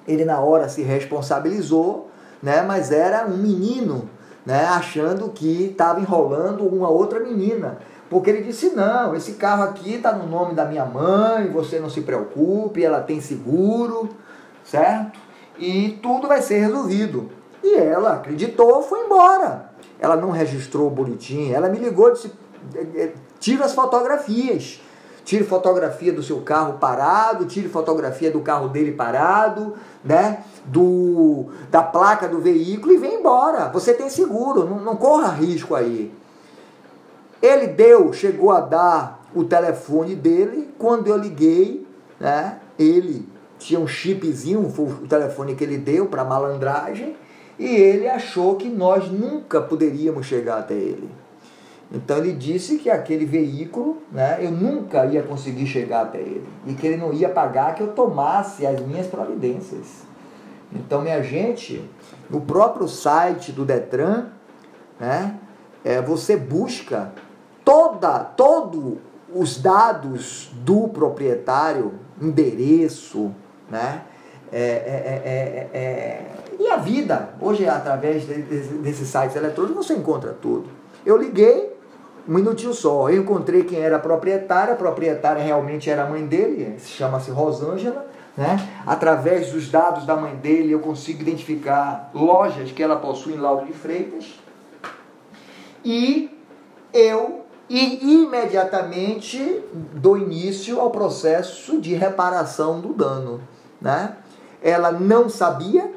ele 0.08 0.24
na 0.24 0.40
hora 0.40 0.68
se 0.68 0.82
responsabilizou, 0.82 2.09
né? 2.42 2.62
mas 2.62 2.90
era 2.90 3.26
um 3.26 3.36
menino, 3.36 4.08
né? 4.44 4.64
achando 4.66 5.28
que 5.30 5.64
estava 5.64 6.00
enrolando 6.00 6.66
uma 6.66 6.88
outra 6.88 7.20
menina. 7.20 7.78
Porque 8.08 8.28
ele 8.28 8.42
disse: 8.42 8.70
não, 8.70 9.14
esse 9.14 9.34
carro 9.34 9.62
aqui 9.62 9.94
está 9.94 10.12
no 10.12 10.26
nome 10.26 10.54
da 10.54 10.64
minha 10.64 10.84
mãe, 10.84 11.48
você 11.48 11.78
não 11.78 11.88
se 11.88 12.00
preocupe, 12.00 12.84
ela 12.84 13.00
tem 13.00 13.20
seguro, 13.20 14.08
certo? 14.64 15.18
E 15.56 15.98
tudo 16.02 16.26
vai 16.26 16.42
ser 16.42 16.58
resolvido. 16.58 17.30
E 17.62 17.76
ela 17.76 18.14
acreditou, 18.14 18.82
foi 18.82 19.04
embora. 19.04 19.70
Ela 20.00 20.16
não 20.16 20.30
registrou 20.30 20.88
o 20.88 20.90
boletim, 20.90 21.52
ela 21.52 21.68
me 21.68 21.78
ligou 21.78 22.08
e 22.08 22.12
disse: 22.14 22.32
é, 22.74 23.02
é, 23.02 23.12
tira 23.38 23.64
as 23.64 23.74
fotografias. 23.74 24.80
Tire 25.24 25.44
fotografia 25.44 26.12
do 26.12 26.22
seu 26.22 26.40
carro 26.40 26.74
parado, 26.74 27.44
tire 27.44 27.68
fotografia 27.68 28.30
do 28.30 28.40
carro 28.40 28.68
dele 28.68 28.92
parado, 28.92 29.74
né? 30.04 30.44
Do, 30.64 31.46
da 31.70 31.82
placa 31.82 32.28
do 32.28 32.40
veículo 32.40 32.92
e 32.92 32.96
vem 32.96 33.20
embora. 33.20 33.68
Você 33.68 33.94
tem 33.94 34.08
seguro, 34.10 34.64
não, 34.64 34.80
não 34.80 34.96
corra 34.96 35.28
risco 35.32 35.74
aí. 35.74 36.12
Ele 37.40 37.68
deu, 37.68 38.12
chegou 38.12 38.50
a 38.50 38.60
dar 38.60 39.24
o 39.34 39.44
telefone 39.44 40.14
dele. 40.14 40.68
Quando 40.78 41.06
eu 41.06 41.16
liguei, 41.16 41.86
né, 42.18 42.58
ele 42.78 43.26
tinha 43.58 43.78
um 43.78 43.86
chipzinho, 43.86 44.60
o 44.60 45.06
telefone 45.06 45.54
que 45.54 45.64
ele 45.64 45.78
deu 45.78 46.06
para 46.06 46.24
malandragem, 46.24 47.16
e 47.58 47.66
ele 47.66 48.08
achou 48.08 48.56
que 48.56 48.68
nós 48.68 49.10
nunca 49.10 49.60
poderíamos 49.60 50.26
chegar 50.26 50.58
até 50.58 50.74
ele. 50.74 51.10
Então 51.92 52.18
ele 52.18 52.32
disse 52.32 52.78
que 52.78 52.88
aquele 52.88 53.24
veículo, 53.24 53.98
né, 54.12 54.38
eu 54.40 54.50
nunca 54.50 55.06
ia 55.06 55.22
conseguir 55.22 55.66
chegar 55.66 56.02
até 56.02 56.18
ele 56.18 56.46
e 56.66 56.74
que 56.74 56.86
ele 56.86 56.96
não 56.96 57.12
ia 57.12 57.28
pagar 57.28 57.74
que 57.74 57.82
eu 57.82 57.88
tomasse 57.88 58.64
as 58.64 58.80
minhas 58.80 59.08
providências. 59.08 60.08
Então, 60.72 61.02
minha 61.02 61.20
gente, 61.20 61.84
no 62.28 62.40
próprio 62.40 62.86
site 62.86 63.50
do 63.50 63.64
Detran, 63.64 64.26
né, 65.00 65.34
é, 65.84 66.00
você 66.00 66.36
busca 66.36 67.12
toda, 67.64 68.20
todo 68.20 68.98
os 69.34 69.60
dados 69.60 70.50
do 70.64 70.88
proprietário, 70.88 71.94
endereço, 72.20 73.32
né? 73.68 74.02
É, 74.52 74.60
é, 74.60 75.68
é, 75.72 76.26
e 76.58 76.68
a 76.68 76.76
vida, 76.76 77.30
hoje 77.40 77.66
através 77.68 78.24
desses 78.24 79.08
sites 79.08 79.36
eletrônicos 79.36 79.86
você 79.86 79.94
encontra 79.94 80.32
tudo. 80.32 80.68
Eu 81.06 81.16
liguei, 81.16 81.69
um 82.28 82.34
minutinho 82.34 82.72
só, 82.72 83.08
eu 83.10 83.22
encontrei 83.22 83.64
quem 83.64 83.80
era 83.80 83.96
a 83.96 83.98
proprietária, 84.00 84.74
a 84.74 84.76
proprietária 84.76 85.42
realmente 85.42 85.88
era 85.90 86.04
a 86.04 86.06
mãe 86.08 86.26
dele, 86.26 86.78
chama-se 86.78 87.30
Rosângela, 87.30 88.06
né? 88.36 88.68
Através 88.86 89.52
dos 89.52 89.68
dados 89.68 90.06
da 90.06 90.16
mãe 90.16 90.34
dele 90.36 90.72
eu 90.72 90.80
consigo 90.80 91.22
identificar 91.22 92.10
lojas 92.14 92.70
que 92.70 92.82
ela 92.82 92.96
possui 92.96 93.34
em 93.34 93.38
Lauro 93.38 93.66
de 93.66 93.72
Freitas. 93.72 94.38
E 95.84 96.30
eu 96.92 97.44
e 97.68 98.22
imediatamente 98.22 99.62
dou 99.94 100.18
início 100.18 100.80
ao 100.80 100.90
processo 100.90 101.80
de 101.80 101.94
reparação 101.94 102.80
do 102.80 102.92
dano. 102.92 103.40
Né? 103.80 104.16
Ela 104.60 104.90
não 104.90 105.28
sabia, 105.28 105.92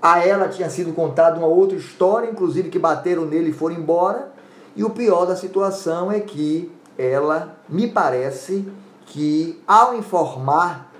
a 0.00 0.24
ela 0.24 0.48
tinha 0.48 0.70
sido 0.70 0.92
contada 0.92 1.36
uma 1.36 1.48
outra 1.48 1.76
história, 1.76 2.30
inclusive 2.30 2.70
que 2.70 2.78
bateram 2.78 3.26
nele 3.26 3.50
e 3.50 3.52
foram 3.52 3.74
embora. 3.74 4.29
E 4.76 4.84
o 4.84 4.90
pior 4.90 5.26
da 5.26 5.36
situação 5.36 6.12
é 6.12 6.20
que 6.20 6.70
ela, 6.96 7.56
me 7.68 7.88
parece 7.88 8.66
que 9.06 9.60
ao 9.66 9.96
informar 9.96 10.92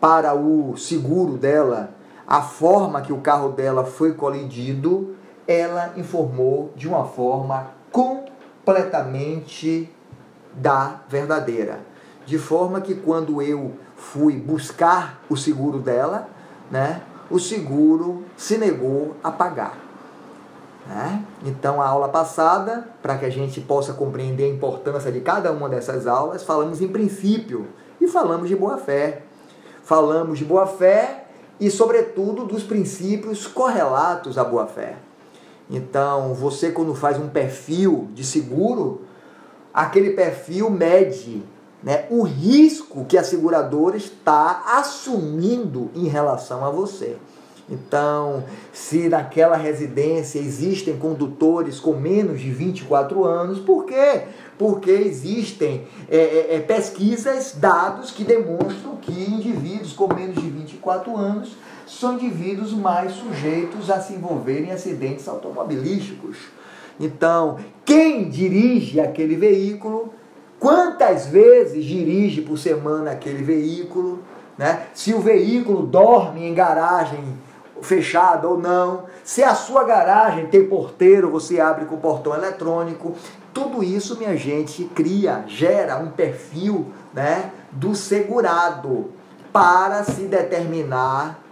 para 0.00 0.34
o 0.34 0.76
seguro 0.76 1.36
dela 1.36 1.90
a 2.26 2.42
forma 2.42 3.00
que 3.00 3.12
o 3.12 3.20
carro 3.20 3.50
dela 3.50 3.84
foi 3.84 4.12
colidido, 4.12 5.16
ela 5.46 5.94
informou 5.96 6.70
de 6.76 6.86
uma 6.86 7.06
forma 7.06 7.68
completamente 7.90 9.90
da 10.52 11.00
verdadeira. 11.08 11.80
De 12.26 12.38
forma 12.38 12.82
que 12.82 12.94
quando 12.94 13.40
eu 13.40 13.72
fui 13.96 14.36
buscar 14.36 15.22
o 15.30 15.36
seguro 15.36 15.78
dela, 15.78 16.28
né, 16.70 17.00
o 17.30 17.38
seguro 17.38 18.24
se 18.36 18.58
negou 18.58 19.16
a 19.24 19.30
pagar. 19.30 19.87
Né? 20.88 21.22
Então, 21.44 21.82
a 21.82 21.86
aula 21.86 22.08
passada, 22.08 22.88
para 23.02 23.18
que 23.18 23.26
a 23.26 23.30
gente 23.30 23.60
possa 23.60 23.92
compreender 23.92 24.44
a 24.44 24.48
importância 24.48 25.12
de 25.12 25.20
cada 25.20 25.52
uma 25.52 25.68
dessas 25.68 26.06
aulas, 26.06 26.42
falamos 26.42 26.80
em 26.80 26.88
princípio 26.88 27.66
e 28.00 28.08
falamos 28.08 28.48
de 28.48 28.56
boa-fé. 28.56 29.22
Falamos 29.82 30.38
de 30.38 30.46
boa-fé 30.46 31.26
e, 31.60 31.70
sobretudo, 31.70 32.46
dos 32.46 32.62
princípios 32.62 33.46
correlatos 33.46 34.38
à 34.38 34.44
boa-fé. 34.44 34.96
Então, 35.70 36.32
você 36.32 36.70
quando 36.70 36.94
faz 36.94 37.18
um 37.18 37.28
perfil 37.28 38.08
de 38.14 38.24
seguro, 38.24 39.02
aquele 39.72 40.10
perfil 40.10 40.70
mede 40.70 41.42
né, 41.82 42.06
o 42.10 42.22
risco 42.22 43.04
que 43.04 43.18
a 43.18 43.22
seguradora 43.22 43.96
está 43.96 44.62
assumindo 44.78 45.90
em 45.94 46.08
relação 46.08 46.64
a 46.64 46.70
você. 46.70 47.18
Então, 47.70 48.44
se 48.72 49.08
naquela 49.08 49.56
residência 49.56 50.38
existem 50.38 50.96
condutores 50.96 51.78
com 51.78 51.92
menos 51.92 52.40
de 52.40 52.50
24 52.50 53.24
anos, 53.24 53.58
por 53.58 53.84
quê? 53.84 54.22
Porque 54.56 54.90
existem 54.90 55.86
é, 56.08 56.16
é, 56.16 56.54
é 56.54 56.60
pesquisas, 56.60 57.56
dados 57.60 58.10
que 58.10 58.24
demonstram 58.24 58.96
que 58.96 59.12
indivíduos 59.12 59.92
com 59.92 60.12
menos 60.12 60.36
de 60.42 60.48
24 60.48 61.14
anos 61.14 61.56
são 61.86 62.14
indivíduos 62.14 62.72
mais 62.72 63.12
sujeitos 63.12 63.90
a 63.90 64.00
se 64.00 64.14
envolverem 64.14 64.70
em 64.70 64.72
acidentes 64.72 65.28
automobilísticos. 65.28 66.36
Então, 66.98 67.58
quem 67.84 68.28
dirige 68.28 68.98
aquele 68.98 69.36
veículo, 69.36 70.12
quantas 70.58 71.26
vezes 71.26 71.84
dirige 71.84 72.40
por 72.40 72.58
semana 72.58 73.12
aquele 73.12 73.42
veículo, 73.42 74.20
né? 74.56 74.86
se 74.94 75.14
o 75.14 75.20
veículo 75.20 75.86
dorme 75.86 76.44
em 76.44 76.54
garagem 76.54 77.22
fechada 77.82 78.48
ou 78.48 78.58
não, 78.58 79.04
se 79.24 79.42
a 79.42 79.54
sua 79.54 79.84
garagem 79.84 80.46
tem 80.46 80.66
porteiro, 80.66 81.30
você 81.30 81.60
abre 81.60 81.84
com 81.84 81.96
portão 81.96 82.34
eletrônico. 82.34 83.14
Tudo 83.52 83.82
isso, 83.82 84.16
minha 84.16 84.36
gente, 84.36 84.84
cria, 84.84 85.44
gera 85.46 85.96
um 85.96 86.10
perfil 86.10 86.86
né, 87.12 87.50
do 87.72 87.94
segurado 87.94 89.10
para 89.52 90.04
se 90.04 90.22
determinar 90.22 91.42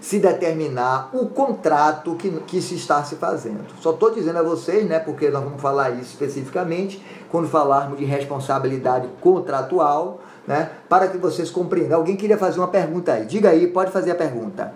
se 0.00 0.18
determinar 0.18 1.10
o 1.12 1.26
contrato 1.26 2.14
que, 2.14 2.30
que 2.46 2.62
se 2.62 2.76
está 2.76 3.04
se 3.04 3.16
fazendo. 3.16 3.66
Só 3.78 3.90
estou 3.90 4.10
dizendo 4.10 4.38
a 4.38 4.42
vocês, 4.42 4.88
né, 4.88 4.98
porque 4.98 5.28
nós 5.28 5.44
vamos 5.44 5.60
falar 5.60 5.90
isso 5.90 6.12
especificamente 6.12 7.04
quando 7.30 7.46
falarmos 7.46 7.98
de 7.98 8.06
responsabilidade 8.06 9.06
contratual, 9.20 10.20
né, 10.46 10.70
para 10.88 11.08
que 11.08 11.18
vocês 11.18 11.50
compreendam. 11.50 11.98
Alguém 11.98 12.16
queria 12.16 12.38
fazer 12.38 12.58
uma 12.58 12.68
pergunta 12.68 13.12
aí? 13.12 13.26
Diga 13.26 13.50
aí, 13.50 13.66
pode 13.66 13.90
fazer 13.90 14.12
a 14.12 14.14
pergunta. 14.14 14.72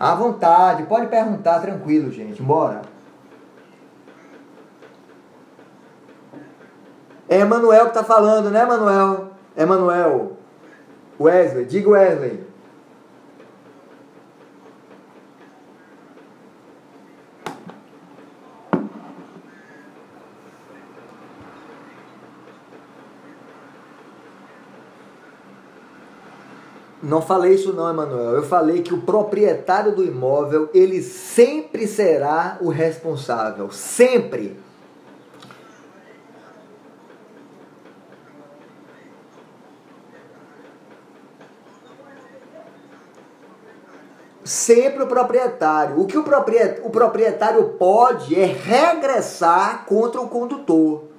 À 0.00 0.14
vontade, 0.14 0.84
pode 0.84 1.08
perguntar 1.08 1.60
tranquilo, 1.60 2.10
gente. 2.10 2.40
Bora. 2.40 2.80
É 7.28 7.44
Manuel 7.44 7.82
que 7.82 7.90
está 7.90 8.02
falando, 8.02 8.50
né, 8.50 8.64
Manuel? 8.64 9.28
É 9.54 9.66
Manuel. 9.66 10.38
Wesley, 11.20 11.66
diga 11.66 11.90
Wesley. 11.90 12.49
Não 27.02 27.22
falei 27.22 27.54
isso 27.54 27.72
não, 27.72 27.88
Emanuel. 27.88 28.36
Eu 28.36 28.42
falei 28.42 28.82
que 28.82 28.92
o 28.92 29.00
proprietário 29.00 29.94
do 29.94 30.04
imóvel, 30.04 30.68
ele 30.74 31.02
sempre 31.02 31.86
será 31.86 32.58
o 32.60 32.68
responsável, 32.68 33.70
sempre. 33.70 34.58
Sempre 44.44 45.04
o 45.04 45.06
proprietário. 45.06 46.00
O 46.00 46.06
que 46.06 46.18
o 46.18 46.90
proprietário 46.90 47.64
pode 47.78 48.38
é 48.38 48.44
regressar 48.44 49.86
contra 49.86 50.20
o 50.20 50.28
condutor. 50.28 51.09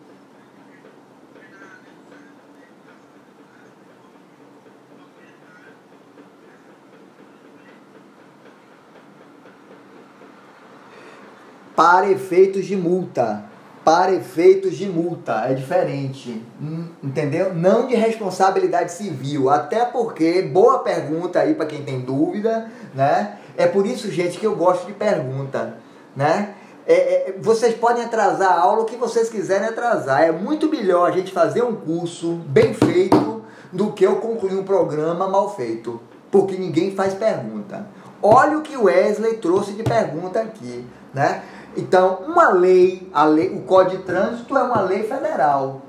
Para 11.81 12.11
efeitos 12.11 12.67
de 12.67 12.75
multa. 12.75 13.43
Para 13.83 14.13
efeitos 14.13 14.77
de 14.77 14.87
multa, 14.87 15.45
é 15.47 15.55
diferente, 15.55 16.39
hum, 16.61 16.85
entendeu? 17.01 17.55
Não 17.55 17.87
de 17.87 17.95
responsabilidade 17.95 18.91
civil, 18.91 19.49
até 19.49 19.83
porque, 19.83 20.43
boa 20.43 20.83
pergunta 20.83 21.39
aí 21.39 21.55
para 21.55 21.65
quem 21.65 21.81
tem 21.81 22.01
dúvida, 22.01 22.69
né? 22.93 23.39
É 23.57 23.65
por 23.65 23.87
isso, 23.87 24.11
gente, 24.11 24.37
que 24.37 24.45
eu 24.45 24.55
gosto 24.55 24.85
de 24.85 24.93
pergunta, 24.93 25.77
né? 26.15 26.53
É, 26.85 26.93
é, 26.93 27.35
vocês 27.41 27.73
podem 27.73 28.03
atrasar 28.03 28.51
a 28.51 28.59
aula 28.59 28.83
o 28.83 28.85
que 28.85 28.95
vocês 28.95 29.27
quiserem 29.27 29.67
atrasar. 29.67 30.21
É 30.21 30.31
muito 30.31 30.69
melhor 30.69 31.09
a 31.09 31.11
gente 31.11 31.31
fazer 31.31 31.63
um 31.63 31.75
curso 31.75 32.33
bem 32.45 32.75
feito 32.75 33.43
do 33.73 33.91
que 33.91 34.05
eu 34.05 34.17
concluir 34.17 34.53
um 34.53 34.63
programa 34.63 35.27
mal 35.27 35.55
feito, 35.55 35.99
porque 36.29 36.55
ninguém 36.57 36.93
faz 36.93 37.15
pergunta. 37.15 37.87
Olha 38.21 38.59
o 38.59 38.61
que 38.61 38.77
o 38.77 38.83
Wesley 38.83 39.37
trouxe 39.37 39.71
de 39.71 39.81
pergunta 39.81 40.39
aqui, 40.39 40.85
né? 41.11 41.41
Então, 41.75 42.23
uma 42.27 42.49
lei, 42.49 43.09
a 43.13 43.23
lei, 43.23 43.49
o 43.49 43.61
Código 43.61 43.97
de 43.97 44.03
Trânsito 44.03 44.57
é 44.57 44.63
uma 44.63 44.81
lei 44.81 45.03
federal. 45.03 45.81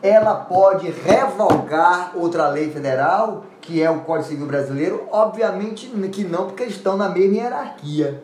Ela 0.00 0.34
pode 0.34 0.90
revogar 0.90 2.12
outra 2.14 2.48
lei 2.48 2.70
federal, 2.70 3.44
que 3.60 3.82
é 3.82 3.90
o 3.90 4.00
Código 4.00 4.28
Civil 4.28 4.46
Brasileiro? 4.46 5.08
Obviamente 5.10 5.88
que 6.12 6.24
não, 6.24 6.46
porque 6.46 6.64
estão 6.64 6.96
na 6.96 7.08
mesma 7.08 7.36
hierarquia. 7.36 8.22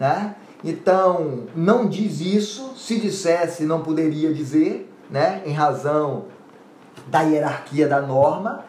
Né? 0.00 0.34
Então, 0.64 1.44
não 1.54 1.86
diz 1.86 2.20
isso. 2.20 2.72
Se 2.76 2.98
dissesse, 2.98 3.64
não 3.64 3.82
poderia 3.82 4.32
dizer, 4.32 4.90
né? 5.10 5.42
em 5.44 5.52
razão 5.52 6.24
da 7.08 7.20
hierarquia 7.20 7.86
da 7.86 8.00
norma. 8.00 8.64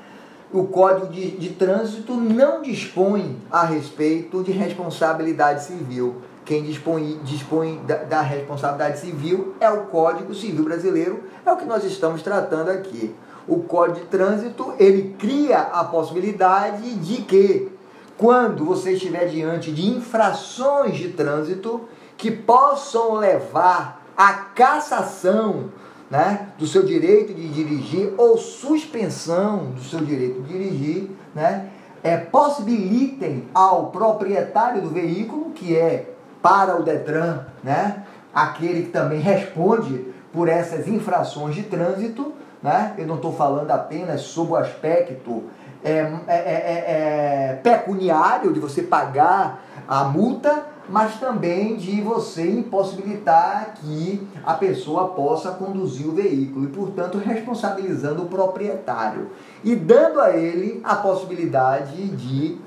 O 0.52 0.66
Código 0.66 1.08
de, 1.08 1.32
de 1.38 1.50
Trânsito 1.50 2.16
não 2.16 2.62
dispõe 2.62 3.38
a 3.52 3.64
respeito 3.64 4.44
de 4.44 4.52
responsabilidade 4.52 5.64
civil 5.64 6.22
quem 6.48 6.64
dispõe, 6.64 7.20
dispõe 7.26 7.82
da, 7.86 7.96
da, 7.96 8.22
responsabilidade 8.22 9.00
civil 9.00 9.54
é 9.60 9.70
o 9.70 9.88
Código 9.88 10.34
Civil 10.34 10.64
Brasileiro, 10.64 11.24
é 11.46 11.52
o 11.52 11.58
que 11.58 11.66
nós 11.66 11.84
estamos 11.84 12.22
tratando 12.22 12.70
aqui. 12.70 13.14
O 13.46 13.64
Código 13.64 14.00
de 14.00 14.06
Trânsito, 14.06 14.74
ele 14.80 15.14
cria 15.20 15.60
a 15.60 15.84
possibilidade 15.84 16.96
de 16.96 17.24
que, 17.24 17.70
quando 18.18 18.64
você 18.64 18.94
estiver 18.94 19.28
diante 19.28 19.74
de 19.74 19.90
infrações 19.90 20.96
de 20.96 21.10
trânsito 21.10 21.82
que 22.16 22.32
possam 22.32 23.16
levar 23.16 24.02
à 24.16 24.32
cassação 24.32 25.66
né, 26.10 26.48
do 26.58 26.66
seu 26.66 26.84
direito 26.84 27.34
de 27.34 27.46
dirigir 27.50 28.14
ou 28.18 28.38
suspensão 28.38 29.72
do 29.72 29.82
seu 29.82 30.00
direito 30.00 30.42
de 30.44 30.48
dirigir, 30.48 31.12
né, 31.36 31.72
é, 32.02 32.16
possibilitem 32.16 33.50
ao 33.54 33.88
proprietário 33.88 34.82
do 34.82 34.90
veículo, 34.90 35.52
que 35.52 35.76
é 35.76 36.14
para 36.48 36.80
o 36.80 36.84
Detran, 36.84 37.42
né? 37.62 38.04
aquele 38.34 38.84
que 38.84 38.90
também 38.90 39.20
responde 39.20 40.06
por 40.32 40.48
essas 40.48 40.88
infrações 40.88 41.54
de 41.54 41.64
trânsito. 41.64 42.32
Né? 42.64 42.94
Eu 42.98 43.06
não 43.06 43.16
estou 43.16 43.34
falando 43.34 43.70
apenas 43.70 44.22
sobre 44.22 44.54
o 44.54 44.56
aspecto 44.56 45.44
é, 45.84 45.92
é, 45.92 46.14
é, 46.28 46.36
é, 46.36 46.86
é, 46.88 47.60
pecuniário, 47.62 48.54
de 48.54 48.62
você 48.62 48.82
pagar 48.82 49.62
a 49.90 50.06
multa, 50.06 50.64
mas 50.88 51.20
também 51.20 51.76
de 51.76 52.00
você 52.00 52.50
impossibilitar 52.50 53.74
que 53.76 54.26
a 54.46 54.54
pessoa 54.54 55.10
possa 55.10 55.52
conduzir 55.52 56.08
o 56.08 56.14
veículo 56.14 56.64
e, 56.64 56.70
portanto, 56.70 57.18
responsabilizando 57.18 58.24
o 58.24 58.28
proprietário 58.28 59.32
e 59.66 59.76
dando 59.76 60.22
a 60.22 60.32
ele 60.32 60.80
a 60.82 60.96
possibilidade 60.96 62.08
de, 62.08 62.58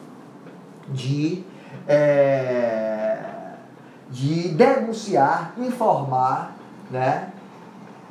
de 0.91 1.45
é, 1.89 3.10
de 4.11 4.49
denunciar, 4.49 5.55
informar, 5.59 6.57
né, 6.91 7.33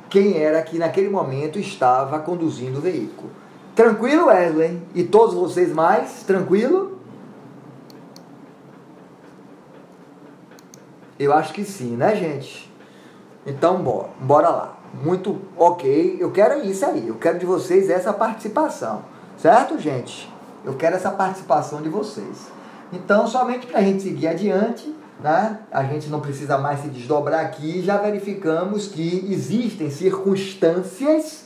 quem 0.08 0.38
era 0.38 0.60
que 0.62 0.78
naquele 0.78 1.08
momento 1.08 1.58
estava 1.58 2.18
conduzindo 2.18 2.78
o 2.78 2.80
veículo. 2.80 3.30
Tranquilo, 3.74 4.26
Wesley? 4.26 4.82
E 4.94 5.04
todos 5.04 5.34
vocês 5.34 5.72
mais? 5.72 6.24
Tranquilo? 6.24 6.98
Eu 11.18 11.32
acho 11.32 11.52
que 11.52 11.64
sim, 11.64 11.96
né, 11.96 12.16
gente? 12.16 12.70
Então, 13.46 13.82
bora, 13.82 14.08
bora 14.20 14.48
lá. 14.48 14.78
Muito 15.04 15.40
ok. 15.56 16.16
Eu 16.18 16.32
quero 16.32 16.64
isso 16.64 16.84
aí. 16.84 17.06
Eu 17.06 17.14
quero 17.16 17.38
de 17.38 17.46
vocês 17.46 17.88
essa 17.88 18.12
participação. 18.12 19.02
Certo, 19.38 19.78
gente? 19.78 20.30
Eu 20.64 20.74
quero 20.74 20.96
essa 20.96 21.10
participação 21.10 21.80
de 21.80 21.88
vocês. 21.88 22.50
Então, 22.92 23.26
somente 23.26 23.66
para 23.66 23.78
a 23.78 23.82
gente 23.82 24.02
seguir 24.02 24.28
adiante, 24.28 24.94
né? 25.22 25.60
a 25.70 25.84
gente 25.84 26.08
não 26.08 26.20
precisa 26.20 26.58
mais 26.58 26.80
se 26.80 26.88
desdobrar 26.88 27.44
aqui, 27.44 27.82
já 27.82 27.98
verificamos 27.98 28.88
que 28.88 29.26
existem 29.30 29.90
circunstâncias 29.90 31.44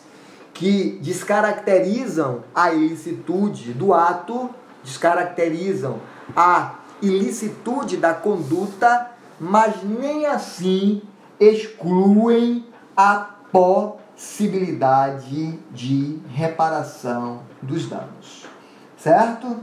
que 0.52 1.00
descaracterizam 1.02 2.44
a 2.54 2.72
ilicitude 2.72 3.72
do 3.72 3.92
ato, 3.92 4.48
descaracterizam 4.84 5.98
a 6.36 6.76
ilicitude 7.02 7.96
da 7.96 8.14
conduta, 8.14 9.10
mas 9.40 9.82
nem 9.82 10.26
assim 10.26 11.02
excluem 11.40 12.64
a 12.96 13.30
possibilidade 13.50 15.58
de 15.72 16.20
reparação 16.28 17.40
dos 17.60 17.88
danos. 17.88 18.46
Certo? 18.96 19.56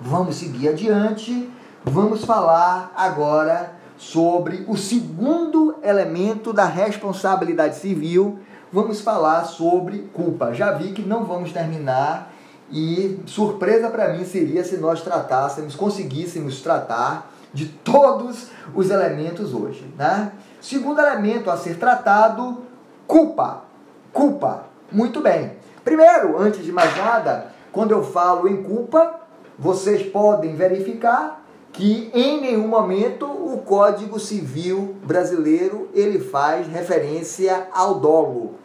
Vamos 0.00 0.36
seguir 0.36 0.68
adiante 0.68 1.50
Vamos 1.84 2.24
falar 2.24 2.92
agora 2.94 3.72
sobre 3.96 4.64
o 4.68 4.76
segundo 4.76 5.74
elemento 5.82 6.52
da 6.52 6.64
responsabilidade 6.64 7.74
civil. 7.74 8.38
Vamos 8.72 9.00
falar 9.00 9.44
sobre 9.46 10.08
culpa. 10.14 10.54
Já 10.54 10.70
vi 10.72 10.92
que 10.92 11.02
não 11.02 11.24
vamos 11.24 11.52
terminar 11.52 12.32
e 12.70 13.20
surpresa 13.26 13.90
para 13.90 14.12
mim 14.12 14.24
seria 14.24 14.62
se 14.62 14.76
nós 14.76 15.02
tratássemos, 15.02 15.74
conseguíssemos 15.74 16.60
tratar 16.60 17.32
de 17.52 17.66
todos 17.66 18.46
os 18.74 18.88
elementos 18.88 19.52
hoje. 19.52 19.92
Né? 19.98 20.30
Segundo 20.60 21.00
elemento 21.00 21.50
a 21.50 21.56
ser 21.56 21.78
tratado, 21.78 22.62
culpa. 23.08 23.64
Culpa. 24.12 24.66
Muito 24.90 25.20
bem. 25.20 25.56
Primeiro, 25.84 26.40
antes 26.40 26.64
de 26.64 26.70
mais 26.70 26.96
nada, 26.96 27.48
quando 27.72 27.90
eu 27.90 28.04
falo 28.04 28.46
em 28.46 28.62
culpa, 28.62 29.20
vocês 29.58 30.08
podem 30.10 30.54
verificar 30.54 31.41
que 31.72 32.10
em 32.12 32.40
nenhum 32.40 32.68
momento 32.68 33.26
o 33.26 33.62
Código 33.62 34.20
Civil 34.20 34.96
brasileiro 35.04 35.88
ele 35.94 36.20
faz 36.20 36.66
referência 36.66 37.68
ao 37.72 37.98
dolo. 37.98 38.56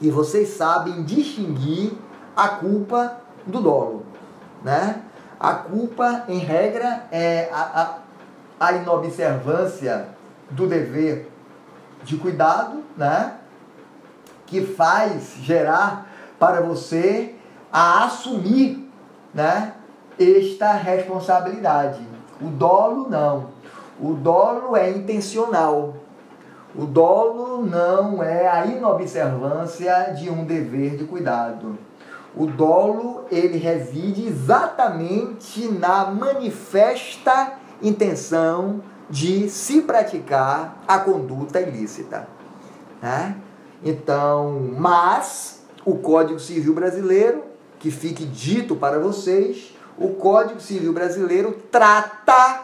E 0.00 0.10
vocês 0.10 0.48
sabem 0.48 1.02
distinguir 1.02 1.92
a 2.34 2.48
culpa 2.48 3.20
do 3.46 3.60
dolo, 3.60 4.06
né? 4.64 5.02
A 5.38 5.54
culpa, 5.54 6.24
em 6.28 6.38
regra, 6.38 7.06
é 7.10 7.48
a, 7.52 7.98
a, 8.58 8.68
a 8.68 8.72
inobservância 8.72 10.08
do 10.50 10.66
dever 10.66 11.30
de 12.02 12.16
cuidado, 12.16 12.82
né? 12.96 13.34
Que 14.46 14.64
faz 14.64 15.34
gerar 15.42 16.10
para 16.38 16.62
você 16.62 17.34
a 17.72 18.04
assumir, 18.04 18.90
né? 19.34 19.74
Esta 20.20 20.72
responsabilidade. 20.72 22.06
O 22.42 22.48
dolo 22.50 23.08
não. 23.08 23.46
O 23.98 24.12
dolo 24.12 24.76
é 24.76 24.90
intencional. 24.90 25.94
O 26.74 26.84
dolo 26.84 27.64
não 27.64 28.22
é 28.22 28.46
a 28.46 28.66
inobservância 28.66 30.14
de 30.14 30.28
um 30.28 30.44
dever 30.44 30.96
de 30.96 31.04
cuidado. 31.04 31.78
O 32.36 32.46
dolo, 32.46 33.24
ele 33.30 33.56
reside 33.56 34.26
exatamente 34.26 35.66
na 35.68 36.04
manifesta 36.10 37.54
intenção 37.82 38.82
de 39.08 39.48
se 39.48 39.80
praticar 39.80 40.82
a 40.86 40.98
conduta 40.98 41.60
ilícita. 41.60 42.28
Né? 43.02 43.36
Então, 43.82 44.70
mas 44.76 45.64
o 45.84 45.96
Código 45.96 46.38
Civil 46.38 46.74
Brasileiro, 46.74 47.42
que 47.78 47.90
fique 47.90 48.24
dito 48.24 48.76
para 48.76 48.98
vocês, 48.98 49.74
o 50.00 50.14
Código 50.14 50.58
Civil 50.60 50.94
Brasileiro 50.94 51.52
trata, 51.70 52.62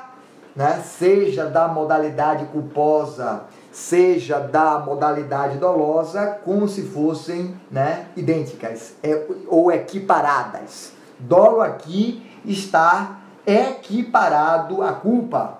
né, 0.57 0.83
seja 0.83 1.45
da 1.45 1.69
modalidade 1.69 2.47
culposa, 2.47 3.43
seja 3.71 4.39
da 4.41 4.79
modalidade 4.79 5.59
dolosa, 5.59 6.39
como 6.43 6.67
se 6.67 6.81
fossem 6.81 7.55
né, 7.71 8.07
idênticas 8.17 8.95
é, 9.03 9.27
ou 9.49 9.71
equiparadas. 9.71 10.93
Dolo 11.19 11.61
aqui 11.61 12.27
está 12.43 13.19
equiparado 13.47 14.83
à 14.83 14.95
culpa 14.95 15.59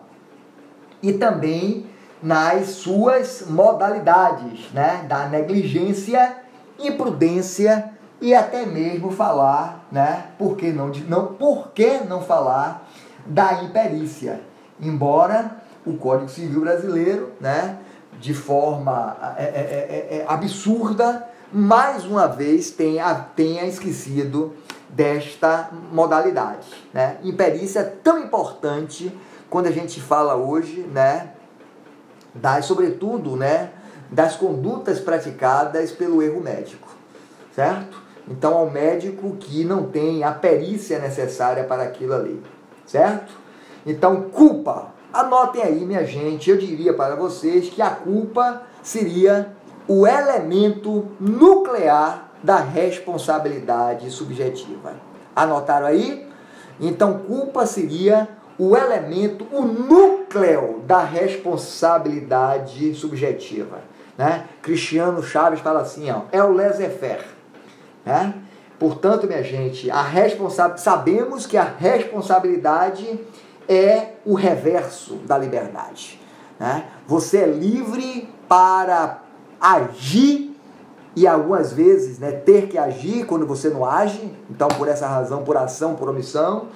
e 1.03 1.13
também 1.13 1.87
nas 2.23 2.69
suas 2.69 3.45
modalidades, 3.47 4.73
né, 4.73 5.05
da 5.07 5.27
negligência, 5.27 6.39
imprudência 6.79 7.93
e 8.21 8.35
até 8.35 8.65
mesmo 8.65 9.11
falar, 9.11 9.87
né, 9.93 10.29
por 10.39 10.57
que 10.57 10.73
não, 10.73 10.89
não, 11.09 11.27
por 11.35 11.69
que 11.73 11.99
não 11.99 12.23
falar 12.23 12.89
da 13.27 13.65
imperícia, 13.65 14.41
embora 14.81 15.57
o 15.85 15.95
Código 15.95 16.29
Civil 16.29 16.61
brasileiro, 16.61 17.33
né, 17.41 17.79
de 18.19 18.33
forma 18.33 19.17
é 19.37 19.43
é, 19.43 19.47
é, 19.47 19.51
é, 19.51 20.19
é, 20.19 20.25
absurda, 20.27 21.29
mais 21.53 22.05
uma 22.05 22.27
vez 22.27 22.71
tenha, 22.71 23.15
tenha 23.15 23.65
esquecido 23.65 24.55
desta 24.89 25.71
modalidade. 25.93 26.67
Né? 26.93 27.19
Imperícia 27.23 27.81
é 27.81 27.85
tão 27.85 28.19
importante 28.19 29.17
quando 29.51 29.67
a 29.67 29.71
gente 29.71 30.01
fala 30.01 30.35
hoje, 30.35 30.81
né, 30.93 31.33
das, 32.35 32.65
sobretudo, 32.65 33.37
né, 33.37 33.71
das 34.11 34.37
condutas 34.37 35.01
praticadas 35.01 35.93
pelo 35.93 36.23
erro 36.23 36.41
médico, 36.41 36.89
certo? 37.55 38.06
Então, 38.29 38.55
ao 38.55 38.71
médico 38.71 39.37
que 39.37 39.65
não 39.65 39.85
tem 39.85 40.25
a 40.25 40.33
perícia 40.33 40.99
necessária 40.99 41.65
para 41.65 41.85
aquilo 41.85 42.15
ali, 42.15 42.43
certo? 42.85 43.33
Então, 43.85 44.23
culpa, 44.31 44.97
Anotem 45.17 45.63
aí, 45.63 45.85
minha 45.87 46.05
gente, 46.05 46.51
eu 46.51 46.59
diria 46.59 46.93
para 46.93 47.15
vocês 47.15 47.71
que 47.71 47.81
a 47.81 47.89
culpa 47.89 48.61
seria 48.83 49.51
o 49.89 50.07
elemento 50.07 51.07
nuclear 51.19 52.33
da 52.43 52.57
responsabilidade 52.57 54.11
subjetiva. 54.11 54.93
Anotaram 55.35 55.87
aí? 55.87 56.29
Então, 56.79 57.21
culpa 57.21 57.65
seria 57.65 58.29
o 58.59 58.77
elemento, 58.77 59.47
o 59.51 59.63
núcleo 59.63 60.83
da 60.87 61.03
responsabilidade 61.03 62.95
subjetiva. 62.95 63.79
Né? 64.19 64.45
Cristiano 64.61 65.23
Chaves 65.23 65.61
fala 65.61 65.81
assim, 65.81 66.11
ó, 66.11 66.23
é 66.31 66.43
o 66.43 66.53
laissez-faire. 66.53 67.25
Né? 68.07 68.35
Portanto, 68.79 69.27
minha 69.27 69.43
gente, 69.43 69.91
a 69.91 70.03
responsa 70.03 70.77
sabemos 70.77 71.45
que 71.45 71.57
a 71.57 71.65
responsabilidade 71.65 73.19
é 73.69 74.13
o 74.25 74.35
reverso 74.35 75.17
da 75.27 75.37
liberdade. 75.37 76.21
Né? 76.59 76.85
Você 77.07 77.39
é 77.39 77.47
livre 77.47 78.29
para 78.49 79.23
agir 79.61 80.57
e 81.17 81.27
algumas 81.27 81.73
vezes 81.73 82.19
né, 82.19 82.31
ter 82.31 82.69
que 82.69 82.79
agir 82.79 83.25
quando 83.27 83.47
você 83.47 83.71
não 83.71 83.85
age, 83.85 84.31
então 84.51 84.69
por 84.69 84.87
essa 84.87 85.09
razão, 85.09 85.43
por 85.43 85.57
ação, 85.57 85.97
por 85.97 86.09
omissão. 86.09 86.67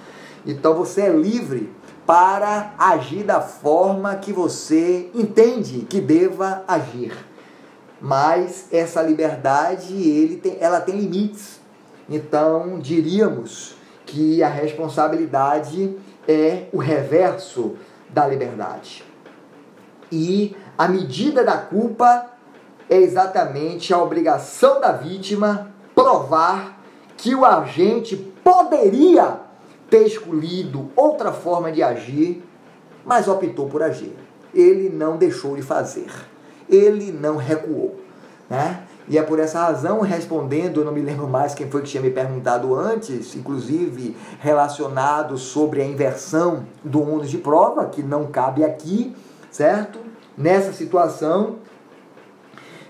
Então 0.46 0.74
você 0.74 1.02
é 1.02 1.10
livre 1.10 1.70
para 2.06 2.72
agir 2.78 3.22
da 3.22 3.40
forma 3.40 4.16
que 4.16 4.32
você 4.32 5.10
entende 5.14 5.80
que 5.82 6.00
deva 6.00 6.64
agir. 6.66 7.29
Mas 8.00 8.68
essa 8.72 9.02
liberdade, 9.02 9.94
ele 9.94 10.36
tem, 10.36 10.56
ela 10.60 10.80
tem 10.80 10.98
limites. 10.98 11.60
Então 12.08 12.78
diríamos 12.78 13.76
que 14.06 14.42
a 14.42 14.48
responsabilidade 14.48 15.96
é 16.26 16.66
o 16.72 16.78
reverso 16.78 17.76
da 18.08 18.26
liberdade. 18.26 19.04
E 20.10 20.56
a 20.76 20.88
medida 20.88 21.44
da 21.44 21.56
culpa 21.58 22.26
é 22.88 22.96
exatamente 22.96 23.94
a 23.94 24.02
obrigação 24.02 24.80
da 24.80 24.92
vítima 24.92 25.72
provar 25.94 26.80
que 27.16 27.34
o 27.34 27.44
agente 27.44 28.16
poderia 28.42 29.38
ter 29.88 30.06
escolhido 30.06 30.90
outra 30.96 31.32
forma 31.32 31.70
de 31.70 31.82
agir, 31.82 32.42
mas 33.04 33.28
optou 33.28 33.68
por 33.68 33.82
agir. 33.82 34.16
Ele 34.54 34.88
não 34.88 35.16
deixou 35.16 35.54
de 35.54 35.62
fazer. 35.62 36.10
Ele 36.70 37.12
não 37.12 37.36
recuou. 37.36 38.00
Né? 38.48 38.82
E 39.08 39.18
é 39.18 39.22
por 39.22 39.40
essa 39.40 39.60
razão, 39.60 40.00
respondendo, 40.00 40.80
eu 40.80 40.84
não 40.84 40.92
me 40.92 41.00
lembro 41.00 41.26
mais 41.26 41.52
quem 41.52 41.68
foi 41.68 41.82
que 41.82 41.88
tinha 41.88 42.02
me 42.02 42.10
perguntado 42.10 42.74
antes, 42.74 43.34
inclusive 43.34 44.16
relacionado 44.38 45.36
sobre 45.36 45.82
a 45.82 45.84
inversão 45.84 46.64
do 46.84 47.02
ônus 47.02 47.28
de 47.28 47.38
prova, 47.38 47.86
que 47.86 48.02
não 48.02 48.26
cabe 48.26 48.64
aqui, 48.64 49.14
certo? 49.50 49.98
Nessa 50.38 50.72
situação, 50.72 51.56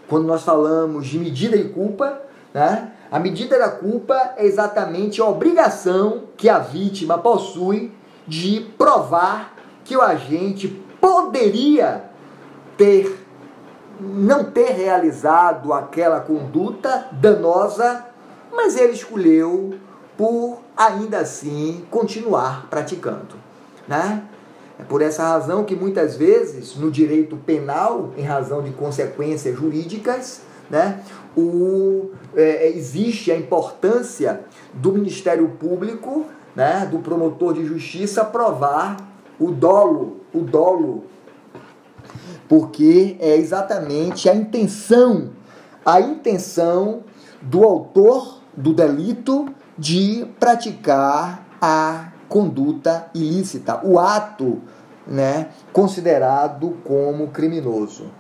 quando 0.09 0.26
nós 0.26 0.43
falamos 0.43 1.07
de 1.07 1.18
medida 1.18 1.57
de 1.57 1.70
culpa, 1.70 2.20
né? 2.53 2.93
A 3.11 3.18
medida 3.18 3.59
da 3.59 3.68
culpa 3.68 4.35
é 4.37 4.45
exatamente 4.45 5.20
a 5.20 5.24
obrigação 5.24 6.24
que 6.37 6.49
a 6.49 6.59
vítima 6.59 7.18
possui 7.18 7.93
de 8.26 8.61
provar 8.78 9.57
que 9.85 9.97
o 9.97 10.01
agente 10.01 10.68
poderia 11.01 12.05
ter 12.76 13.18
não 14.01 14.44
ter 14.44 14.70
realizado 14.70 15.72
aquela 15.72 16.20
conduta 16.20 17.09
danosa, 17.12 18.07
mas 18.53 18.76
ele 18.76 18.92
escolheu 18.92 19.74
por 20.16 20.59
ainda 20.76 21.18
assim 21.18 21.84
continuar 21.90 22.66
praticando, 22.68 23.36
né? 23.86 24.24
É 24.78 24.82
por 24.82 25.03
essa 25.03 25.22
razão 25.24 25.64
que 25.64 25.76
muitas 25.76 26.16
vezes 26.16 26.74
no 26.76 26.90
direito 26.90 27.36
penal, 27.36 28.11
em 28.16 28.22
razão 28.22 28.62
de 28.62 28.70
consequências 28.70 29.55
jurídicas, 29.55 30.40
né, 30.70 31.03
o, 31.36 32.11
é, 32.34 32.68
existe 32.68 33.30
a 33.30 33.36
importância 33.36 34.40
do 34.72 34.92
Ministério 34.92 35.48
Público, 35.48 36.24
né, 36.57 36.88
do 36.90 37.01
promotor 37.01 37.53
de 37.55 37.64
justiça 37.64 38.24
provar 38.24 38.96
o 39.38 39.51
dolo, 39.51 40.20
o 40.32 40.40
dolo 40.40 41.05
porque 42.51 43.16
é 43.20 43.36
exatamente 43.36 44.28
a 44.28 44.34
intenção, 44.34 45.30
a 45.86 46.01
intenção 46.01 47.05
do 47.40 47.62
autor 47.62 48.40
do 48.57 48.74
delito 48.74 49.46
de 49.78 50.26
praticar 50.40 51.46
a 51.62 52.11
conduta 52.28 53.09
ilícita, 53.14 53.80
o 53.86 54.01
ato, 54.01 54.61
né, 55.07 55.51
considerado 55.72 56.76
como 56.82 57.28
criminoso, 57.28 58.11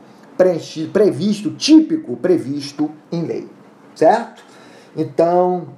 previsto, 0.92 1.50
típico, 1.56 2.16
previsto 2.16 2.88
em 3.10 3.24
lei, 3.24 3.48
certo? 3.96 4.44
Então, 4.96 5.70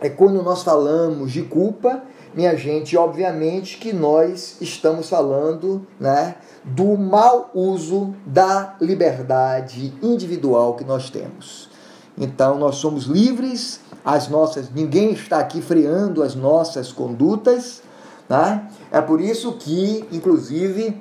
é 0.00 0.08
quando 0.08 0.42
nós 0.42 0.62
falamos 0.62 1.32
de 1.32 1.42
culpa, 1.42 2.02
minha 2.34 2.56
gente, 2.56 2.96
obviamente 2.96 3.78
que 3.78 3.92
nós 3.92 4.56
estamos 4.60 5.08
falando, 5.08 5.86
né, 5.98 6.36
do 6.64 6.96
mau 6.96 7.50
uso 7.54 8.14
da 8.26 8.76
liberdade 8.80 9.94
individual 10.02 10.74
que 10.74 10.84
nós 10.84 11.10
temos. 11.10 11.68
Então, 12.16 12.58
nós 12.58 12.76
somos 12.76 13.04
livres, 13.04 13.80
as 14.04 14.28
nossas, 14.28 14.70
ninguém 14.70 15.12
está 15.12 15.38
aqui 15.38 15.62
freando 15.62 16.22
as 16.22 16.34
nossas 16.34 16.92
condutas, 16.92 17.82
né? 18.28 18.68
É 18.90 19.00
por 19.00 19.20
isso 19.20 19.52
que, 19.52 20.04
inclusive, 20.10 21.00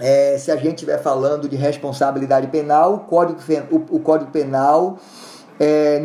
é, 0.00 0.36
se 0.38 0.50
a 0.50 0.56
gente 0.56 0.74
estiver 0.74 0.98
falando 0.98 1.48
de 1.48 1.56
responsabilidade 1.56 2.48
penal, 2.48 2.94
o 2.94 2.98
Código, 3.00 3.40
o, 3.70 3.96
o 3.96 4.00
código 4.00 4.30
Penal 4.30 4.98
é, 5.58 5.96